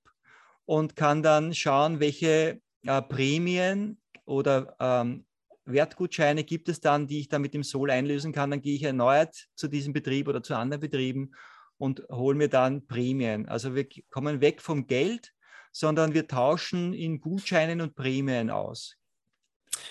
und 0.65 0.97
kann 0.97 1.23
dann 1.23 1.55
schauen, 1.55 2.01
welche 2.01 2.61
äh, 2.85 3.03
Prämien 3.03 3.99
oder 4.27 4.77
ähm, 4.79 5.25
Wertgutscheine 5.65 6.45
gibt 6.45 6.69
es 6.69 6.81
dann, 6.81 7.07
die 7.07 7.21
ich 7.21 7.29
dann 7.29 7.43
mit 7.43 7.55
dem 7.55 7.65
Soul 7.65 7.91
einlösen 7.91 8.33
kann. 8.33 8.51
Dann 8.51 8.63
gehe 8.63 8.77
ich 8.77 8.83
erneut 8.83 9.35
zu 9.55 9.69
diesem 9.69 9.93
Betrieb 9.93 10.29
oder 10.29 10.43
zu 10.43 10.55
anderen 10.55 10.81
Betrieben 10.81 11.33
und 11.79 12.03
hole 12.11 12.37
mir 12.37 12.49
dann 12.49 12.87
Prämien. 12.87 13.49
Also 13.49 13.75
wir 13.75 13.87
kommen 14.11 14.41
weg 14.41 14.61
vom 14.61 14.87
Geld 14.87 15.33
sondern 15.77 16.15
wir 16.15 16.27
tauschen 16.27 16.95
in 16.95 17.21
Gutscheinen 17.21 17.83
und 17.83 17.95
Prämien 17.95 18.49
aus. 18.49 18.97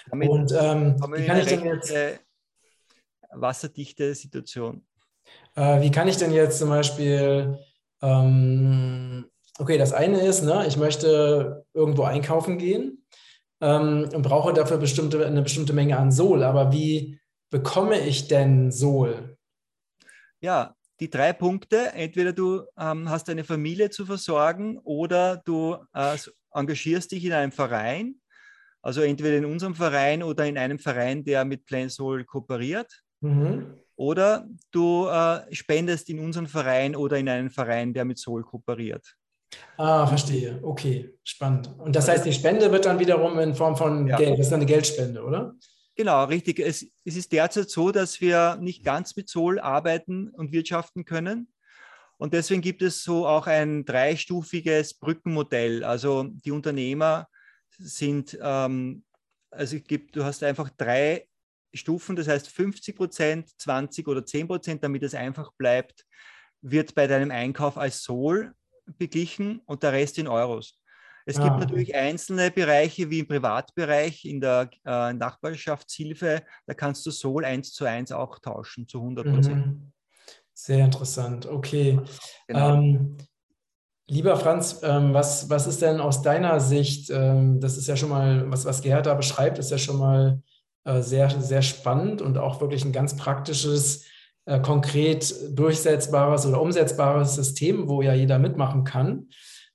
Damit 0.09 0.29
und 0.29 0.51
ähm, 0.51 0.95
wie 1.13 1.25
kann 1.27 1.37
ich 1.37 1.45
denn 1.45 1.63
jetzt 1.63 1.93
wasserdichte 3.29 4.15
Situation? 4.15 4.83
Äh, 5.55 5.81
wie 5.81 5.91
kann 5.91 6.07
ich 6.07 6.17
denn 6.17 6.31
jetzt 6.31 6.57
zum 6.57 6.69
Beispiel 6.69 7.59
ähm, 8.01 9.29
okay, 9.59 9.77
das 9.77 9.93
eine 9.93 10.21
ist, 10.21 10.41
ne, 10.41 10.65
ich 10.67 10.75
möchte 10.75 11.67
irgendwo 11.75 12.03
einkaufen 12.03 12.57
gehen 12.57 13.04
ähm, 13.61 14.09
und 14.13 14.21
brauche 14.21 14.53
dafür 14.53 14.77
bestimmte, 14.77 15.25
eine 15.25 15.41
bestimmte 15.41 15.73
Menge 15.73 15.97
an 15.97 16.11
Sol. 16.11 16.43
Aber 16.43 16.71
wie 16.71 17.19
bekomme 17.49 17.99
ich 17.99 18.27
denn 18.27 18.71
Sol? 18.71 19.37
Ja, 20.41 20.75
die 20.99 21.09
drei 21.09 21.33
Punkte, 21.33 21.91
entweder 21.93 22.31
du 22.31 22.63
ähm, 22.77 23.09
hast 23.09 23.29
eine 23.29 23.43
Familie 23.43 23.89
zu 23.89 24.05
versorgen 24.05 24.77
oder 24.79 25.41
du 25.45 25.77
äh, 25.93 26.17
engagierst 26.53 27.11
dich 27.11 27.25
in 27.25 27.33
einem 27.33 27.51
Verein, 27.51 28.15
also 28.81 29.01
entweder 29.01 29.37
in 29.37 29.45
unserem 29.45 29.75
Verein 29.75 30.23
oder 30.23 30.45
in 30.45 30.57
einem 30.57 30.79
Verein, 30.79 31.23
der 31.23 31.43
mit 31.43 31.65
Plan 31.65 31.89
Soul 31.89 32.23
kooperiert. 32.23 33.03
Mhm. 33.21 33.73
Oder 33.97 34.47
du 34.71 35.07
äh, 35.07 35.53
spendest 35.53 36.09
in 36.09 36.19
unseren 36.19 36.47
Verein 36.47 36.95
oder 36.95 37.17
in 37.17 37.29
einen 37.29 37.49
Verein, 37.49 37.93
der 37.93 38.05
mit 38.05 38.19
Soul 38.19 38.43
kooperiert. 38.43 39.15
Ah, 39.77 40.07
verstehe. 40.07 40.59
Okay, 40.63 41.13
spannend. 41.23 41.69
Und 41.77 41.95
das 41.95 42.07
heißt, 42.07 42.25
die 42.25 42.33
Spende 42.33 42.71
wird 42.71 42.85
dann 42.85 42.99
wiederum 42.99 43.37
in 43.39 43.55
Form 43.55 43.75
von 43.75 44.07
ja. 44.07 44.17
Geld, 44.17 44.33
das 44.33 44.47
ist 44.47 44.51
dann 44.51 44.61
eine 44.61 44.65
Geldspende, 44.65 45.23
oder? 45.23 45.55
Genau, 45.95 46.25
richtig. 46.25 46.59
Es, 46.59 46.85
es 47.05 47.15
ist 47.15 47.31
derzeit 47.31 47.69
so, 47.69 47.91
dass 47.91 48.19
wir 48.19 48.57
nicht 48.59 48.83
ganz 48.83 49.15
mit 49.15 49.29
Zoll 49.29 49.59
arbeiten 49.59 50.29
und 50.29 50.51
wirtschaften 50.51 51.05
können. 51.05 51.47
Und 52.17 52.33
deswegen 52.33 52.61
gibt 52.61 52.81
es 52.81 53.03
so 53.03 53.27
auch 53.27 53.47
ein 53.47 53.85
dreistufiges 53.85 54.93
Brückenmodell. 54.93 55.83
Also 55.83 56.23
die 56.23 56.51
Unternehmer 56.51 57.27
sind, 57.77 58.37
ähm, 58.41 59.03
also 59.51 59.77
gibt, 59.79 60.15
du 60.15 60.23
hast 60.23 60.43
einfach 60.43 60.69
drei 60.77 61.27
Stufen, 61.73 62.15
das 62.15 62.27
heißt 62.27 62.47
50 62.47 62.95
Prozent, 62.95 63.49
20 63.59 64.07
oder 64.07 64.25
10 64.25 64.47
Prozent, 64.47 64.83
damit 64.83 65.03
es 65.03 65.13
einfach 65.13 65.51
bleibt, 65.57 66.05
wird 66.61 66.95
bei 66.95 67.07
deinem 67.07 67.31
Einkauf 67.31 67.77
als 67.77 68.03
Sol 68.03 68.53
beglichen 68.97 69.61
und 69.65 69.83
der 69.83 69.93
Rest 69.93 70.17
in 70.17 70.27
Euros. 70.27 70.79
Es 71.27 71.37
gibt 71.37 71.49
ah. 71.49 71.57
natürlich 71.57 71.95
einzelne 71.95 72.51
Bereiche 72.51 73.09
wie 73.09 73.19
im 73.19 73.27
Privatbereich, 73.27 74.25
in 74.25 74.39
der 74.39 74.69
äh, 74.85 75.11
Nachbarschaftshilfe, 75.13 76.43
da 76.67 76.73
kannst 76.75 77.05
du 77.05 77.11
Sol 77.11 77.43
eins 77.45 77.73
zu 77.73 77.85
eins 77.85 78.11
auch 78.11 78.37
tauschen, 78.39 78.87
zu 78.87 78.99
100 78.99 79.33
Prozent. 79.33 79.65
Mhm. 79.65 79.91
Sehr 80.53 80.85
interessant, 80.85 81.47
okay. 81.47 81.99
Genau. 82.47 82.75
Ähm, 82.75 83.17
lieber 84.07 84.37
Franz, 84.37 84.81
ähm, 84.83 85.13
was, 85.13 85.49
was 85.49 85.65
ist 85.65 85.81
denn 85.81 85.99
aus 85.99 86.21
deiner 86.21 86.59
Sicht, 86.59 87.09
ähm, 87.09 87.59
das 87.59 87.77
ist 87.77 87.87
ja 87.87 87.97
schon 87.97 88.09
mal, 88.09 88.49
was, 88.51 88.65
was 88.65 88.81
Gerhard 88.81 89.07
da 89.07 89.15
beschreibt, 89.15 89.57
ist 89.57 89.71
ja 89.71 89.79
schon 89.79 89.97
mal 89.97 90.43
äh, 90.85 91.01
sehr, 91.01 91.29
sehr 91.41 91.63
spannend 91.63 92.21
und 92.21 92.37
auch 92.37 92.61
wirklich 92.61 92.85
ein 92.85 92.93
ganz 92.93 93.17
praktisches 93.17 94.05
äh, 94.45 94.59
konkret 94.59 95.33
durchsetzbares 95.57 96.45
oder 96.45 96.61
umsetzbares 96.61 97.35
System, 97.35 97.87
wo 97.87 98.01
ja 98.01 98.13
jeder 98.13 98.39
mitmachen 98.39 98.83
kann. 98.83 99.29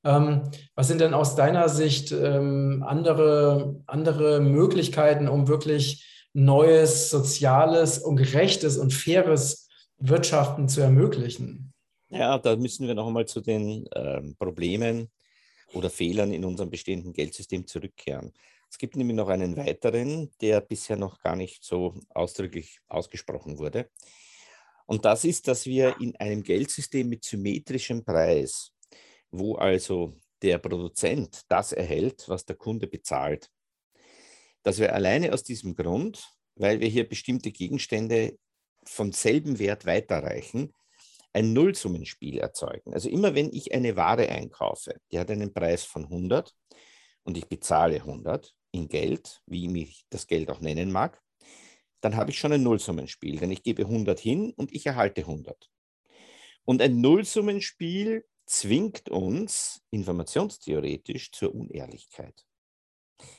Ähm, 0.04 0.50
was 0.74 0.88
sind 0.88 1.00
denn 1.00 1.14
aus 1.14 1.34
deiner 1.34 1.68
Sicht 1.68 2.12
ähm, 2.12 2.84
andere, 2.86 3.82
andere 3.86 4.40
Möglichkeiten, 4.40 5.28
um 5.28 5.48
wirklich 5.48 6.06
neues, 6.32 7.10
soziales 7.10 7.98
und 7.98 8.16
gerechtes 8.16 8.78
und 8.78 8.92
faires 8.92 9.68
Wirtschaften 9.98 10.68
zu 10.68 10.80
ermöglichen? 10.80 11.72
Ja, 12.08 12.38
da 12.38 12.56
müssen 12.56 12.86
wir 12.86 12.94
noch 12.94 13.06
einmal 13.06 13.26
zu 13.26 13.40
den 13.40 13.88
ähm, 13.94 14.34
Problemen 14.38 15.08
oder 15.74 15.90
Fehlern 15.90 16.32
in 16.32 16.44
unserem 16.44 16.70
bestehenden 16.70 17.12
Geldsystem 17.12 17.66
zurückkehren. 17.66 18.32
Es 18.70 18.78
gibt 18.78 18.96
nämlich 18.96 19.16
noch 19.16 19.28
einen 19.28 19.56
weiteren, 19.56 20.30
der 20.40 20.60
bisher 20.60 20.96
noch 20.96 21.20
gar 21.20 21.36
nicht 21.36 21.64
so 21.64 21.94
ausdrücklich 22.08 22.80
ausgesprochen 22.88 23.58
wurde. 23.58 23.90
Und 24.90 25.04
das 25.04 25.24
ist, 25.24 25.46
dass 25.46 25.66
wir 25.66 26.00
in 26.00 26.16
einem 26.16 26.42
Geldsystem 26.42 27.08
mit 27.08 27.22
symmetrischem 27.22 28.04
Preis, 28.04 28.72
wo 29.30 29.54
also 29.54 30.16
der 30.42 30.58
Produzent 30.58 31.42
das 31.46 31.70
erhält, 31.70 32.24
was 32.26 32.44
der 32.44 32.56
Kunde 32.56 32.88
bezahlt, 32.88 33.48
dass 34.64 34.80
wir 34.80 34.92
alleine 34.92 35.32
aus 35.32 35.44
diesem 35.44 35.76
Grund, 35.76 36.28
weil 36.56 36.80
wir 36.80 36.88
hier 36.88 37.08
bestimmte 37.08 37.52
Gegenstände 37.52 38.36
von 38.82 39.12
selben 39.12 39.60
Wert 39.60 39.86
weiterreichen, 39.86 40.74
ein 41.32 41.52
Nullsummenspiel 41.52 42.38
erzeugen. 42.38 42.92
Also 42.92 43.08
immer 43.10 43.36
wenn 43.36 43.52
ich 43.52 43.72
eine 43.72 43.94
Ware 43.94 44.28
einkaufe, 44.28 44.96
die 45.12 45.20
hat 45.20 45.30
einen 45.30 45.54
Preis 45.54 45.84
von 45.84 46.02
100 46.02 46.52
und 47.22 47.38
ich 47.38 47.46
bezahle 47.46 47.98
100 47.98 48.56
in 48.72 48.88
Geld, 48.88 49.40
wie 49.46 49.82
ich 49.82 50.04
das 50.10 50.26
Geld 50.26 50.50
auch 50.50 50.60
nennen 50.60 50.90
mag, 50.90 51.22
dann 52.00 52.16
habe 52.16 52.30
ich 52.30 52.38
schon 52.38 52.52
ein 52.52 52.62
Nullsummenspiel, 52.62 53.38
denn 53.38 53.50
ich 53.50 53.62
gebe 53.62 53.82
100 53.82 54.18
hin 54.18 54.52
und 54.56 54.72
ich 54.72 54.86
erhalte 54.86 55.22
100. 55.22 55.70
Und 56.64 56.82
ein 56.82 57.00
Nullsummenspiel 57.00 58.24
zwingt 58.46 59.08
uns 59.08 59.82
informationstheoretisch 59.90 61.32
zur 61.32 61.54
Unehrlichkeit. 61.54 62.46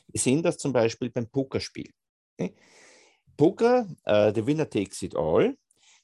Wir 0.07 0.19
sehen 0.19 0.43
das 0.43 0.57
zum 0.57 0.73
Beispiel 0.73 1.09
beim 1.09 1.27
Pokerspiel. 1.29 1.91
Poker, 3.37 3.87
uh, 4.07 4.31
the 4.33 4.45
winner 4.45 4.69
takes 4.69 5.01
it 5.01 5.15
all. 5.15 5.57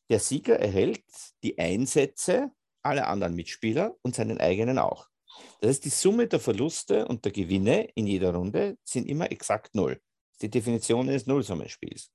Der 0.09 0.19
Sieger 0.19 0.59
erhält 0.59 1.03
die 1.43 1.57
Einsätze 1.59 2.51
aller 2.81 3.07
anderen 3.07 3.35
Mitspieler 3.35 3.95
und 4.01 4.15
seinen 4.15 4.39
eigenen 4.39 4.79
auch. 4.79 5.07
Das 5.61 5.69
heißt, 5.69 5.85
die 5.85 5.89
Summe 5.89 6.27
der 6.27 6.39
Verluste 6.39 7.07
und 7.07 7.25
der 7.25 7.31
Gewinne 7.31 7.89
in 7.95 8.07
jeder 8.07 8.33
Runde 8.33 8.77
sind 8.83 9.07
immer 9.07 9.31
exakt 9.31 9.75
null. 9.75 10.01
Die 10.41 10.49
Definition 10.49 11.09
eines 11.09 11.27
Nullsummenspiels. 11.27 12.11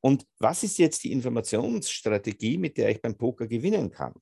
Und 0.00 0.24
was 0.38 0.62
ist 0.62 0.78
jetzt 0.78 1.04
die 1.04 1.12
Informationsstrategie, 1.12 2.58
mit 2.58 2.76
der 2.76 2.90
ich 2.90 3.02
beim 3.02 3.16
Poker 3.16 3.46
gewinnen 3.46 3.90
kann? 3.90 4.14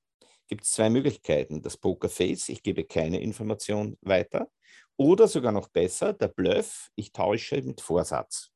Gibt 0.48 0.64
es 0.64 0.72
zwei 0.72 0.88
Möglichkeiten. 0.88 1.60
Das 1.60 1.76
Pokerface, 1.76 2.48
ich 2.48 2.62
gebe 2.62 2.84
keine 2.84 3.20
Information 3.20 3.98
weiter. 4.00 4.48
Oder 4.96 5.28
sogar 5.28 5.52
noch 5.52 5.68
besser, 5.68 6.12
der 6.12 6.28
Bluff, 6.28 6.90
ich 6.94 7.12
tausche 7.12 7.60
mit 7.62 7.80
Vorsatz. 7.80 8.50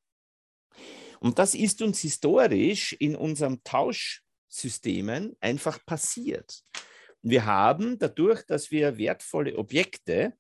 Und 1.21 1.39
das 1.39 1.55
ist 1.55 1.83
uns 1.83 2.01
historisch 2.01 2.95
in 2.95 3.15
unserem 3.15 3.63
Tauschsystemen 3.63 5.37
einfach 5.41 5.85
passiert. 5.85 6.63
Wir 7.23 7.45
haben 7.45 7.99
dadurch, 7.99 8.47
dass 8.47 8.71
wir 8.71 8.97
wertvolle 8.97 9.59
Objekte 9.59 10.33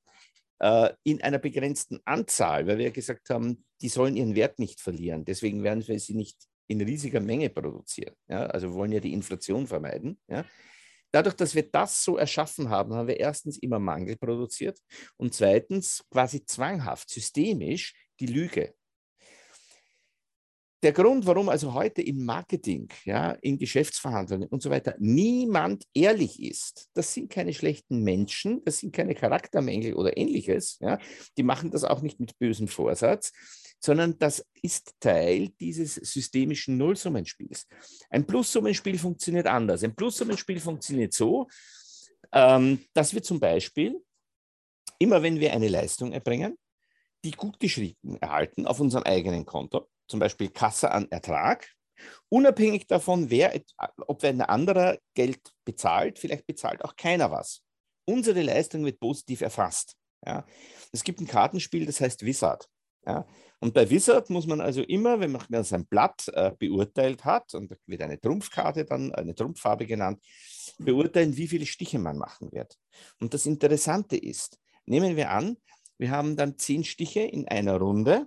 äh, 0.60 0.90
in 1.02 1.20
einer 1.20 1.38
begrenzten 1.38 2.00
Anzahl, 2.06 2.66
weil 2.66 2.78
wir 2.78 2.90
gesagt 2.90 3.28
haben, 3.28 3.66
die 3.82 3.90
sollen 3.90 4.16
ihren 4.16 4.34
Wert 4.34 4.58
nicht 4.58 4.80
verlieren. 4.80 5.26
Deswegen 5.26 5.62
werden 5.62 5.86
wir 5.86 6.00
sie 6.00 6.14
nicht 6.14 6.49
in 6.70 6.80
riesiger 6.80 7.20
Menge 7.20 7.50
produzieren. 7.50 8.14
Ja? 8.28 8.46
Also 8.46 8.72
wollen 8.72 8.92
ja 8.92 9.00
die 9.00 9.12
Inflation 9.12 9.66
vermeiden. 9.66 10.18
Ja? 10.28 10.44
Dadurch, 11.10 11.34
dass 11.34 11.54
wir 11.56 11.68
das 11.68 12.04
so 12.04 12.16
erschaffen 12.16 12.70
haben, 12.70 12.94
haben 12.94 13.08
wir 13.08 13.18
erstens 13.18 13.58
immer 13.58 13.80
Mangel 13.80 14.16
produziert 14.16 14.78
und 15.16 15.34
zweitens 15.34 16.04
quasi 16.10 16.44
zwanghaft, 16.44 17.10
systemisch 17.10 17.94
die 18.20 18.26
Lüge. 18.26 18.74
Der 20.82 20.92
Grund, 20.92 21.26
warum 21.26 21.50
also 21.50 21.74
heute 21.74 22.00
im 22.00 22.24
Marketing, 22.24 22.88
ja, 23.04 23.32
in 23.42 23.58
Geschäftsverhandlungen 23.58 24.48
und 24.48 24.62
so 24.62 24.70
weiter 24.70 24.94
niemand 24.98 25.84
ehrlich 25.92 26.42
ist, 26.42 26.88
das 26.94 27.12
sind 27.12 27.28
keine 27.28 27.52
schlechten 27.52 28.02
Menschen, 28.02 28.64
das 28.64 28.78
sind 28.78 28.94
keine 28.94 29.14
Charaktermängel 29.14 29.94
oder 29.94 30.16
ähnliches. 30.16 30.78
Ja, 30.80 30.98
die 31.36 31.42
machen 31.42 31.70
das 31.70 31.84
auch 31.84 32.00
nicht 32.00 32.18
mit 32.18 32.38
bösem 32.38 32.66
Vorsatz, 32.66 33.32
sondern 33.80 34.18
das 34.18 34.46
ist 34.62 34.94
Teil 35.00 35.48
dieses 35.60 35.94
systemischen 35.94 36.76
Nullsummenspiels. 36.76 37.66
Ein 38.10 38.26
Plussummenspiel 38.26 38.98
funktioniert 38.98 39.46
anders. 39.46 39.82
Ein 39.82 39.96
Plussummenspiel 39.96 40.60
funktioniert 40.60 41.14
so, 41.14 41.48
ähm, 42.32 42.84
dass 42.92 43.14
wir 43.14 43.22
zum 43.22 43.40
Beispiel 43.40 44.00
immer, 44.98 45.22
wenn 45.22 45.40
wir 45.40 45.52
eine 45.52 45.68
Leistung 45.68 46.12
erbringen, 46.12 46.58
die 47.24 47.32
gut 47.32 47.58
geschrieben 47.58 48.16
erhalten 48.20 48.66
auf 48.66 48.80
unserem 48.80 49.04
eigenen 49.04 49.44
Konto, 49.44 49.88
zum 50.06 50.20
Beispiel 50.20 50.50
Kasse 50.50 50.90
an 50.90 51.10
Ertrag, 51.10 51.68
unabhängig 52.28 52.86
davon, 52.86 53.30
wer, 53.30 53.58
ob 54.06 54.24
ein 54.24 54.40
anderer 54.42 54.98
Geld 55.14 55.40
bezahlt, 55.64 56.18
vielleicht 56.18 56.46
bezahlt 56.46 56.84
auch 56.84 56.96
keiner 56.96 57.30
was. 57.30 57.62
Unsere 58.06 58.42
Leistung 58.42 58.84
wird 58.84 59.00
positiv 59.00 59.40
erfasst. 59.40 59.96
Ja. 60.24 60.46
Es 60.92 61.04
gibt 61.04 61.20
ein 61.20 61.26
Kartenspiel, 61.26 61.86
das 61.86 62.00
heißt 62.00 62.24
Wizard. 62.24 62.68
Ja. 63.06 63.26
Und 63.60 63.74
bei 63.74 63.88
Wizard 63.88 64.30
muss 64.30 64.46
man 64.46 64.60
also 64.60 64.82
immer, 64.82 65.20
wenn 65.20 65.32
man 65.32 65.64
sein 65.64 65.86
Blatt 65.86 66.28
äh, 66.28 66.52
beurteilt 66.58 67.24
hat, 67.24 67.54
und 67.54 67.70
da 67.70 67.76
wird 67.86 68.02
eine 68.02 68.20
Trumpfkarte 68.20 68.84
dann, 68.84 69.12
eine 69.14 69.34
Trumpffarbe 69.34 69.86
genannt, 69.86 70.22
beurteilen, 70.78 71.36
wie 71.36 71.48
viele 71.48 71.66
Stiche 71.66 71.98
man 71.98 72.18
machen 72.18 72.52
wird. 72.52 72.78
Und 73.20 73.34
das 73.34 73.46
Interessante 73.46 74.16
ist, 74.16 74.58
nehmen 74.86 75.16
wir 75.16 75.30
an, 75.30 75.56
wir 75.98 76.10
haben 76.10 76.36
dann 76.36 76.58
zehn 76.58 76.84
Stiche 76.84 77.20
in 77.20 77.48
einer 77.48 77.76
Runde 77.76 78.26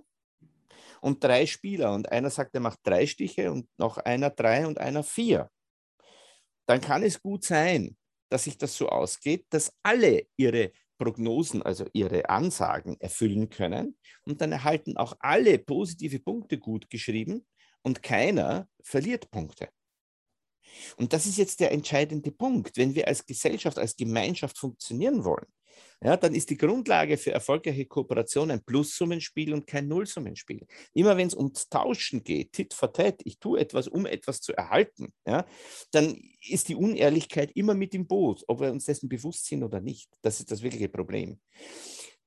und 1.00 1.22
drei 1.22 1.46
Spieler 1.46 1.92
und 1.92 2.10
einer 2.10 2.30
sagt, 2.30 2.54
er 2.54 2.60
macht 2.60 2.78
drei 2.84 3.06
Stiche 3.06 3.50
und 3.50 3.68
noch 3.76 3.98
einer 3.98 4.30
drei 4.30 4.66
und 4.66 4.78
einer 4.78 5.02
vier. 5.02 5.50
Dann 6.66 6.80
kann 6.80 7.02
es 7.02 7.20
gut 7.20 7.44
sein, 7.44 7.96
dass 8.30 8.44
sich 8.44 8.56
das 8.56 8.76
so 8.76 8.88
ausgeht, 8.88 9.46
dass 9.50 9.72
alle 9.82 10.26
ihre 10.36 10.72
Prognosen, 10.98 11.62
also 11.62 11.86
ihre 11.92 12.28
Ansagen 12.28 13.00
erfüllen 13.00 13.50
können. 13.50 13.96
Und 14.24 14.40
dann 14.40 14.52
erhalten 14.52 14.96
auch 14.96 15.14
alle 15.20 15.58
positive 15.58 16.20
Punkte 16.20 16.58
gut 16.58 16.90
geschrieben 16.90 17.46
und 17.82 18.02
keiner 18.02 18.68
verliert 18.82 19.30
Punkte. 19.30 19.68
Und 20.96 21.12
das 21.12 21.26
ist 21.26 21.38
jetzt 21.38 21.60
der 21.60 21.72
entscheidende 21.72 22.30
Punkt. 22.30 22.76
Wenn 22.76 22.94
wir 22.94 23.08
als 23.08 23.26
Gesellschaft, 23.26 23.78
als 23.78 23.96
Gemeinschaft 23.96 24.58
funktionieren 24.58 25.24
wollen, 25.24 25.46
ja, 26.02 26.16
dann 26.16 26.34
ist 26.34 26.50
die 26.50 26.56
Grundlage 26.56 27.16
für 27.16 27.32
erfolgreiche 27.32 27.86
Kooperation 27.86 28.50
ein 28.50 28.62
Plussummenspiel 28.62 29.54
und 29.54 29.66
kein 29.66 29.88
Nullsummenspiel. 29.88 30.66
Immer 30.92 31.16
wenn 31.16 31.28
es 31.28 31.34
ums 31.34 31.68
Tauschen 31.68 32.22
geht, 32.22 32.52
tit 32.52 32.74
for 32.74 32.92
tat, 32.92 33.20
ich 33.24 33.38
tue 33.38 33.58
etwas, 33.58 33.88
um 33.88 34.04
etwas 34.04 34.40
zu 34.40 34.52
erhalten, 34.52 35.12
ja, 35.26 35.46
dann 35.92 36.20
ist 36.46 36.68
die 36.68 36.74
Unehrlichkeit 36.74 37.52
immer 37.54 37.74
mit 37.74 37.94
im 37.94 38.06
Boot, 38.06 38.44
ob 38.48 38.60
wir 38.60 38.70
uns 38.70 38.84
dessen 38.84 39.08
bewusst 39.08 39.46
sind 39.46 39.62
oder 39.62 39.80
nicht. 39.80 40.10
Das 40.20 40.40
ist 40.40 40.50
das 40.50 40.62
wirkliche 40.62 40.90
Problem. 40.90 41.38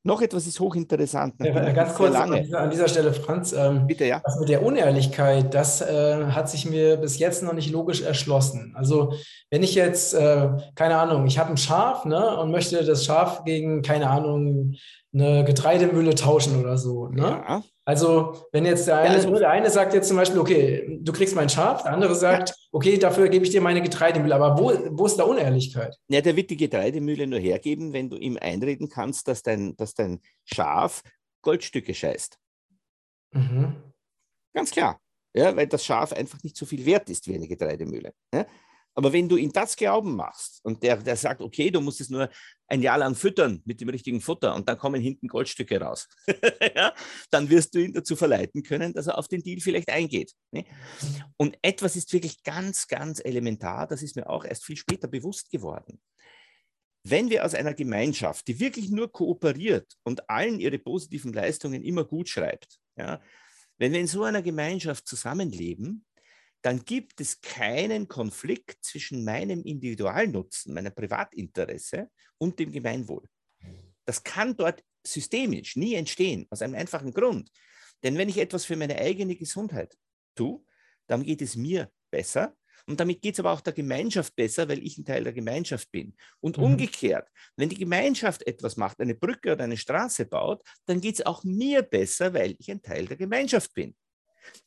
Noch 0.08 0.22
etwas 0.22 0.47
ist 0.47 0.58
hochinteressant. 0.62 1.36
Ja, 1.43 1.51
ganz 1.74 1.93
kurz 1.93 2.16
an 2.16 2.32
dieser, 2.32 2.62
an 2.62 2.70
dieser, 2.70 2.88
Stelle, 2.88 3.12
Franz. 3.12 3.51
Ähm, 3.51 3.88
Bitte, 3.88 4.05
ja. 4.05 4.22
Was 4.24 4.39
mit 4.39 4.47
der 4.47 4.64
Unehrlichkeit, 4.64 5.53
das 5.53 5.82
äh, 5.82 6.28
hat 6.28 6.49
sich 6.49 6.66
mir 6.70 6.95
bis 6.95 7.20
jetzt 7.20 7.43
noch 7.43 7.51
nicht 7.51 7.72
logisch 7.72 8.01
erschlossen. 8.01 8.74
Also, 8.78 9.12
wenn 9.51 9.64
ich 9.64 9.76
jetzt, 9.76 10.14
äh, 10.14 10.47
keine 10.76 10.97
Ahnung, 10.97 11.28
ich 11.28 11.38
habe 11.38 11.49
ein 11.49 11.58
Schaf 11.58 12.05
ne, 12.05 12.39
und 12.39 12.51
möchte 12.51 12.86
das 12.86 13.03
Schaf 13.03 13.43
gegen, 13.43 13.82
keine 13.82 14.10
Ahnung, 14.10 14.76
eine 15.14 15.43
Getreidemühle 15.43 16.16
tauschen 16.16 16.58
oder 16.58 16.78
so. 16.78 17.10
Ne? 17.10 17.43
Ja. 17.45 17.62
Also, 17.88 18.49
wenn 18.51 18.65
jetzt 18.65 18.85
der 18.85 18.97
eine, 18.97 19.13
ja, 19.13 19.13
also, 19.13 19.39
der 19.39 19.49
eine 19.49 19.69
sagt 19.69 19.93
jetzt 19.93 20.09
zum 20.09 20.17
Beispiel, 20.17 20.39
okay, 20.39 20.99
du 21.01 21.13
kriegst 21.13 21.33
mein 21.38 21.47
Schaf, 21.47 21.83
der 21.83 21.93
andere 21.93 22.15
sagt, 22.15 22.49
ja. 22.49 22.55
okay, 22.73 22.97
dafür 22.97 23.29
gebe 23.29 23.45
ich 23.45 23.51
dir 23.51 23.61
meine 23.61 23.81
Getreidemühle. 23.81 24.35
Aber 24.35 24.59
wo, 24.59 24.73
wo 24.91 25.05
ist 25.05 25.15
da 25.15 25.23
Unehrlichkeit? 25.23 25.95
Ja, 26.09 26.19
der 26.19 26.35
wird 26.35 26.49
die 26.49 26.57
Getreidemühle 26.57 27.27
nur 27.27 27.39
hergeben, 27.39 27.93
wenn 27.93 28.09
du 28.09 28.17
ihm 28.17 28.38
einreden 28.41 28.89
kannst, 28.89 29.29
dass 29.29 29.41
dein, 29.41 29.77
dass 29.77 29.93
dein 29.93 30.19
Schaf 30.43 31.01
Goldstücke 31.43 31.93
scheißt. 31.93 32.38
Mhm. 33.31 33.73
Ganz 34.53 34.71
klar. 34.71 34.99
Ja, 35.33 35.55
weil 35.55 35.67
das 35.67 35.85
Schaf 35.85 36.11
einfach 36.11 36.43
nicht 36.43 36.57
so 36.57 36.65
viel 36.65 36.85
wert 36.85 37.09
ist 37.09 37.25
wie 37.29 37.35
eine 37.35 37.47
Getreidemühle. 37.47 38.11
Ja? 38.33 38.45
Aber 38.98 39.14
wenn 39.14 39.30
du 39.30 39.38
ihm 39.38 39.54
das 39.54 39.76
Glauben 39.76 40.16
machst 40.16 40.60
und 40.64 40.82
der, 40.82 40.98
der 40.98 41.16
sagt, 41.16 41.41
okay, 41.41 41.70
du 41.70 41.82
musst 41.82 42.02
es 42.02 42.10
nur 42.10 42.32
ein 42.68 42.82
Jahr 42.82 42.98
lang 42.98 43.14
füttern 43.14 43.62
mit 43.64 43.80
dem 43.80 43.89
richtigen 43.89 44.22
Futter 44.22 44.56
und 44.56 44.68
dann 44.68 44.80
kommen 44.80 45.00
hinten 45.00 45.28
Goldstücke 45.28 45.80
raus, 45.80 46.08
ja, 46.76 46.95
dann 47.30 47.48
wirst 47.52 47.76
du 47.76 47.80
ihn 47.80 47.93
dazu 47.93 48.16
verleiten 48.16 48.64
können, 48.64 48.93
dass 48.93 49.06
er 49.06 49.20
auf 49.20 49.28
den 49.28 49.43
Deal 49.43 49.60
vielleicht 49.60 49.89
eingeht. 49.89 50.34
Ne? 50.50 50.66
Und 51.38 51.60
etwas 51.62 51.95
ist 51.95 52.12
wirklich 52.12 52.41
ganz, 52.41 52.88
ganz 52.88 53.22
elementar, 53.24 53.86
das 53.86 54.02
ist 54.02 54.16
mir 54.16 54.28
auch 54.28 54.43
erst 54.43 54.66
viel 54.66 54.78
später 54.78 55.08
bewusst 55.08 55.52
geworden. 55.52 56.02
Wenn 57.04 57.30
wir 57.30 57.45
aus 57.45 57.54
einer 57.54 57.76
Gemeinschaft, 57.76 58.48
die 58.48 58.60
wirklich 58.60 58.89
nur 58.89 59.12
kooperiert 59.12 59.93
und 60.06 60.28
allen 60.28 60.60
ihre 60.60 60.80
positiven 60.80 61.34
Leistungen 61.34 61.84
immer 61.84 62.04
gut 62.04 62.30
schreibt, 62.30 62.80
ja, 62.95 63.22
wenn 63.78 63.93
wir 63.93 64.00
in 64.00 64.08
so 64.08 64.24
einer 64.24 64.41
Gemeinschaft 64.41 65.08
zusammenleben, 65.08 66.07
dann 66.62 66.84
gibt 66.86 67.22
es 67.22 67.41
keinen 67.41 68.08
Konflikt 68.08 68.84
zwischen 68.84 69.24
meinem 69.24 69.64
Individualnutzen, 69.64 70.74
meinem 70.74 70.93
Privatinteresse 70.93 72.10
und 72.38 72.60
dem 72.60 72.72
Gemeinwohl. 72.72 73.28
Das 74.05 74.24
kann 74.24 74.55
dort 74.55 74.84
systemisch 75.05 75.76
nie 75.76 75.95
entstehen, 75.95 76.47
aus 76.49 76.62
einem 76.62 76.76
einfachen 76.76 77.14
Grund. 77.14 77.49
Denn 78.03 78.18
wenn 78.18 78.30
ich 78.30 78.38
etwas 78.38 78.66
für 78.66 78.76
meine 78.76 78.97
eigene 78.97 79.36
Gesundheit 79.36 79.95
tue, 80.36 80.64
dann 81.08 81.24
geht 81.24 81.41
es 81.41 81.55
mir 81.55 81.91
besser 82.12 82.55
und 82.86 82.99
damit 82.99 83.22
geht 83.22 83.34
es 83.34 83.39
aber 83.39 83.51
auch 83.51 83.62
der 83.62 83.74
Gemeinschaft 83.74 84.36
besser, 84.36 84.70
weil 84.70 84.84
ich 84.84 84.97
ein 84.97 85.05
Teil 85.05 85.24
der 85.24 85.34
Gemeinschaft 85.34 85.91
bin. 85.91 86.16
Und 86.39 86.58
mhm. 86.58 86.64
umgekehrt, 86.64 87.28
wenn 87.58 87.70
die 87.70 87.78
Gemeinschaft 87.78 88.47
etwas 88.47 88.78
macht, 88.78 88.99
eine 89.01 89.16
Brücke 89.16 89.53
oder 89.53 89.66
eine 89.66 89.78
Straße 89.78 90.26
baut, 90.26 90.64
dann 90.86 91.01
geht 91.01 91.16
es 91.16 91.26
auch 91.26 91.43
mir 91.43 91.82
besser, 91.82 92.34
weil 92.34 92.55
ich 92.60 92.72
ein 92.72 92.82
Teil 92.82 93.05
der 93.05 93.18
Gemeinschaft 93.18 93.74
bin. 93.74 93.95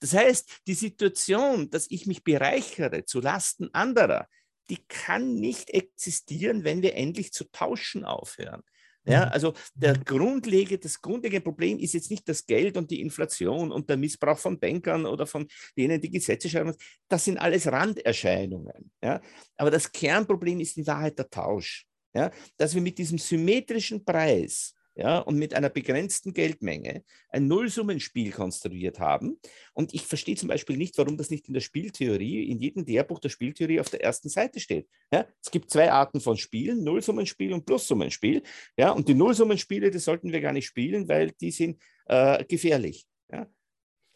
Das 0.01 0.12
heißt, 0.12 0.62
die 0.66 0.74
Situation, 0.74 1.70
dass 1.70 1.91
ich 1.91 2.07
mich 2.07 2.24
bereichere 2.24 3.05
zu 3.05 3.20
Lasten 3.20 3.68
anderer, 3.72 4.28
die 4.70 4.78
kann 4.89 5.35
nicht 5.35 5.70
existieren, 5.70 6.64
wenn 6.64 6.83
wir 6.83 6.95
endlich 6.95 7.33
zu 7.33 7.45
tauschen 7.51 8.05
aufhören. 8.05 8.62
Ja, 9.05 9.26
mhm. 9.26 9.33
also 9.33 9.55
der 9.74 9.95
grundlegende, 9.99 10.78
das 10.78 11.01
grundlegende 11.01 11.43
Problem 11.43 11.78
ist 11.78 11.95
jetzt 11.95 12.11
nicht 12.11 12.28
das 12.28 12.45
Geld 12.45 12.76
und 12.76 12.91
die 12.91 13.01
Inflation 13.01 13.72
und 13.72 13.89
der 13.89 13.97
Missbrauch 13.97 14.39
von 14.39 14.59
Bankern 14.59 15.07
oder 15.07 15.26
von 15.26 15.49
denen, 15.76 16.01
die 16.01 16.11
Gesetze 16.11 16.49
schreiben. 16.49 16.74
Das 17.09 17.24
sind 17.24 17.39
alles 17.39 17.66
Randerscheinungen. 17.66 18.93
Ja? 19.03 19.20
Aber 19.57 19.70
das 19.70 19.91
Kernproblem 19.91 20.61
ist 20.61 20.76
in 20.76 20.87
Wahrheit 20.87 21.18
der 21.18 21.31
Tausch. 21.31 21.87
Ja? 22.14 22.31
Dass 22.59 22.74
wir 22.74 22.83
mit 22.83 22.99
diesem 22.99 23.18
symmetrischen 23.18 24.05
Preis 24.05 24.74
ja, 25.01 25.18
und 25.18 25.38
mit 25.38 25.55
einer 25.55 25.70
begrenzten 25.70 26.34
Geldmenge 26.34 27.05
ein 27.30 27.48
Nullsummenspiel 27.48 28.32
konstruiert 28.32 29.01
haben. 29.01 29.40
Und 29.72 29.94
ich 29.94 30.07
verstehe 30.07 30.36
zum 30.36 30.48
Beispiel 30.48 30.76
nicht, 30.76 30.98
warum 30.98 31.16
das 31.16 31.30
nicht 31.30 31.48
in 31.48 31.55
der 31.55 31.62
Spieltheorie, 31.62 32.51
in 32.51 32.59
jedem 32.59 32.84
Lehrbuch 32.84 33.18
der 33.18 33.30
Spieltheorie 33.30 33.80
auf 33.80 33.88
der 33.88 34.05
ersten 34.05 34.28
Seite 34.28 34.61
steht. 34.61 34.88
Ja, 35.11 35.26
es 35.42 35.51
gibt 35.51 35.70
zwei 35.70 35.90
Arten 35.90 36.20
von 36.20 36.36
Spielen, 36.36 36.84
Nullsummenspiel 36.84 37.55
und 37.55 37.64
Plussummenspiel. 37.64 38.42
Ja, 38.76 38.90
und 38.90 39.09
die 39.09 39.14
Nullsummenspiele, 39.14 39.90
die 39.90 39.98
sollten 39.98 40.32
wir 40.32 40.42
gar 40.42 40.53
nicht 40.53 40.66
spielen, 40.66 41.09
weil 41.09 41.32
die 41.32 41.51
sind 41.51 41.80
äh, 42.05 42.44
gefährlich. 42.44 43.07
Ja. 43.32 43.48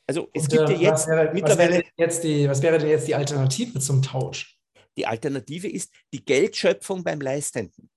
Also 0.07 0.29
es 0.35 0.43
und, 0.43 0.51
gibt 0.51 0.69
ja 0.69 0.77
äh, 0.77 0.83
jetzt 0.83 1.09
wäre, 1.09 1.33
mittlerweile... 1.33 1.77
Was 1.77 1.79
wäre, 1.79 1.93
jetzt 1.97 2.25
die, 2.25 2.47
was 2.47 2.61
wäre 2.61 2.79
denn 2.79 2.91
jetzt 2.91 3.09
die 3.09 3.15
Alternative 3.15 3.79
zum 3.81 4.03
Tausch? 4.03 4.59
Die 4.99 5.07
Alternative 5.07 5.67
ist 5.67 5.95
die 6.13 6.23
Geldschöpfung 6.23 7.03
beim 7.03 7.23
Leistenden. 7.23 7.89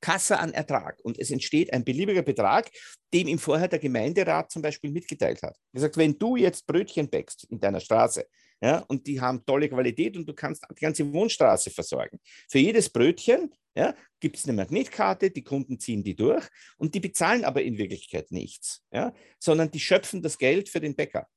Kasse 0.00 0.38
an 0.38 0.52
Ertrag 0.52 0.98
und 1.02 1.18
es 1.18 1.30
entsteht 1.30 1.72
ein 1.72 1.84
beliebiger 1.84 2.22
Betrag, 2.22 2.70
dem 3.12 3.28
ihm 3.28 3.38
vorher 3.38 3.68
der 3.68 3.78
Gemeinderat 3.78 4.50
zum 4.50 4.62
Beispiel 4.62 4.90
mitgeteilt 4.90 5.42
hat. 5.42 5.56
Er 5.72 5.80
sagt, 5.80 5.96
wenn 5.96 6.18
du 6.18 6.36
jetzt 6.36 6.66
Brötchen 6.66 7.08
bäckst 7.08 7.44
in 7.44 7.60
deiner 7.60 7.80
Straße 7.80 8.26
ja, 8.60 8.78
und 8.88 9.06
die 9.06 9.20
haben 9.20 9.44
tolle 9.44 9.68
Qualität 9.68 10.16
und 10.16 10.28
du 10.28 10.34
kannst 10.34 10.64
die 10.70 10.80
ganze 10.80 11.12
Wohnstraße 11.12 11.70
versorgen. 11.70 12.18
Für 12.48 12.58
jedes 12.58 12.90
Brötchen 12.90 13.54
ja, 13.76 13.94
gibt 14.18 14.36
es 14.36 14.44
eine 14.44 14.54
Magnetkarte, 14.54 15.30
die 15.30 15.44
Kunden 15.44 15.78
ziehen 15.78 16.02
die 16.02 16.16
durch 16.16 16.44
und 16.76 16.94
die 16.94 17.00
bezahlen 17.00 17.44
aber 17.44 17.62
in 17.62 17.78
Wirklichkeit 17.78 18.32
nichts, 18.32 18.84
ja, 18.90 19.14
sondern 19.38 19.70
die 19.70 19.80
schöpfen 19.80 20.22
das 20.22 20.38
Geld 20.38 20.68
für 20.68 20.80
den 20.80 20.96
Bäcker. 20.96 21.28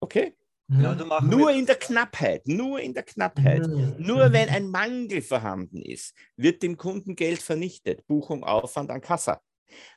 Okay? 0.00 0.36
Ja, 0.68 0.94
nur 1.20 1.52
in 1.52 1.66
der 1.66 1.76
Knappheit, 1.76 2.48
nur 2.48 2.80
in 2.80 2.94
der 2.94 3.02
Knappheit. 3.02 3.66
Mhm. 3.66 3.96
Nur 3.98 4.32
wenn 4.32 4.48
ein 4.48 4.70
Mangel 4.70 5.20
vorhanden 5.20 5.82
ist, 5.82 6.14
wird 6.36 6.62
dem 6.62 6.78
Kunden 6.78 7.16
Geld 7.16 7.42
vernichtet. 7.42 8.06
Buchung, 8.06 8.44
Aufwand 8.44 8.90
an 8.90 9.02
Kassa. 9.02 9.42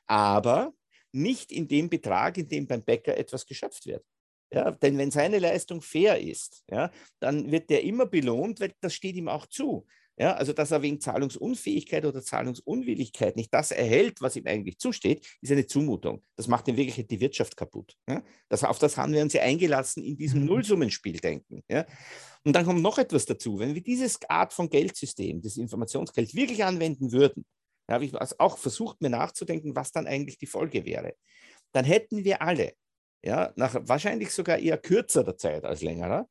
Aber 0.07 0.73
nicht 1.13 1.51
in 1.53 1.67
dem 1.67 1.89
Betrag, 1.89 2.37
in 2.37 2.49
dem 2.49 2.67
beim 2.67 2.83
Bäcker 2.83 3.17
etwas 3.17 3.45
geschöpft 3.45 3.85
wird. 3.85 4.03
Ja, 4.51 4.71
denn 4.71 4.97
wenn 4.97 5.11
seine 5.11 5.39
Leistung 5.39 5.81
fair 5.81 6.19
ist, 6.19 6.63
ja, 6.69 6.89
dann 7.19 7.51
wird 7.51 7.69
der 7.69 7.83
immer 7.83 8.05
belohnt, 8.05 8.59
weil 8.59 8.73
das 8.79 8.93
steht 8.93 9.15
ihm 9.15 9.27
auch 9.27 9.45
zu. 9.45 9.85
Ja, 10.19 10.33
also 10.33 10.51
dass 10.51 10.71
er 10.71 10.81
wegen 10.81 10.99
Zahlungsunfähigkeit 10.99 12.03
oder 12.03 12.23
Zahlungsunwilligkeit 12.23 13.35
nicht 13.35 13.53
das 13.53 13.69
erhält, 13.69 14.19
was 14.19 14.35
ihm 14.35 14.47
eigentlich 14.47 14.79
zusteht, 14.79 15.23
ist 15.41 15.51
eine 15.51 15.67
Zumutung. 15.67 16.23
Das 16.35 16.47
macht 16.47 16.67
in 16.67 16.75
Wirklichkeit 16.75 17.11
die 17.11 17.19
Wirtschaft 17.19 17.55
kaputt. 17.55 17.95
Ja? 18.09 18.23
Das, 18.49 18.63
auf 18.63 18.79
das 18.79 18.97
haben 18.97 19.13
wir 19.13 19.21
uns 19.21 19.33
ja 19.33 19.43
eingelassen 19.43 20.03
in 20.03 20.17
diesem 20.17 20.41
mhm. 20.41 20.47
Nullsummenspieldenken. 20.47 21.63
Ja? 21.69 21.85
Und 22.43 22.53
dann 22.53 22.65
kommt 22.65 22.81
noch 22.81 22.97
etwas 22.97 23.27
dazu. 23.27 23.59
Wenn 23.59 23.75
wir 23.75 23.83
dieses 23.83 24.17
Art 24.27 24.53
von 24.53 24.69
Geldsystem, 24.69 25.41
das 25.43 25.55
Informationsgeld, 25.55 26.33
wirklich 26.33 26.63
anwenden 26.63 27.11
würden, 27.11 27.45
da 27.85 27.93
habe 27.93 28.05
ich 28.05 28.15
auch 28.39 28.57
versucht, 28.57 29.01
mir 29.01 29.11
nachzudenken, 29.11 29.75
was 29.75 29.91
dann 29.91 30.07
eigentlich 30.07 30.39
die 30.39 30.47
Folge 30.47 30.83
wäre. 30.83 31.13
Dann 31.73 31.85
hätten 31.85 32.23
wir 32.23 32.41
alle, 32.41 32.73
ja, 33.23 33.53
nach 33.55 33.75
wahrscheinlich 33.83 34.31
sogar 34.31 34.57
eher 34.57 34.79
kürzerer 34.79 35.37
Zeit 35.37 35.63
als 35.63 35.83
längerer, 35.83 36.27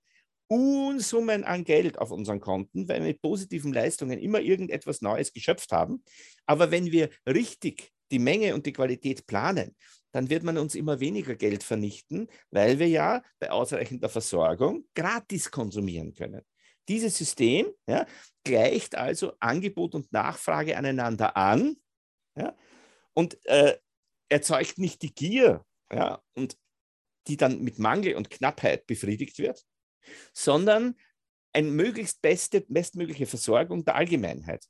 Unsummen 0.48 1.44
an 1.44 1.64
Geld 1.64 1.98
auf 1.98 2.10
unseren 2.10 2.40
Konten, 2.40 2.88
weil 2.88 3.00
wir 3.00 3.08
mit 3.08 3.22
positiven 3.22 3.72
Leistungen 3.72 4.18
immer 4.18 4.40
irgendetwas 4.40 5.02
Neues 5.02 5.32
geschöpft 5.32 5.72
haben. 5.72 6.04
Aber 6.46 6.70
wenn 6.70 6.92
wir 6.92 7.10
richtig 7.26 7.92
die 8.12 8.18
Menge 8.18 8.54
und 8.54 8.66
die 8.66 8.72
Qualität 8.72 9.26
planen, 9.26 9.74
dann 10.12 10.30
wird 10.30 10.44
man 10.44 10.56
uns 10.56 10.74
immer 10.74 11.00
weniger 11.00 11.34
Geld 11.34 11.62
vernichten, 11.62 12.28
weil 12.50 12.78
wir 12.78 12.88
ja 12.88 13.22
bei 13.38 13.50
ausreichender 13.50 14.08
Versorgung 14.08 14.86
gratis 14.94 15.50
konsumieren 15.50 16.14
können. 16.14 16.42
Dieses 16.88 17.18
System 17.18 17.66
ja, 17.88 18.06
gleicht 18.44 18.94
also 18.94 19.32
Angebot 19.40 19.94
und 19.94 20.12
Nachfrage 20.12 20.76
aneinander 20.76 21.36
an 21.36 21.76
ja, 22.36 22.56
und 23.12 23.44
äh, 23.46 23.76
erzeugt 24.28 24.78
nicht 24.78 25.02
die 25.02 25.14
Gier, 25.14 25.64
ja, 25.92 26.22
und 26.34 26.56
die 27.26 27.36
dann 27.36 27.62
mit 27.62 27.78
Mangel 27.78 28.14
und 28.14 28.30
Knappheit 28.30 28.86
befriedigt 28.86 29.38
wird, 29.38 29.64
sondern 30.32 30.96
eine 31.52 31.68
möglichst 31.68 32.20
beste, 32.22 32.60
bestmögliche 32.60 33.26
Versorgung 33.26 33.84
der 33.84 33.96
Allgemeinheit. 33.96 34.66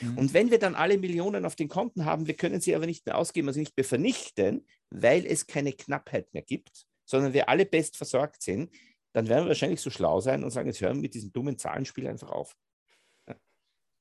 Mhm. 0.00 0.18
Und 0.18 0.34
wenn 0.34 0.50
wir 0.50 0.58
dann 0.58 0.74
alle 0.74 0.98
Millionen 0.98 1.44
auf 1.44 1.54
den 1.54 1.68
Konten 1.68 2.04
haben, 2.04 2.26
wir 2.26 2.34
können 2.34 2.60
sie 2.60 2.74
aber 2.74 2.86
nicht 2.86 3.06
mehr 3.06 3.16
ausgeben, 3.16 3.48
also 3.48 3.60
nicht 3.60 3.76
mehr 3.76 3.84
vernichten, 3.84 4.66
weil 4.90 5.24
es 5.26 5.46
keine 5.46 5.72
Knappheit 5.72 6.32
mehr 6.32 6.42
gibt, 6.42 6.86
sondern 7.04 7.32
wir 7.32 7.48
alle 7.48 7.66
best 7.66 7.96
versorgt 7.96 8.42
sind, 8.42 8.70
dann 9.12 9.28
werden 9.28 9.44
wir 9.44 9.48
wahrscheinlich 9.48 9.80
so 9.80 9.90
schlau 9.90 10.20
sein 10.20 10.42
und 10.42 10.50
sagen, 10.50 10.68
jetzt 10.68 10.80
hören 10.80 10.96
wir 10.96 11.02
mit 11.02 11.14
diesem 11.14 11.32
dummen 11.32 11.56
Zahlenspiel 11.56 12.08
einfach 12.08 12.30
auf. 12.30 12.56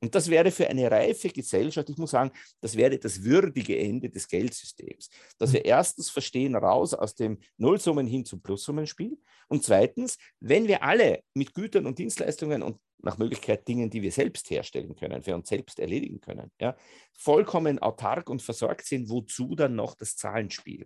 Und 0.03 0.13
das 0.15 0.29
wäre 0.29 0.51
für 0.51 0.67
eine 0.67 0.91
reife 0.91 1.29
Gesellschaft, 1.29 1.89
ich 1.89 1.97
muss 1.97 2.11
sagen, 2.11 2.29
das 2.59 2.75
wäre 2.75 2.99
das 2.99 3.23
würdige 3.23 3.79
Ende 3.79 4.09
des 4.09 4.27
Geldsystems. 4.27 5.09
Dass 5.37 5.53
wir 5.53 5.63
erstens 5.63 6.09
verstehen, 6.09 6.57
raus 6.57 6.93
aus 6.93 7.15
dem 7.15 7.39
Nullsummen 7.55 8.05
hin 8.05 8.25
zum 8.25 8.41
Plussummenspiel. 8.41 9.17
Und 9.47 9.63
zweitens, 9.63 10.17
wenn 10.41 10.67
wir 10.67 10.83
alle 10.83 11.23
mit 11.33 11.53
Gütern 11.53 11.85
und 11.85 11.99
Dienstleistungen 11.99 12.63
und 12.63 12.81
nach 12.97 13.17
Möglichkeit 13.17 13.65
Dingen, 13.65 13.89
die 13.89 14.01
wir 14.01 14.11
selbst 14.11 14.49
herstellen 14.49 14.93
können, 14.93 15.23
für 15.23 15.35
uns 15.35 15.47
selbst 15.47 15.79
erledigen 15.79 16.19
können, 16.19 16.51
ja, 16.59 16.75
vollkommen 17.17 17.79
autark 17.79 18.29
und 18.29 18.41
versorgt 18.41 18.85
sind, 18.85 19.07
wozu 19.09 19.55
dann 19.55 19.75
noch 19.75 19.95
das 19.95 20.17
Zahlenspiel? 20.17 20.85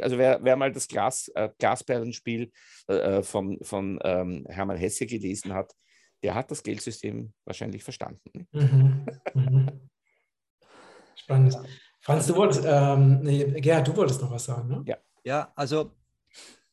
Also 0.00 0.16
wer, 0.16 0.42
wer, 0.42 0.56
mal 0.56 0.72
das 0.72 0.88
Glas, 0.88 1.28
äh, 1.34 1.50
Glasperlenspiel 1.58 2.50
äh, 2.88 2.94
äh 2.94 3.22
von, 3.22 3.58
von 3.60 3.98
ähm, 4.02 4.46
Hermann 4.48 4.78
Hesse 4.78 5.04
gelesen 5.04 5.52
hat, 5.52 5.74
der 6.24 6.34
hat 6.34 6.50
das 6.50 6.62
Geldsystem 6.62 7.32
wahrscheinlich 7.44 7.84
verstanden. 7.84 8.48
Mhm. 8.52 9.06
Mhm. 9.34 9.90
Spannend. 11.14 11.56
Franz, 12.00 12.26
du 12.26 12.34
wolltest, 12.34 12.64
ähm, 12.66 13.20
nee, 13.20 13.60
Gerhard, 13.60 13.86
du 13.86 13.96
wolltest 13.96 14.22
noch 14.22 14.30
was 14.30 14.46
sagen, 14.46 14.68
ne? 14.68 14.82
Ja, 14.86 14.96
ja 15.22 15.52
also 15.54 15.92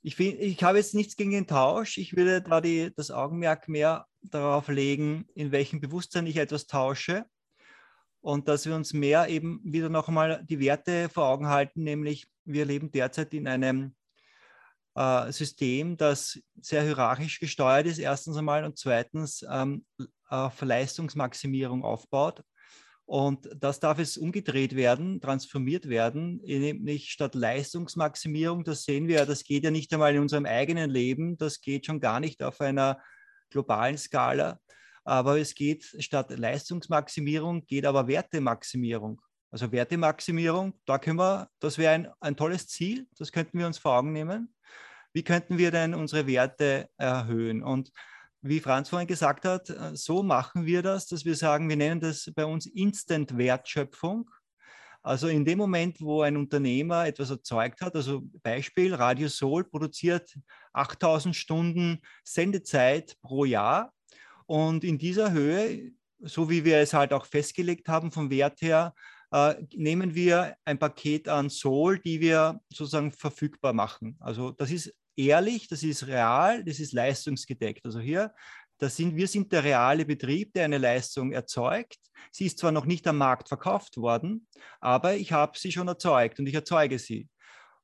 ich, 0.02 0.16
find, 0.16 0.40
ich 0.40 0.64
habe 0.64 0.78
jetzt 0.78 0.96
nichts 0.96 1.18
gegen 1.18 1.32
den 1.32 1.48
Tausch. 1.48 1.98
Ich 1.98 2.16
würde 2.16 2.42
da 2.42 2.62
die, 2.62 2.92
das 2.96 3.12
Augenmerk 3.12 3.68
mehr 3.68 4.08
darauf 4.22 4.70
legen, 4.70 5.28
in 5.36 5.52
welchem 5.52 5.82
Bewusstsein 5.82 6.28
ich 6.28 6.38
etwas 6.38 6.66
tausche 6.68 7.26
und 8.22 8.48
dass 8.48 8.66
wir 8.66 8.76
uns 8.76 8.94
mehr 8.94 9.28
eben 9.28 9.60
wieder 9.64 9.90
noch 9.90 10.08
einmal 10.08 10.46
die 10.46 10.60
Werte 10.60 11.10
vor 11.10 11.26
Augen 11.28 11.48
halten, 11.48 11.84
nämlich 11.84 12.28
wir 12.46 12.66
leben 12.66 12.92
derzeit 12.92 13.34
in 13.34 13.48
einem 13.48 13.96
äh, 14.96 15.32
System, 15.32 15.98
das 15.98 16.40
sehr 16.62 16.84
hierarchisch 16.84 17.40
gesteuert 17.40 17.86
ist, 17.88 18.00
erstens 18.00 18.38
einmal 18.38 18.64
und 18.66 18.78
zweitens 18.78 19.46
ähm, 19.50 19.86
auf 20.28 20.62
Leistungsmaximierung 20.62 21.84
aufbaut. 21.84 22.44
Und 23.06 23.50
das 23.60 23.82
darf 23.82 24.00
es 24.00 24.18
umgedreht 24.18 24.74
werden, 24.76 25.20
transformiert 25.20 25.90
werden, 25.90 26.38
nämlich 26.44 27.12
statt 27.12 27.36
Leistungsmaximierung, 27.36 28.64
das 28.64 28.84
sehen 28.84 29.10
wir, 29.10 29.26
das 29.26 29.44
geht 29.44 29.66
ja 29.66 29.72
nicht 29.72 29.94
einmal 29.94 30.16
in 30.16 30.22
unserem 30.22 30.46
eigenen 30.46 30.90
Leben, 30.90 31.38
das 31.38 31.60
geht 31.60 31.86
schon 31.86 32.00
gar 32.00 32.22
nicht 32.22 32.42
auf 32.42 32.62
einer 32.62 33.02
globalen 33.50 33.98
Skala, 33.98 34.62
aber 35.04 35.40
es 35.40 35.56
geht 35.56 35.84
statt 36.00 36.32
Leistungsmaximierung, 36.32 37.66
geht 37.66 37.86
aber 37.86 38.08
Wertemaximierung. 38.08 39.22
Also 39.52 39.72
Wertemaximierung, 39.72 40.74
da 40.86 40.98
können 40.98 41.20
wir, 41.20 41.50
das 41.60 41.78
wäre 41.78 41.94
ein, 41.94 42.08
ein 42.22 42.38
tolles 42.38 42.68
Ziel, 42.68 43.06
das 43.18 43.34
könnten 43.34 43.60
wir 43.60 43.68
uns 43.68 43.78
vor 43.78 43.98
Augen 43.98 44.14
nehmen. 44.14 44.56
Wie 45.12 45.24
könnten 45.24 45.58
wir 45.58 45.72
denn 45.72 45.94
unsere 45.94 46.26
Werte 46.26 46.90
erhöhen? 46.98 47.62
Und 47.62 47.92
wie 48.42 48.62
Franz 48.62 48.88
vorhin 48.88 49.08
gesagt 49.08 49.44
hat, 49.44 49.70
äh, 49.70 49.96
so 49.96 50.24
machen 50.24 50.66
wir 50.66 50.82
das, 50.82 51.08
dass 51.08 51.26
wir 51.26 51.36
sagen, 51.36 51.68
wir 51.68 51.76
nennen 51.76 52.00
das 52.00 52.32
bei 52.34 52.46
uns 52.46 52.66
Instant-Wertschöpfung. 52.66 54.30
Also 55.04 55.28
in 55.28 55.44
dem 55.44 55.58
Moment, 55.58 56.00
wo 56.00 56.22
ein 56.22 56.38
Unternehmer 56.38 57.08
etwas 57.08 57.32
erzeugt 57.32 57.82
hat, 57.82 57.96
also 57.96 58.22
Beispiel, 58.44 58.94
Radio 58.94 59.28
Soul 59.28 59.64
produziert 59.64 60.38
8000 60.74 61.36
Stunden 61.36 62.02
Sendezeit 62.24 63.18
pro 63.22 63.44
Jahr 63.44 63.92
und 64.46 64.84
in 64.84 64.98
dieser 64.98 65.32
Höhe, 65.32 65.92
so 66.20 66.50
wie 66.50 66.64
wir 66.64 66.78
es 66.78 66.94
halt 66.94 67.14
auch 67.14 67.26
festgelegt 67.26 67.88
haben 67.88 68.12
vom 68.12 68.30
Wert 68.30 68.62
her, 68.62 68.94
äh, 69.32 69.56
nehmen 69.74 70.14
wir 70.16 70.56
ein 70.66 70.80
Paket 70.80 71.28
an 71.28 71.50
Soul, 71.50 72.00
die 72.00 72.20
wir 72.20 72.60
sozusagen 72.70 73.12
verfügbar 73.12 73.74
machen. 73.74 74.18
Also 74.20 74.52
das 74.52 74.72
ist 74.72 74.94
ehrlich, 75.16 75.68
das 75.68 75.84
ist 75.84 76.08
real, 76.08 76.64
das 76.64 76.80
ist 76.80 76.94
leistungsgedeckt. 76.94 77.86
Also 77.86 78.00
hier, 78.00 78.34
das 78.78 78.96
sind, 78.96 79.16
wir 79.16 79.28
sind 79.28 79.52
der 79.52 79.64
reale 79.64 80.06
Betrieb, 80.06 80.54
der 80.54 80.66
eine 80.66 80.80
Leistung 80.80 81.32
erzeugt. 81.32 82.00
Sie 82.32 82.46
ist 82.46 82.58
zwar 82.58 82.72
noch 82.72 82.86
nicht 82.86 83.08
am 83.08 83.18
Markt 83.18 83.48
verkauft 83.48 83.98
worden, 83.98 84.48
aber 84.80 85.16
ich 85.16 85.32
habe 85.32 85.58
sie 85.58 85.72
schon 85.72 85.88
erzeugt 85.88 86.40
und 86.40 86.48
ich 86.48 86.56
erzeuge 86.56 86.98
sie. 86.98 87.30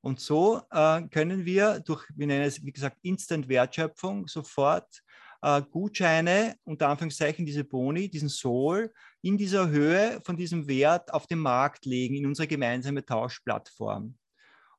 Und 0.02 0.20
so 0.20 0.62
äh, 0.72 1.04
können 1.10 1.46
wir 1.46 1.82
durch, 1.82 2.06
wir 2.16 2.28
nennen 2.28 2.46
es, 2.46 2.64
wie 2.64 2.72
gesagt, 2.72 2.98
Instant-Wertschöpfung 3.02 4.28
sofort 4.28 5.02
äh, 5.42 5.62
Gutscheine, 5.62 6.56
unter 6.64 6.90
Anführungszeichen 6.90 7.46
diese 7.46 7.64
Boni, 7.64 8.10
diesen 8.10 8.30
Soul, 8.30 8.92
in 9.28 9.38
dieser 9.38 9.70
Höhe 9.70 10.22
von 10.24 10.38
diesem 10.38 10.68
Wert 10.70 11.14
auf 11.14 11.28
den 11.28 11.40
Markt 11.40 11.86
legen, 11.86 12.16
in 12.16 12.26
unsere 12.26 12.48
gemeinsame 12.48 13.06
Tauschplattform. 13.06 14.18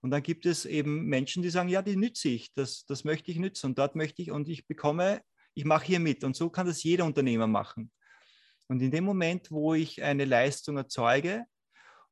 Und 0.00 0.10
dann 0.10 0.22
gibt 0.22 0.46
es 0.46 0.64
eben 0.64 1.04
Menschen, 1.04 1.42
die 1.42 1.50
sagen, 1.50 1.68
ja, 1.68 1.82
die 1.82 1.96
nütze 1.96 2.30
ich, 2.30 2.54
das, 2.54 2.86
das 2.86 3.04
möchte 3.04 3.30
ich 3.30 3.38
nützen 3.38 3.66
und 3.66 3.78
dort 3.78 3.94
möchte 3.94 4.22
ich 4.22 4.30
und 4.30 4.48
ich 4.48 4.66
bekomme, 4.66 5.20
ich 5.52 5.66
mache 5.66 5.84
hier 5.84 6.00
mit. 6.00 6.24
Und 6.24 6.34
so 6.34 6.48
kann 6.48 6.66
das 6.66 6.82
jeder 6.82 7.04
Unternehmer 7.04 7.46
machen. 7.46 7.90
Und 8.68 8.80
in 8.80 8.90
dem 8.90 9.04
Moment, 9.04 9.50
wo 9.50 9.74
ich 9.74 10.02
eine 10.02 10.24
Leistung 10.24 10.78
erzeuge 10.78 11.44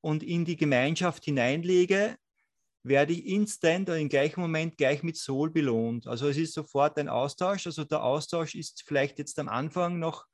und 0.02 0.22
in 0.22 0.44
die 0.44 0.56
Gemeinschaft 0.56 1.24
hineinlege, 1.24 2.16
werde 2.82 3.14
ich 3.14 3.26
instant 3.26 3.88
oder 3.88 3.98
im 3.98 4.10
gleichen 4.10 4.40
Moment 4.40 4.76
gleich 4.76 5.02
mit 5.02 5.16
Soul 5.16 5.50
belohnt. 5.50 6.06
Also 6.06 6.28
es 6.28 6.36
ist 6.36 6.52
sofort 6.52 6.98
ein 6.98 7.08
Austausch. 7.08 7.66
Also 7.66 7.84
der 7.84 8.02
Austausch 8.02 8.54
ist 8.54 8.84
vielleicht 8.86 9.18
jetzt 9.18 9.38
am 9.38 9.48
Anfang 9.48 9.98
noch 9.98 10.26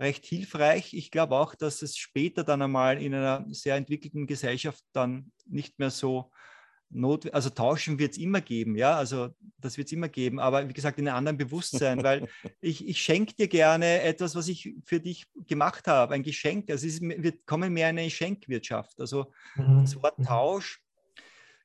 recht 0.00 0.24
hilfreich. 0.26 0.94
Ich 0.94 1.10
glaube 1.10 1.36
auch, 1.36 1.54
dass 1.54 1.82
es 1.82 1.96
später 1.96 2.44
dann 2.44 2.62
einmal 2.62 3.00
in 3.00 3.14
einer 3.14 3.44
sehr 3.48 3.76
entwickelten 3.76 4.26
Gesellschaft 4.26 4.82
dann 4.92 5.32
nicht 5.46 5.78
mehr 5.78 5.90
so 5.90 6.30
notwendig, 6.90 7.34
also 7.34 7.50
tauschen 7.50 7.98
wird 7.98 8.12
es 8.12 8.18
immer 8.18 8.40
geben, 8.40 8.76
ja, 8.76 8.96
also 8.96 9.30
das 9.58 9.78
wird 9.78 9.86
es 9.86 9.92
immer 9.92 10.10
geben, 10.10 10.38
aber 10.38 10.68
wie 10.68 10.74
gesagt 10.74 10.98
in 10.98 11.08
einem 11.08 11.16
anderen 11.16 11.38
Bewusstsein, 11.38 12.02
weil 12.02 12.28
ich, 12.60 12.86
ich 12.86 13.00
schenke 13.00 13.34
dir 13.34 13.48
gerne 13.48 14.02
etwas, 14.02 14.34
was 14.34 14.48
ich 14.48 14.74
für 14.84 15.00
dich 15.00 15.24
gemacht 15.46 15.86
habe, 15.88 16.12
ein 16.12 16.22
Geschenk, 16.22 16.70
also 16.70 16.86
es 16.86 16.94
ist, 16.94 17.02
wir 17.02 17.32
kommen 17.46 17.72
mehr 17.72 17.88
in 17.88 17.98
eine 17.98 18.10
Schenkwirtschaft, 18.10 19.00
also 19.00 19.32
mhm. 19.56 19.80
das 19.82 19.96
Wort 20.02 20.18
mhm. 20.18 20.24
Tausch 20.24 20.82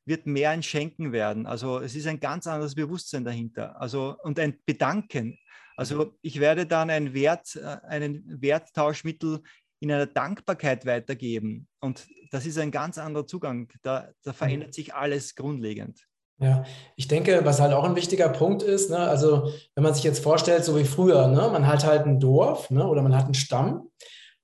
wird 0.07 0.25
mehr 0.25 0.51
ein 0.51 0.63
Schenken 0.63 1.11
werden. 1.11 1.45
Also 1.45 1.79
es 1.79 1.93
ist 1.93 2.07
ein 2.07 2.19
ganz 2.19 2.47
anderes 2.47 2.75
Bewusstsein 2.75 3.25
dahinter. 3.25 3.79
Also 3.79 4.15
und 4.23 4.39
ein 4.39 4.57
Bedanken. 4.65 5.37
Also 5.77 6.13
ich 6.21 6.39
werde 6.39 6.65
dann 6.65 6.89
ein 6.89 7.13
Wert, 7.13 7.55
äh, 7.55 7.77
einen 7.87 8.41
Werttauschmittel 8.41 9.41
in 9.79 9.91
einer 9.91 10.07
Dankbarkeit 10.07 10.85
weitergeben. 10.85 11.67
Und 11.79 12.07
das 12.31 12.45
ist 12.45 12.57
ein 12.57 12.71
ganz 12.71 12.97
anderer 12.97 13.27
Zugang. 13.27 13.69
Da, 13.83 14.09
da 14.23 14.33
verändert 14.33 14.73
sich 14.73 14.93
alles 14.93 15.35
grundlegend. 15.35 16.01
Ja, 16.39 16.65
ich 16.95 17.07
denke, 17.07 17.41
was 17.45 17.61
halt 17.61 17.73
auch 17.73 17.83
ein 17.83 17.95
wichtiger 17.95 18.29
Punkt 18.29 18.61
ist, 18.61 18.91
ne, 18.91 18.99
also 18.99 19.51
wenn 19.73 19.83
man 19.83 19.95
sich 19.95 20.03
jetzt 20.03 20.21
vorstellt, 20.21 20.63
so 20.63 20.77
wie 20.77 20.83
früher, 20.83 21.27
ne, 21.27 21.49
man 21.51 21.65
hat 21.65 21.83
halt 21.83 22.05
ein 22.05 22.19
Dorf 22.19 22.69
ne, 22.69 22.85
oder 22.85 23.01
man 23.01 23.15
hat 23.15 23.25
einen 23.25 23.33
Stamm 23.33 23.89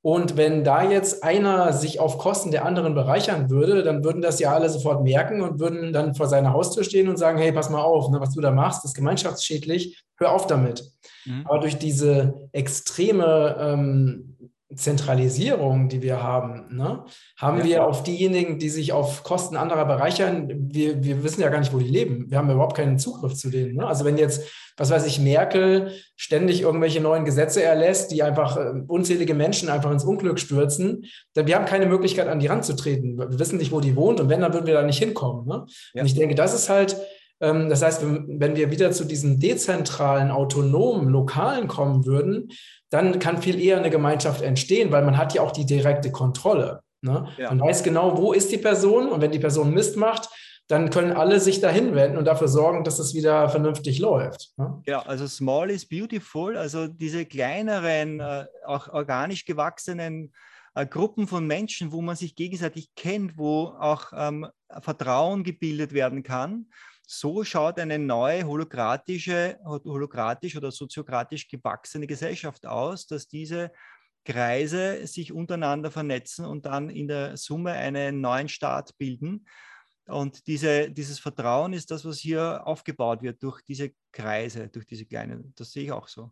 und 0.04 0.36
wenn 0.36 0.66
da 0.66 0.84
jetzt 0.84 1.24
einer 1.24 1.72
sich 1.72 2.01
auf 2.01 2.18
Kosten 2.18 2.51
der 2.51 2.66
anderen 2.66 2.93
bereichern 2.93 3.49
würde, 3.49 3.84
dann 3.84 4.04
würden 4.04 4.22
das 4.22 4.38
ja 4.38 4.51
alle 4.51 4.70
sofort 4.70 5.01
merken 5.01 5.41
und 5.41 5.62
würden 5.62 5.93
dann 5.93 6.14
vor 6.14 6.28
seiner 6.28 6.51
Haustür 6.51 6.84
stehen 6.84 7.08
und 7.08 7.16
sagen, 7.16 7.38
hey, 7.38 7.54
pass 7.54 7.70
mal 7.70 7.82
auf, 7.82 8.10
ne, 8.10 8.20
was 8.20 8.34
du 8.34 8.41
da 8.41 8.51
machst, 8.51 8.84
ist 8.84 8.95
gemeinschaftsschädlich, 8.95 10.04
hör 10.18 10.34
auf 10.34 10.45
damit. 10.45 10.84
Mhm. 11.24 11.47
Aber 11.47 11.60
durch 11.60 11.78
diese 11.78 12.49
extreme 12.51 13.56
ähm, 13.58 14.32
Zentralisierung, 14.76 15.89
die 15.89 16.01
wir 16.01 16.21
haben, 16.21 16.76
ne, 16.76 17.05
haben 17.38 17.59
ja. 17.59 17.63
wir 17.63 17.86
auf 17.86 18.03
diejenigen, 18.03 18.59
die 18.59 18.69
sich 18.69 18.93
auf 18.93 19.24
Kosten 19.24 19.55
anderer 19.55 19.86
bereichern, 19.86 20.49
wir, 20.71 21.03
wir 21.03 21.24
wissen 21.24 21.41
ja 21.41 21.49
gar 21.49 21.59
nicht, 21.59 21.74
wo 21.74 21.80
die 21.80 21.88
leben. 21.88 22.30
Wir 22.30 22.38
haben 22.38 22.49
überhaupt 22.49 22.78
keinen 22.78 22.99
Zugriff 22.99 23.36
zu 23.36 23.49
denen. 23.49 23.76
Ne? 23.76 23.88
Also 23.88 24.05
wenn 24.05 24.17
jetzt, 24.17 24.43
was 24.78 24.89
weiß 24.89 25.05
ich, 25.05 25.19
Merkel 25.19 25.91
ständig 26.15 26.61
irgendwelche 26.61 27.01
neuen 27.01 27.26
Gesetze 27.26 27.63
erlässt, 27.63 28.11
die 28.11 28.24
einfach 28.24 28.57
äh, 28.57 28.71
unzählige 28.88 29.34
Menschen 29.34 29.69
einfach 29.69 29.91
ins 29.91 30.03
Unglück 30.03 30.39
stürzen, 30.39 31.05
dann 31.34 31.47
wir 31.47 31.55
haben 31.55 31.65
keine 31.65 31.86
Möglichkeit, 31.86 32.28
an 32.28 32.39
die 32.39 32.47
ranzutreten. 32.47 33.17
Wir 33.17 33.39
wissen 33.39 33.57
nicht, 33.57 33.71
wo 33.71 33.80
die 33.80 33.95
wohnt 33.95 34.19
und 34.19 34.30
wenn, 34.30 34.41
dann 34.41 34.53
würden 34.53 34.67
wir 34.67 34.74
da 34.74 34.84
nicht 34.84 34.99
hinkommen. 34.99 35.47
Ne? 35.47 35.65
Ja. 35.93 36.01
Und 36.01 36.07
ich 36.07 36.15
denke, 36.15 36.36
das 36.36 36.53
ist 36.53 36.69
halt 36.69 36.97
das 37.43 37.81
heißt, 37.81 38.03
wenn 38.03 38.55
wir 38.55 38.71
wieder 38.71 38.91
zu 38.91 39.03
diesem 39.03 39.37
dezentralen, 39.39 40.31
autonomen, 40.31 41.09
lokalen 41.09 41.67
kommen 41.67 42.05
würden, 42.05 42.49
dann 42.89 43.19
kann 43.19 43.41
viel 43.41 43.59
eher 43.59 43.77
eine 43.77 43.89
Gemeinschaft 43.89 44.41
entstehen, 44.41 44.91
weil 44.91 45.03
man 45.03 45.17
hat 45.17 45.33
ja 45.33 45.41
auch 45.41 45.51
die 45.51 45.65
direkte 45.65 46.09
Kontrolle. 46.11 46.81
Ne? 47.01 47.27
Ja. 47.37 47.49
Man 47.49 47.59
weiß 47.59 47.83
genau, 47.83 48.17
wo 48.17 48.31
ist 48.31 48.51
die 48.51 48.57
Person 48.57 49.09
und 49.09 49.19
wenn 49.19 49.31
die 49.31 49.39
Person 49.39 49.73
Mist 49.73 49.97
macht, 49.97 50.29
dann 50.67 50.89
können 50.89 51.11
alle 51.11 51.41
sich 51.41 51.59
dahin 51.59 51.93
wenden 51.95 52.17
und 52.17 52.23
dafür 52.25 52.47
sorgen, 52.47 52.85
dass 52.85 52.97
es 52.97 53.13
wieder 53.13 53.49
vernünftig 53.49 53.99
läuft. 53.99 54.53
Ne? 54.55 54.81
Ja, 54.85 55.01
also 55.01 55.27
small 55.27 55.69
is 55.69 55.85
beautiful, 55.85 56.55
also 56.55 56.87
diese 56.87 57.25
kleineren, 57.25 58.21
äh, 58.21 58.45
auch 58.65 58.87
organisch 58.87 59.43
gewachsenen 59.43 60.31
äh, 60.75 60.85
Gruppen 60.85 61.27
von 61.27 61.45
Menschen, 61.45 61.91
wo 61.91 62.01
man 62.01 62.15
sich 62.15 62.35
gegenseitig 62.35 62.95
kennt, 62.95 63.37
wo 63.37 63.73
auch 63.77 64.13
ähm, 64.15 64.47
Vertrauen 64.79 65.43
gebildet 65.43 65.91
werden 65.91 66.23
kann 66.23 66.67
so 67.20 67.43
schaut 67.43 67.80
eine 67.80 67.99
neue 67.99 68.45
holokratische, 68.45 69.59
holokratisch 69.64 70.55
oder 70.55 70.72
soziokratisch 70.72 71.47
gewachsene 71.47 72.07
Gesellschaft 72.07 72.66
aus, 72.66 73.07
dass 73.07 73.28
diese 73.28 73.72
Kreise 74.26 75.05
sich 75.05 75.32
untereinander 75.32 75.91
vernetzen 75.91 76.45
und 76.45 76.66
dann 76.66 76.89
in 76.89 77.07
der 77.07 77.38
Summe 77.38 77.72
einen 77.74 78.22
neuen 78.22 78.49
Staat 78.49 78.97
bilden. 78.97 79.45
Und 80.07 80.47
diese, 80.47 80.89
dieses 80.89 81.20
Vertrauen 81.20 81.74
ist 81.74 81.91
das, 81.91 82.03
was 82.03 82.18
hier 82.18 82.66
aufgebaut 82.66 83.22
wird 83.22 83.41
durch 83.43 83.61
diese 83.61 83.91
Kreise, 84.11 84.68
durch 84.68 84.86
diese 84.86 85.05
kleinen. 85.05 85.53
Das 85.55 85.72
sehe 85.72 85.84
ich 85.84 85.91
auch 85.91 86.07
so. 86.07 86.32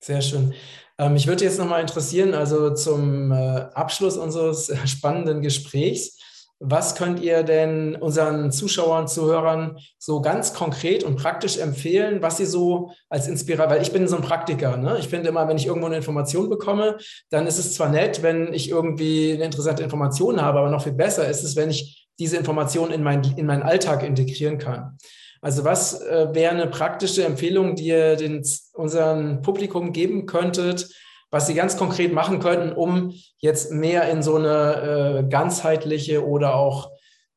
Sehr 0.00 0.20
schön. 0.20 0.52
Ähm, 0.98 1.12
mich 1.12 1.28
würde 1.28 1.44
jetzt 1.44 1.58
nochmal 1.58 1.80
interessieren, 1.80 2.34
also 2.34 2.74
zum 2.74 3.30
äh, 3.30 3.68
Abschluss 3.74 4.16
unseres 4.16 4.72
spannenden 4.90 5.42
Gesprächs, 5.42 6.18
was 6.64 6.94
könnt 6.94 7.20
ihr 7.20 7.42
denn 7.42 7.96
unseren 7.96 8.52
Zuschauern, 8.52 9.08
Zuhörern 9.08 9.78
so 9.98 10.20
ganz 10.20 10.54
konkret 10.54 11.02
und 11.02 11.16
praktisch 11.16 11.58
empfehlen, 11.58 12.22
was 12.22 12.36
sie 12.36 12.46
so 12.46 12.92
als 13.08 13.26
Inspirator, 13.26 13.74
weil 13.74 13.82
ich 13.82 13.92
bin 13.92 14.06
so 14.06 14.16
ein 14.16 14.22
Praktiker. 14.22 14.76
Ne? 14.76 14.96
Ich 15.00 15.08
finde 15.08 15.28
immer, 15.28 15.48
wenn 15.48 15.56
ich 15.56 15.66
irgendwo 15.66 15.86
eine 15.86 15.96
Information 15.96 16.48
bekomme, 16.48 16.98
dann 17.30 17.48
ist 17.48 17.58
es 17.58 17.74
zwar 17.74 17.88
nett, 17.88 18.22
wenn 18.22 18.54
ich 18.54 18.70
irgendwie 18.70 19.32
eine 19.32 19.44
interessante 19.44 19.82
Information 19.82 20.40
habe, 20.40 20.60
aber 20.60 20.70
noch 20.70 20.84
viel 20.84 20.92
besser 20.92 21.28
ist 21.28 21.42
es, 21.42 21.56
wenn 21.56 21.70
ich 21.70 22.08
diese 22.20 22.36
Information 22.36 22.92
in, 22.92 23.02
mein, 23.02 23.22
in 23.36 23.46
meinen 23.46 23.62
Alltag 23.62 24.04
integrieren 24.04 24.58
kann. 24.58 24.96
Also 25.40 25.64
was 25.64 26.00
äh, 26.00 26.28
wäre 26.32 26.52
eine 26.52 26.68
praktische 26.68 27.24
Empfehlung, 27.24 27.74
die 27.74 27.86
ihr 27.86 28.14
den, 28.14 28.44
unserem 28.74 29.42
Publikum 29.42 29.92
geben 29.92 30.26
könntet, 30.26 30.88
was 31.32 31.46
Sie 31.46 31.54
ganz 31.54 31.78
konkret 31.78 32.12
machen 32.12 32.40
könnten, 32.40 32.72
um 32.72 33.14
jetzt 33.38 33.72
mehr 33.72 34.08
in 34.10 34.22
so 34.22 34.36
eine 34.36 35.24
äh, 35.24 35.28
ganzheitliche 35.28 36.24
oder 36.24 36.54
auch 36.54 36.92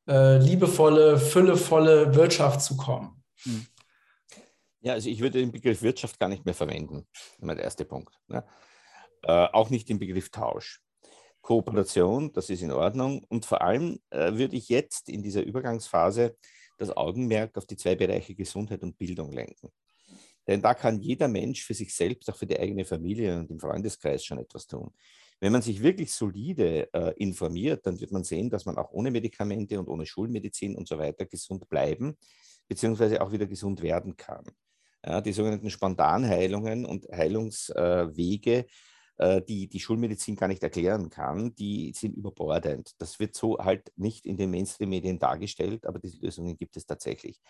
äh, 0.08 0.38
liebevolle, 0.38 1.18
füllevolle 1.18 2.14
Wirtschaft 2.14 2.62
zu 2.62 2.76
kommen? 2.76 3.24
Hm. 3.44 3.66
Ja, 4.82 4.94
also 4.94 5.10
ich 5.10 5.22
würde 5.22 5.40
den 5.40 5.52
Begriff 5.52 5.82
Wirtschaft 5.82 6.20
gar 6.20 6.28
nicht 6.28 6.44
mehr 6.46 6.54
verwenden. 6.54 7.08
Mein 7.40 7.58
erster 7.58 7.86
Punkt. 7.86 8.14
Ne? 8.28 8.44
Äh, 9.24 9.48
auch 9.54 9.70
nicht 9.70 9.88
den 9.88 9.98
Begriff 9.98 10.30
Tausch. 10.30 10.82
Kooperation, 11.42 12.34
das 12.34 12.50
ist 12.50 12.64
in 12.64 12.72
Ordnung. 12.72 13.24
Und 13.30 13.46
vor 13.46 13.62
allem 13.62 14.00
äh, 14.10 14.34
würde 14.34 14.58
ich 14.58 14.68
jetzt 14.68 15.08
in 15.08 15.24
dieser 15.24 15.42
Übergangsphase 15.42 16.36
das 16.78 16.96
Augenmerk 16.96 17.58
auf 17.58 17.66
die 17.66 17.78
zwei 17.78 17.96
Bereiche 17.96 18.36
Gesundheit 18.36 18.84
und 18.84 18.98
Bildung 18.98 19.32
lenken. 19.32 19.72
Denn 20.48 20.62
da 20.62 20.74
kann 20.74 21.02
jeder 21.02 21.28
Mensch 21.28 21.64
für 21.64 21.74
sich 21.74 21.94
selbst, 21.96 22.30
auch 22.30 22.36
für 22.36 22.46
die 22.46 22.60
eigene 22.60 22.86
Familie 22.86 23.40
und 23.40 23.50
im 23.50 23.60
Freundeskreis 23.60 24.24
schon 24.24 24.38
etwas 24.38 24.68
tun. 24.68 24.92
Wenn 25.40 25.52
man 25.52 25.62
sich 25.62 25.82
wirklich 25.82 26.14
solide 26.14 26.94
äh, 26.94 27.14
informiert, 27.18 27.86
dann 27.86 28.00
wird 28.00 28.12
man 28.12 28.24
sehen, 28.24 28.50
dass 28.50 28.66
man 28.66 28.78
auch 28.78 28.92
ohne 28.92 29.12
Medikamente 29.12 29.80
und 29.80 29.88
ohne 29.88 30.06
Schulmedizin 30.06 30.76
und 30.76 30.88
so 30.88 30.98
weiter 30.98 31.26
gesund 31.26 31.68
bleiben, 31.68 32.18
beziehungsweise 32.68 33.22
auch 33.22 33.32
wieder 33.32 33.46
gesund 33.46 33.82
werden 33.82 34.16
kann. 34.16 34.46
Ja, 35.06 35.22
die 35.22 35.34
sogenannten 35.34 35.70
Spontanheilungen 35.70 36.86
und 36.86 37.06
Heilungswege, 37.12 38.66
äh, 39.18 39.42
die 39.42 39.68
die 39.68 39.80
Schulmedizin 39.80 40.36
gar 40.36 40.48
nicht 40.48 40.64
erklären 40.64 41.10
kann, 41.10 41.54
die 41.56 41.94
sind 41.94 42.16
überbordend. 42.16 42.96
Das 42.98 43.20
wird 43.20 43.36
so 43.36 43.58
halt 43.60 43.92
nicht 43.98 44.26
in 44.26 44.38
den 44.38 44.52
Mainstream-Medien 44.52 45.20
dargestellt, 45.20 45.86
aber 45.86 46.00
diese 46.00 46.18
Lösungen 46.18 46.58
gibt 46.58 46.78
es 46.78 46.86
tatsächlich. 46.86 47.42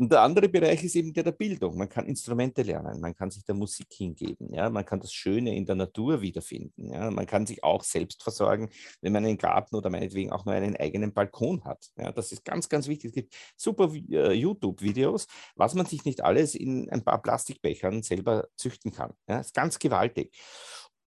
Und 0.00 0.10
der 0.10 0.22
andere 0.22 0.48
Bereich 0.48 0.82
ist 0.82 0.96
eben 0.96 1.12
der 1.12 1.24
der 1.24 1.32
Bildung. 1.32 1.76
Man 1.76 1.90
kann 1.90 2.06
Instrumente 2.06 2.62
lernen, 2.62 3.02
man 3.02 3.14
kann 3.14 3.30
sich 3.30 3.44
der 3.44 3.54
Musik 3.54 3.88
hingeben, 3.92 4.50
ja? 4.50 4.70
man 4.70 4.86
kann 4.86 4.98
das 4.98 5.12
Schöne 5.12 5.54
in 5.54 5.66
der 5.66 5.74
Natur 5.74 6.22
wiederfinden. 6.22 6.90
Ja? 6.90 7.10
Man 7.10 7.26
kann 7.26 7.44
sich 7.44 7.62
auch 7.62 7.84
selbst 7.84 8.22
versorgen, 8.22 8.70
wenn 9.02 9.12
man 9.12 9.26
einen 9.26 9.36
Garten 9.36 9.76
oder 9.76 9.90
meinetwegen 9.90 10.32
auch 10.32 10.46
nur 10.46 10.54
einen 10.54 10.74
eigenen 10.74 11.12
Balkon 11.12 11.62
hat. 11.64 11.90
Ja? 11.98 12.12
Das 12.12 12.32
ist 12.32 12.46
ganz, 12.46 12.70
ganz 12.70 12.88
wichtig. 12.88 13.10
Es 13.10 13.14
gibt 13.14 13.34
super 13.58 13.92
äh, 13.92 14.32
YouTube-Videos, 14.32 15.26
was 15.54 15.74
man 15.74 15.84
sich 15.84 16.06
nicht 16.06 16.24
alles 16.24 16.54
in 16.54 16.88
ein 16.88 17.04
paar 17.04 17.20
Plastikbechern 17.20 18.02
selber 18.02 18.48
züchten 18.56 18.92
kann. 18.92 19.10
Ja? 19.28 19.36
Das 19.36 19.48
ist 19.48 19.54
ganz 19.54 19.78
gewaltig. 19.78 20.34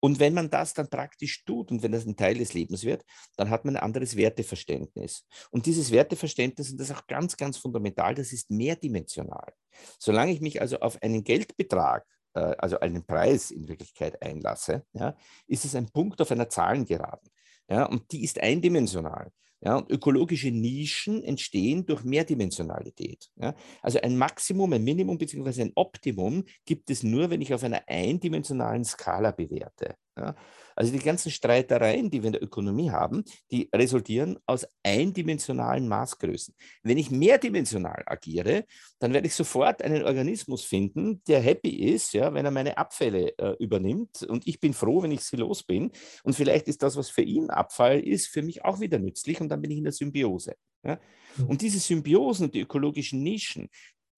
Und 0.04 0.20
wenn 0.20 0.34
man 0.34 0.50
das 0.50 0.74
dann 0.74 0.90
praktisch 0.90 1.46
tut 1.46 1.72
und 1.72 1.82
wenn 1.82 1.94
das 1.94 2.06
ein 2.06 2.18
Teil 2.18 2.38
des 2.38 2.54
Lebens 2.54 2.84
wird, 2.84 3.06
dann 3.38 3.50
hat 3.50 3.64
man 3.64 3.78
ein 3.78 3.84
anderes 3.84 4.18
Werteverständnis. 4.18 5.26
Und 5.50 5.66
dieses 5.66 5.92
Werteverständnis, 5.92 6.72
und 6.72 6.78
das 6.78 6.90
ist 6.90 6.96
auch 6.98 7.08
ganz, 7.08 7.38
ganz 7.38 7.56
fundamental, 7.56 8.14
das 8.14 8.34
ist 8.34 8.52
mehrdimensional. 8.52 9.54
Solange 10.00 10.34
ich 10.34 10.42
mich 10.42 10.60
also 10.60 10.82
auf 10.82 11.02
einen 11.02 11.24
Geldbetrag, 11.24 12.06
äh, 12.34 12.54
also 12.58 12.82
einen 12.82 13.06
Preis 13.06 13.50
in 13.50 13.70
Wirklichkeit 13.70 14.22
einlasse, 14.22 14.86
ja, 14.92 15.16
ist 15.48 15.64
es 15.64 15.74
ein 15.74 15.90
Punkt 15.90 16.20
auf 16.20 16.32
einer 16.32 16.50
Zahlengeraden. 16.50 17.30
Ja, 17.70 17.86
und 17.86 18.12
die 18.12 18.24
ist 18.24 18.40
eindimensional. 18.42 19.32
Ja, 19.62 19.78
und 19.78 19.90
ökologische 19.90 20.52
Nischen 20.52 21.24
entstehen 21.24 21.86
durch 21.86 22.04
Mehrdimensionalität. 22.04 23.30
Ja. 23.38 23.56
Also 23.82 24.00
ein 24.02 24.18
Maximum, 24.18 24.74
ein 24.74 24.84
Minimum 24.84 25.18
bzw. 25.18 25.62
ein 25.62 25.72
Optimum 25.76 26.44
gibt 26.66 26.90
es 26.90 27.02
nur, 27.02 27.30
wenn 27.30 27.40
ich 27.42 27.54
auf 27.54 27.64
einer 27.64 27.84
eindimensionalen 27.88 28.84
Skala 28.84 29.32
bewerte. 29.32 29.96
Ja. 30.18 30.36
Also 30.76 30.92
die 30.92 31.00
ganzen 31.00 31.32
Streitereien, 31.32 32.10
die 32.10 32.22
wir 32.22 32.28
in 32.28 32.34
der 32.34 32.44
Ökonomie 32.44 32.92
haben, 32.92 33.24
die 33.52 33.70
resultieren 33.74 34.40
aus 34.46 34.66
eindimensionalen 34.84 35.88
Maßgrößen. 35.88 36.54
Wenn 36.84 36.98
ich 36.98 37.12
mehrdimensional 37.12 38.04
agiere, 38.06 38.66
dann 39.00 39.14
werde 39.14 39.28
ich 39.28 39.36
sofort 39.36 39.82
einen 39.82 40.04
Organismus 40.04 40.64
finden, 40.64 41.22
der 41.28 41.42
happy 41.42 41.94
ist, 41.94 42.14
ja, 42.14 42.34
wenn 42.34 42.46
er 42.46 42.52
meine 42.52 42.78
Abfälle 42.78 43.38
äh, 43.38 43.56
übernimmt. 43.60 44.24
Und 44.24 44.48
ich 44.48 44.60
bin 44.60 44.74
froh, 44.74 45.04
wenn 45.04 45.12
ich 45.12 45.22
sie 45.22 45.38
los 45.38 45.64
bin. 45.64 45.92
Und 46.24 46.36
vielleicht 46.36 46.68
ist 46.68 46.84
das, 46.84 46.96
was 46.96 47.10
für 47.10 47.22
ihn 47.22 47.50
Abfall 47.50 48.00
ist, 48.00 48.28
für 48.28 48.42
mich 48.42 48.64
auch 48.66 48.80
wieder 48.80 49.00
nützlich. 49.00 49.42
Und 49.42 49.50
dann 49.50 49.62
bin 49.62 49.72
ich 49.72 49.78
in 49.78 49.84
der 49.84 49.94
Symbiose. 49.94 50.56
Ja. 50.84 51.00
Mhm. 51.38 51.48
Und 51.48 51.62
diese 51.62 51.80
Symbiosen 51.80 52.46
und 52.46 52.56
die 52.56 52.62
ökologischen 52.62 53.24
Nischen, 53.24 53.70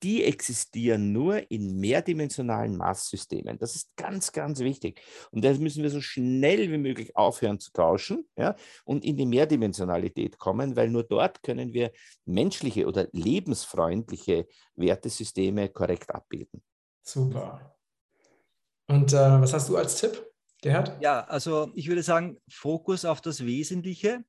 die 0.05 0.23
existieren 0.23 1.11
nur 1.11 1.49
in 1.49 1.79
mehrdimensionalen 1.79 2.77
Maßsystemen. 2.77 3.57
Das 3.57 3.75
ist 3.75 3.95
ganz, 3.95 4.31
ganz 4.31 4.59
wichtig. 4.59 5.01
Und 5.31 5.43
das 5.43 5.57
müssen 5.57 5.81
wir 5.81 5.89
so 5.89 5.99
schnell 5.99 6.71
wie 6.71 6.77
möglich 6.77 7.15
aufhören 7.15 7.59
zu 7.59 7.71
tauschen 7.71 8.27
ja, 8.37 8.55
und 8.83 9.03
in 9.03 9.17
die 9.17 9.25
Mehrdimensionalität 9.25 10.37
kommen, 10.37 10.75
weil 10.75 10.91
nur 10.91 11.03
dort 11.05 11.41
können 11.41 11.73
wir 11.73 11.91
menschliche 12.23 12.85
oder 12.85 13.07
lebensfreundliche 13.13 14.47
Wertesysteme 14.75 15.69
korrekt 15.69 16.13
abbilden. 16.13 16.61
Super. 17.01 17.75
Und 18.87 19.11
äh, 19.11 19.41
was 19.41 19.53
hast 19.53 19.69
du 19.69 19.77
als 19.77 19.95
Tipp, 19.99 20.23
Gerhard? 20.61 21.01
Ja, 21.01 21.21
also 21.21 21.71
ich 21.73 21.87
würde 21.87 22.03
sagen, 22.03 22.37
Fokus 22.47 23.05
auf 23.05 23.21
das 23.21 23.43
Wesentliche 23.43 24.23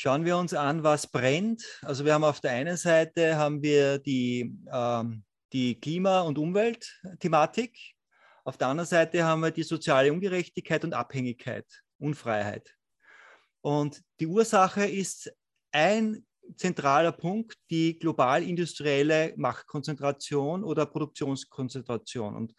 Schauen 0.00 0.24
wir 0.24 0.36
uns 0.36 0.54
an, 0.54 0.84
was 0.84 1.08
brennt. 1.08 1.64
Also 1.82 2.04
wir 2.04 2.14
haben 2.14 2.22
auf 2.22 2.40
der 2.40 2.52
einen 2.52 2.76
Seite 2.76 3.34
haben 3.34 3.64
wir 3.64 3.98
die, 3.98 4.56
ähm, 4.72 5.24
die 5.52 5.80
Klima- 5.80 6.20
und 6.20 6.38
Umweltthematik. 6.38 7.76
Auf 8.44 8.56
der 8.56 8.68
anderen 8.68 8.86
Seite 8.86 9.24
haben 9.24 9.40
wir 9.40 9.50
die 9.50 9.64
soziale 9.64 10.12
Ungerechtigkeit 10.12 10.84
und 10.84 10.94
Abhängigkeit, 10.94 11.66
Unfreiheit. 11.98 12.76
Und 13.60 14.00
die 14.20 14.28
Ursache 14.28 14.86
ist 14.86 15.32
ein 15.72 16.24
zentraler 16.54 17.10
Punkt, 17.10 17.56
die 17.68 17.98
global-industrielle 17.98 19.34
Machtkonzentration 19.36 20.62
oder 20.62 20.86
Produktionskonzentration. 20.86 22.36
Und 22.36 22.54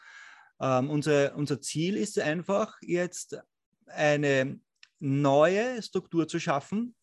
ähm, 0.60 0.90
unser, 0.90 1.34
unser 1.38 1.62
Ziel 1.62 1.96
ist 1.96 2.20
einfach 2.20 2.76
jetzt 2.82 3.40
eine 3.86 4.60
neue 5.00 5.82
Struktur 5.82 6.28
zu 6.28 6.38
schaffen, 6.38 6.96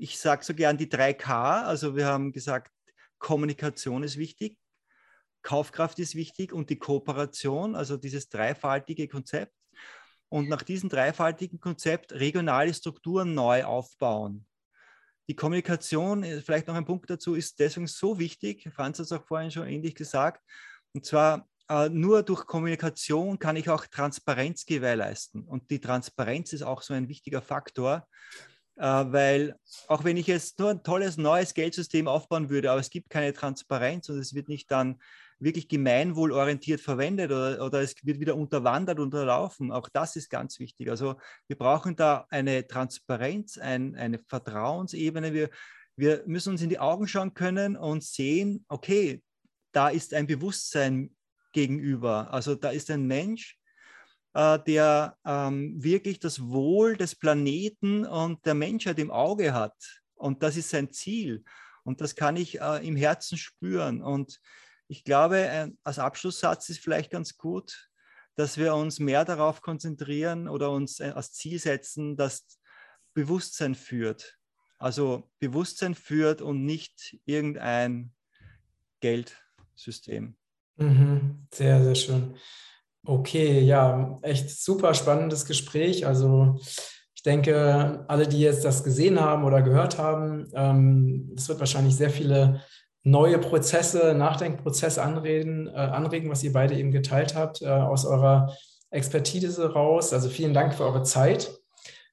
ich 0.00 0.18
sage 0.18 0.44
so 0.44 0.54
gern 0.54 0.78
die 0.78 0.88
drei 0.88 1.12
K. 1.12 1.62
Also 1.62 1.94
wir 1.94 2.06
haben 2.06 2.32
gesagt, 2.32 2.72
Kommunikation 3.18 4.02
ist 4.02 4.16
wichtig, 4.16 4.58
Kaufkraft 5.42 5.98
ist 5.98 6.14
wichtig 6.14 6.52
und 6.52 6.70
die 6.70 6.78
Kooperation, 6.78 7.74
also 7.74 7.98
dieses 7.98 8.28
dreifaltige 8.28 9.08
Konzept. 9.08 9.54
Und 10.30 10.48
nach 10.48 10.62
diesem 10.62 10.88
dreifaltigen 10.88 11.60
Konzept 11.60 12.12
regionale 12.12 12.72
Strukturen 12.72 13.34
neu 13.34 13.64
aufbauen. 13.64 14.46
Die 15.28 15.34
Kommunikation, 15.34 16.22
äh, 16.22 16.40
vielleicht 16.40 16.68
noch 16.68 16.76
ein 16.76 16.84
Punkt 16.86 17.10
dazu, 17.10 17.34
ist 17.34 17.58
deswegen 17.58 17.86
so 17.86 18.18
wichtig. 18.18 18.68
Franz 18.72 18.98
hat 18.98 19.06
es 19.06 19.12
auch 19.12 19.26
vorhin 19.26 19.50
schon 19.50 19.66
ähnlich 19.66 19.94
gesagt. 19.94 20.42
Und 20.94 21.04
zwar 21.04 21.48
äh, 21.68 21.88
nur 21.88 22.22
durch 22.22 22.46
Kommunikation 22.46 23.38
kann 23.38 23.56
ich 23.56 23.68
auch 23.68 23.86
Transparenz 23.86 24.64
gewährleisten. 24.64 25.44
Und 25.44 25.70
die 25.70 25.80
Transparenz 25.80 26.52
ist 26.52 26.62
auch 26.62 26.82
so 26.82 26.94
ein 26.94 27.08
wichtiger 27.08 27.42
Faktor, 27.42 28.06
weil 28.82 29.56
auch 29.88 30.04
wenn 30.04 30.16
ich 30.16 30.26
jetzt 30.26 30.58
nur 30.58 30.70
ein 30.70 30.82
tolles 30.82 31.16
neues 31.16 31.54
Geldsystem 31.54 32.08
aufbauen 32.08 32.50
würde, 32.50 32.70
aber 32.70 32.80
es 32.80 32.90
gibt 32.90 33.10
keine 33.10 33.32
Transparenz 33.32 34.08
und 34.08 34.18
es 34.18 34.34
wird 34.34 34.48
nicht 34.48 34.70
dann 34.70 35.00
wirklich 35.38 35.68
gemeinwohlorientiert 35.68 36.80
verwendet 36.80 37.30
oder, 37.30 37.64
oder 37.64 37.80
es 37.80 37.94
wird 38.02 38.20
wieder 38.20 38.36
unterwandert, 38.36 38.98
unterlaufen. 38.98 39.72
Auch 39.72 39.88
das 39.88 40.16
ist 40.16 40.28
ganz 40.28 40.58
wichtig. 40.58 40.90
Also 40.90 41.16
wir 41.46 41.56
brauchen 41.56 41.96
da 41.96 42.26
eine 42.30 42.66
Transparenz, 42.66 43.58
ein, 43.58 43.96
eine 43.96 44.18
Vertrauensebene. 44.18 45.32
Wir, 45.32 45.50
wir 45.96 46.22
müssen 46.26 46.50
uns 46.50 46.62
in 46.62 46.68
die 46.68 46.78
Augen 46.78 47.08
schauen 47.08 47.34
können 47.34 47.76
und 47.76 48.04
sehen, 48.04 48.64
okay, 48.68 49.22
da 49.72 49.88
ist 49.88 50.14
ein 50.14 50.26
Bewusstsein 50.26 51.14
gegenüber. 51.52 52.32
Also 52.32 52.54
da 52.54 52.70
ist 52.70 52.90
ein 52.90 53.06
Mensch, 53.06 53.58
äh, 53.58 53.59
der 54.34 55.16
ähm, 55.24 55.82
wirklich 55.82 56.20
das 56.20 56.40
Wohl 56.40 56.96
des 56.96 57.16
Planeten 57.16 58.06
und 58.06 58.44
der 58.46 58.54
Menschheit 58.54 58.98
im 58.98 59.10
Auge 59.10 59.52
hat. 59.52 59.74
Und 60.14 60.42
das 60.42 60.56
ist 60.56 60.70
sein 60.70 60.92
Ziel. 60.92 61.42
Und 61.82 62.00
das 62.00 62.14
kann 62.14 62.36
ich 62.36 62.60
äh, 62.60 62.86
im 62.86 62.94
Herzen 62.94 63.38
spüren. 63.38 64.02
Und 64.02 64.40
ich 64.86 65.04
glaube, 65.04 65.38
äh, 65.38 65.70
als 65.82 65.98
Abschlusssatz 65.98 66.68
ist 66.68 66.80
vielleicht 66.80 67.10
ganz 67.10 67.36
gut, 67.36 67.90
dass 68.36 68.56
wir 68.56 68.74
uns 68.74 68.98
mehr 68.98 69.24
darauf 69.24 69.62
konzentrieren 69.62 70.48
oder 70.48 70.70
uns 70.70 71.00
äh, 71.00 71.12
als 71.14 71.32
Ziel 71.32 71.58
setzen, 71.58 72.16
dass 72.16 72.60
Bewusstsein 73.14 73.74
führt. 73.74 74.38
Also 74.78 75.30
Bewusstsein 75.38 75.94
führt 75.94 76.40
und 76.40 76.64
nicht 76.64 77.18
irgendein 77.24 78.12
Geldsystem. 79.00 80.36
Mhm. 80.76 81.46
Sehr, 81.52 81.82
sehr 81.82 81.94
schön. 81.94 82.36
Okay, 83.06 83.60
ja, 83.60 84.18
echt 84.22 84.50
super 84.50 84.92
spannendes 84.92 85.46
Gespräch. 85.46 86.06
Also 86.06 86.60
ich 87.14 87.22
denke, 87.22 88.04
alle, 88.08 88.28
die 88.28 88.40
jetzt 88.40 88.64
das 88.64 88.84
gesehen 88.84 89.20
haben 89.20 89.44
oder 89.44 89.62
gehört 89.62 89.98
haben, 89.98 90.46
ähm, 90.54 91.34
es 91.36 91.48
wird 91.48 91.60
wahrscheinlich 91.60 91.96
sehr 91.96 92.10
viele 92.10 92.62
neue 93.02 93.38
Prozesse, 93.38 94.14
Nachdenkprozesse 94.14 95.02
anreden, 95.02 95.66
äh, 95.66 95.72
anregen, 95.72 96.30
was 96.30 96.42
ihr 96.42 96.52
beide 96.52 96.74
eben 96.74 96.90
geteilt 96.90 97.34
habt 97.34 97.62
äh, 97.62 97.68
aus 97.68 98.04
eurer 98.04 98.54
Expertise 98.90 99.72
raus. 99.72 100.12
Also 100.12 100.28
vielen 100.28 100.52
Dank 100.52 100.74
für 100.74 100.84
eure 100.84 101.02
Zeit 101.02 101.50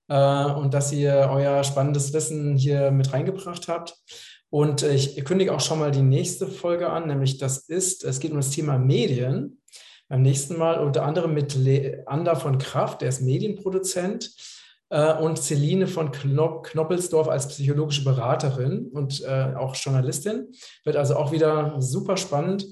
äh, 0.07 0.45
und 0.45 0.73
dass 0.73 0.93
ihr 0.93 1.29
euer 1.31 1.65
spannendes 1.65 2.13
Wissen 2.13 2.55
hier 2.55 2.91
mit 2.91 3.11
reingebracht 3.11 3.67
habt. 3.67 3.97
Und 4.49 4.83
ich 4.83 5.23
kündige 5.25 5.53
auch 5.53 5.59
schon 5.59 5.79
mal 5.79 5.91
die 5.91 6.01
nächste 6.01 6.47
Folge 6.47 6.89
an, 6.89 7.07
nämlich 7.07 7.37
das 7.37 7.57
ist, 7.57 8.05
es 8.05 8.21
geht 8.21 8.31
um 8.31 8.37
das 8.37 8.51
Thema 8.51 8.77
Medien 8.77 9.61
beim 10.09 10.21
nächsten 10.21 10.57
Mal 10.57 10.79
unter 10.79 11.03
anderem 11.03 11.33
mit 11.33 11.55
Leander 11.55 12.35
von 12.35 12.57
Kraft, 12.57 13.01
der 13.01 13.09
ist 13.09 13.21
Medienproduzent, 13.21 14.31
äh, 14.89 15.13
und 15.13 15.37
Celine 15.37 15.87
von 15.87 16.11
Knoppelsdorf 16.11 17.27
als 17.27 17.47
psychologische 17.49 18.03
Beraterin 18.03 18.87
und 18.93 19.21
äh, 19.23 19.53
auch 19.55 19.75
Journalistin. 19.75 20.47
Wird 20.83 20.95
also 20.95 21.15
auch 21.17 21.31
wieder 21.31 21.75
super 21.79 22.17
spannend. 22.17 22.65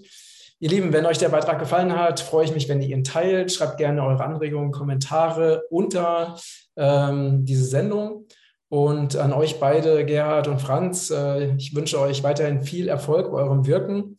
Ihr 0.60 0.70
Lieben, 0.70 0.94
wenn 0.94 1.06
euch 1.06 1.18
der 1.18 1.30
Beitrag 1.30 1.60
gefallen 1.60 1.98
hat, 1.98 2.22
freue 2.22 2.46
ich 2.46 2.54
mich, 2.54 2.70
wenn 2.70 2.82
ihr 2.82 2.96
ihn 2.96 3.04
teilt. 3.04 3.52
Schreibt 3.52 3.78
gerne 3.78 4.04
eure 4.04 4.24
Anregungen, 4.24 4.72
Kommentare 4.72 5.64
unter 5.70 6.38
ähm, 6.78 7.44
diese 7.44 7.66
Sendung. 7.66 8.28
Und 8.70 9.16
an 9.18 9.34
euch 9.34 9.60
beide, 9.60 10.06
Gerhard 10.06 10.48
und 10.48 10.62
Franz, 10.62 11.12
äh, 11.12 11.54
ich 11.56 11.76
wünsche 11.76 12.00
euch 12.00 12.24
weiterhin 12.24 12.62
viel 12.62 12.88
Erfolg 12.88 13.32
bei 13.32 13.40
eurem 13.40 13.68
Wirken. 13.68 14.18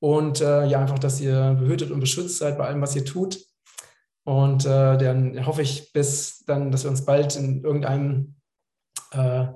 Und 0.00 0.40
äh, 0.40 0.66
ja, 0.66 0.80
einfach, 0.80 0.98
dass 0.98 1.20
ihr 1.20 1.56
behütet 1.58 1.90
und 1.90 2.00
beschützt 2.00 2.38
seid 2.38 2.58
bei 2.58 2.66
allem, 2.66 2.80
was 2.80 2.96
ihr 2.96 3.04
tut. 3.04 3.38
Und 4.24 4.64
äh, 4.64 4.96
dann 4.96 5.46
hoffe 5.46 5.62
ich, 5.62 5.92
bis 5.92 6.44
dann, 6.46 6.70
dass 6.70 6.84
wir 6.84 6.90
uns 6.90 7.04
bald 7.04 7.36
in 7.36 7.62
irgendeinem, 7.62 8.36
äh, 9.12 9.46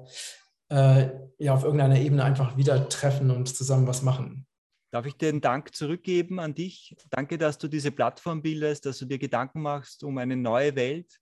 äh, 0.69 1.11
ja, 1.39 1.55
auf 1.55 1.65
irgendeiner 1.65 1.99
Ebene 1.99 2.25
einfach 2.25 2.57
wieder 2.57 2.89
treffen 2.89 3.31
und 3.31 3.55
zusammen 3.55 3.87
was 3.87 4.03
machen. 4.03 4.47
Darf 4.91 5.07
ich 5.07 5.17
den 5.17 5.41
Dank 5.41 5.75
zurückgeben 5.75 6.39
an 6.39 6.55
dich? 6.55 6.95
Danke, 7.11 7.37
dass 7.37 7.59
du 7.59 7.67
diese 7.67 7.91
Plattform 7.91 8.43
bildest, 8.43 8.87
dass 8.87 8.99
du 8.99 9.07
dir 9.07 9.19
Gedanken 9.19 9.61
machst 9.61 10.05
um 10.05 10.19
eine 10.19 10.37
neue 10.37 10.77
Welt. 10.77 11.21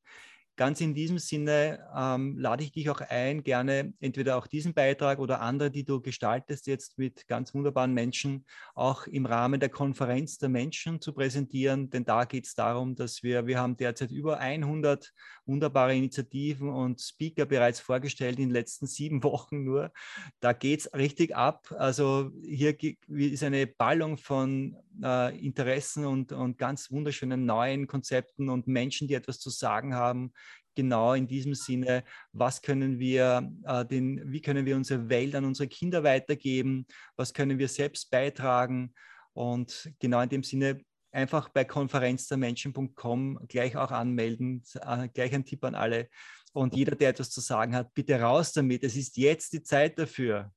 Ganz 0.62 0.80
in 0.80 0.94
diesem 0.94 1.18
Sinne 1.18 1.84
ähm, 1.92 2.38
lade 2.38 2.62
ich 2.62 2.70
dich 2.70 2.88
auch 2.88 3.00
ein, 3.00 3.42
gerne 3.42 3.94
entweder 3.98 4.36
auch 4.36 4.46
diesen 4.46 4.74
Beitrag 4.74 5.18
oder 5.18 5.40
andere, 5.40 5.72
die 5.72 5.84
du 5.84 6.00
gestaltest, 6.00 6.68
jetzt 6.68 6.98
mit 6.98 7.26
ganz 7.26 7.52
wunderbaren 7.52 7.92
Menschen, 7.92 8.46
auch 8.76 9.08
im 9.08 9.26
Rahmen 9.26 9.58
der 9.58 9.70
Konferenz 9.70 10.38
der 10.38 10.50
Menschen 10.50 11.00
zu 11.00 11.14
präsentieren. 11.14 11.90
Denn 11.90 12.04
da 12.04 12.26
geht 12.26 12.46
es 12.46 12.54
darum, 12.54 12.94
dass 12.94 13.24
wir, 13.24 13.48
wir 13.48 13.58
haben 13.58 13.76
derzeit 13.76 14.12
über 14.12 14.38
100 14.38 15.12
wunderbare 15.46 15.96
Initiativen 15.96 16.68
und 16.68 17.00
Speaker 17.00 17.44
bereits 17.44 17.80
vorgestellt 17.80 18.38
in 18.38 18.50
den 18.50 18.52
letzten 18.52 18.86
sieben 18.86 19.20
Wochen 19.24 19.64
nur. 19.64 19.90
Da 20.38 20.52
geht 20.52 20.78
es 20.78 20.94
richtig 20.94 21.34
ab. 21.34 21.74
Also 21.76 22.30
hier 22.44 22.76
ist 23.08 23.42
eine 23.42 23.66
Ballung 23.66 24.16
von 24.16 24.76
äh, 25.02 25.38
Interessen 25.38 26.04
und, 26.04 26.32
und 26.32 26.58
ganz 26.58 26.90
wunderschönen 26.90 27.44
neuen 27.44 27.86
Konzepten 27.86 28.48
und 28.48 28.66
Menschen, 28.66 29.08
die 29.08 29.14
etwas 29.14 29.38
zu 29.38 29.50
sagen 29.50 29.94
haben, 29.94 30.32
genau 30.74 31.14
in 31.14 31.26
diesem 31.26 31.54
Sinne, 31.54 32.04
was 32.32 32.62
können 32.62 32.98
wir 32.98 33.50
äh, 33.64 33.84
den, 33.84 34.32
wie 34.32 34.40
können 34.40 34.66
wir 34.66 34.76
unsere 34.76 35.08
Welt 35.08 35.34
an 35.34 35.44
unsere 35.44 35.68
Kinder 35.68 36.02
weitergeben, 36.04 36.86
was 37.16 37.32
können 37.32 37.58
wir 37.58 37.68
selbst 37.68 38.10
beitragen? 38.10 38.94
Und 39.34 39.90
genau 39.98 40.20
in 40.20 40.28
dem 40.28 40.42
Sinne 40.42 40.80
einfach 41.10 41.48
bei 41.50 41.64
konferenzdermenschen.com 41.64 43.46
gleich 43.48 43.76
auch 43.76 43.90
anmelden, 43.90 44.62
äh, 44.80 45.08
gleich 45.08 45.34
ein 45.34 45.44
Tipp 45.44 45.64
an 45.64 45.74
alle. 45.74 46.08
Und 46.52 46.74
jeder, 46.74 46.96
der 46.96 47.10
etwas 47.10 47.30
zu 47.30 47.40
sagen 47.40 47.74
hat, 47.74 47.94
bitte 47.94 48.20
raus 48.20 48.52
damit, 48.52 48.84
es 48.84 48.96
ist 48.96 49.16
jetzt 49.16 49.52
die 49.52 49.62
Zeit 49.62 49.98
dafür, 49.98 50.52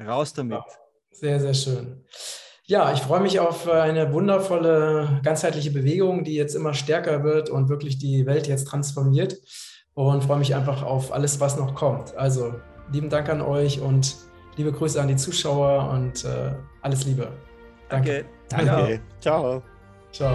raus 0.00 0.32
damit. 0.32 0.62
Sehr, 1.10 1.40
sehr 1.40 1.54
schön. 1.54 2.04
Ja, 2.66 2.92
ich 2.92 3.00
freue 3.00 3.20
mich 3.20 3.40
auf 3.40 3.68
eine 3.68 4.12
wundervolle 4.12 5.20
ganzheitliche 5.24 5.72
Bewegung, 5.72 6.24
die 6.24 6.34
jetzt 6.34 6.54
immer 6.54 6.74
stärker 6.74 7.24
wird 7.24 7.50
und 7.50 7.68
wirklich 7.68 7.98
die 7.98 8.24
Welt 8.26 8.46
jetzt 8.46 8.68
transformiert. 8.68 9.36
Und 9.94 10.24
freue 10.24 10.38
mich 10.38 10.54
einfach 10.54 10.82
auf 10.82 11.12
alles, 11.12 11.40
was 11.40 11.58
noch 11.58 11.74
kommt. 11.74 12.16
Also 12.16 12.54
lieben 12.92 13.10
Dank 13.10 13.28
an 13.28 13.42
euch 13.42 13.80
und 13.80 14.16
liebe 14.56 14.72
Grüße 14.72 15.00
an 15.00 15.08
die 15.08 15.16
Zuschauer 15.16 15.90
und 15.90 16.24
äh, 16.24 16.52
alles 16.80 17.04
Liebe. 17.04 17.28
Danke. 17.88 18.24
Danke. 18.48 18.66
Danke. 18.66 19.00
Ciao. 19.20 19.62
Ciao. 20.12 20.34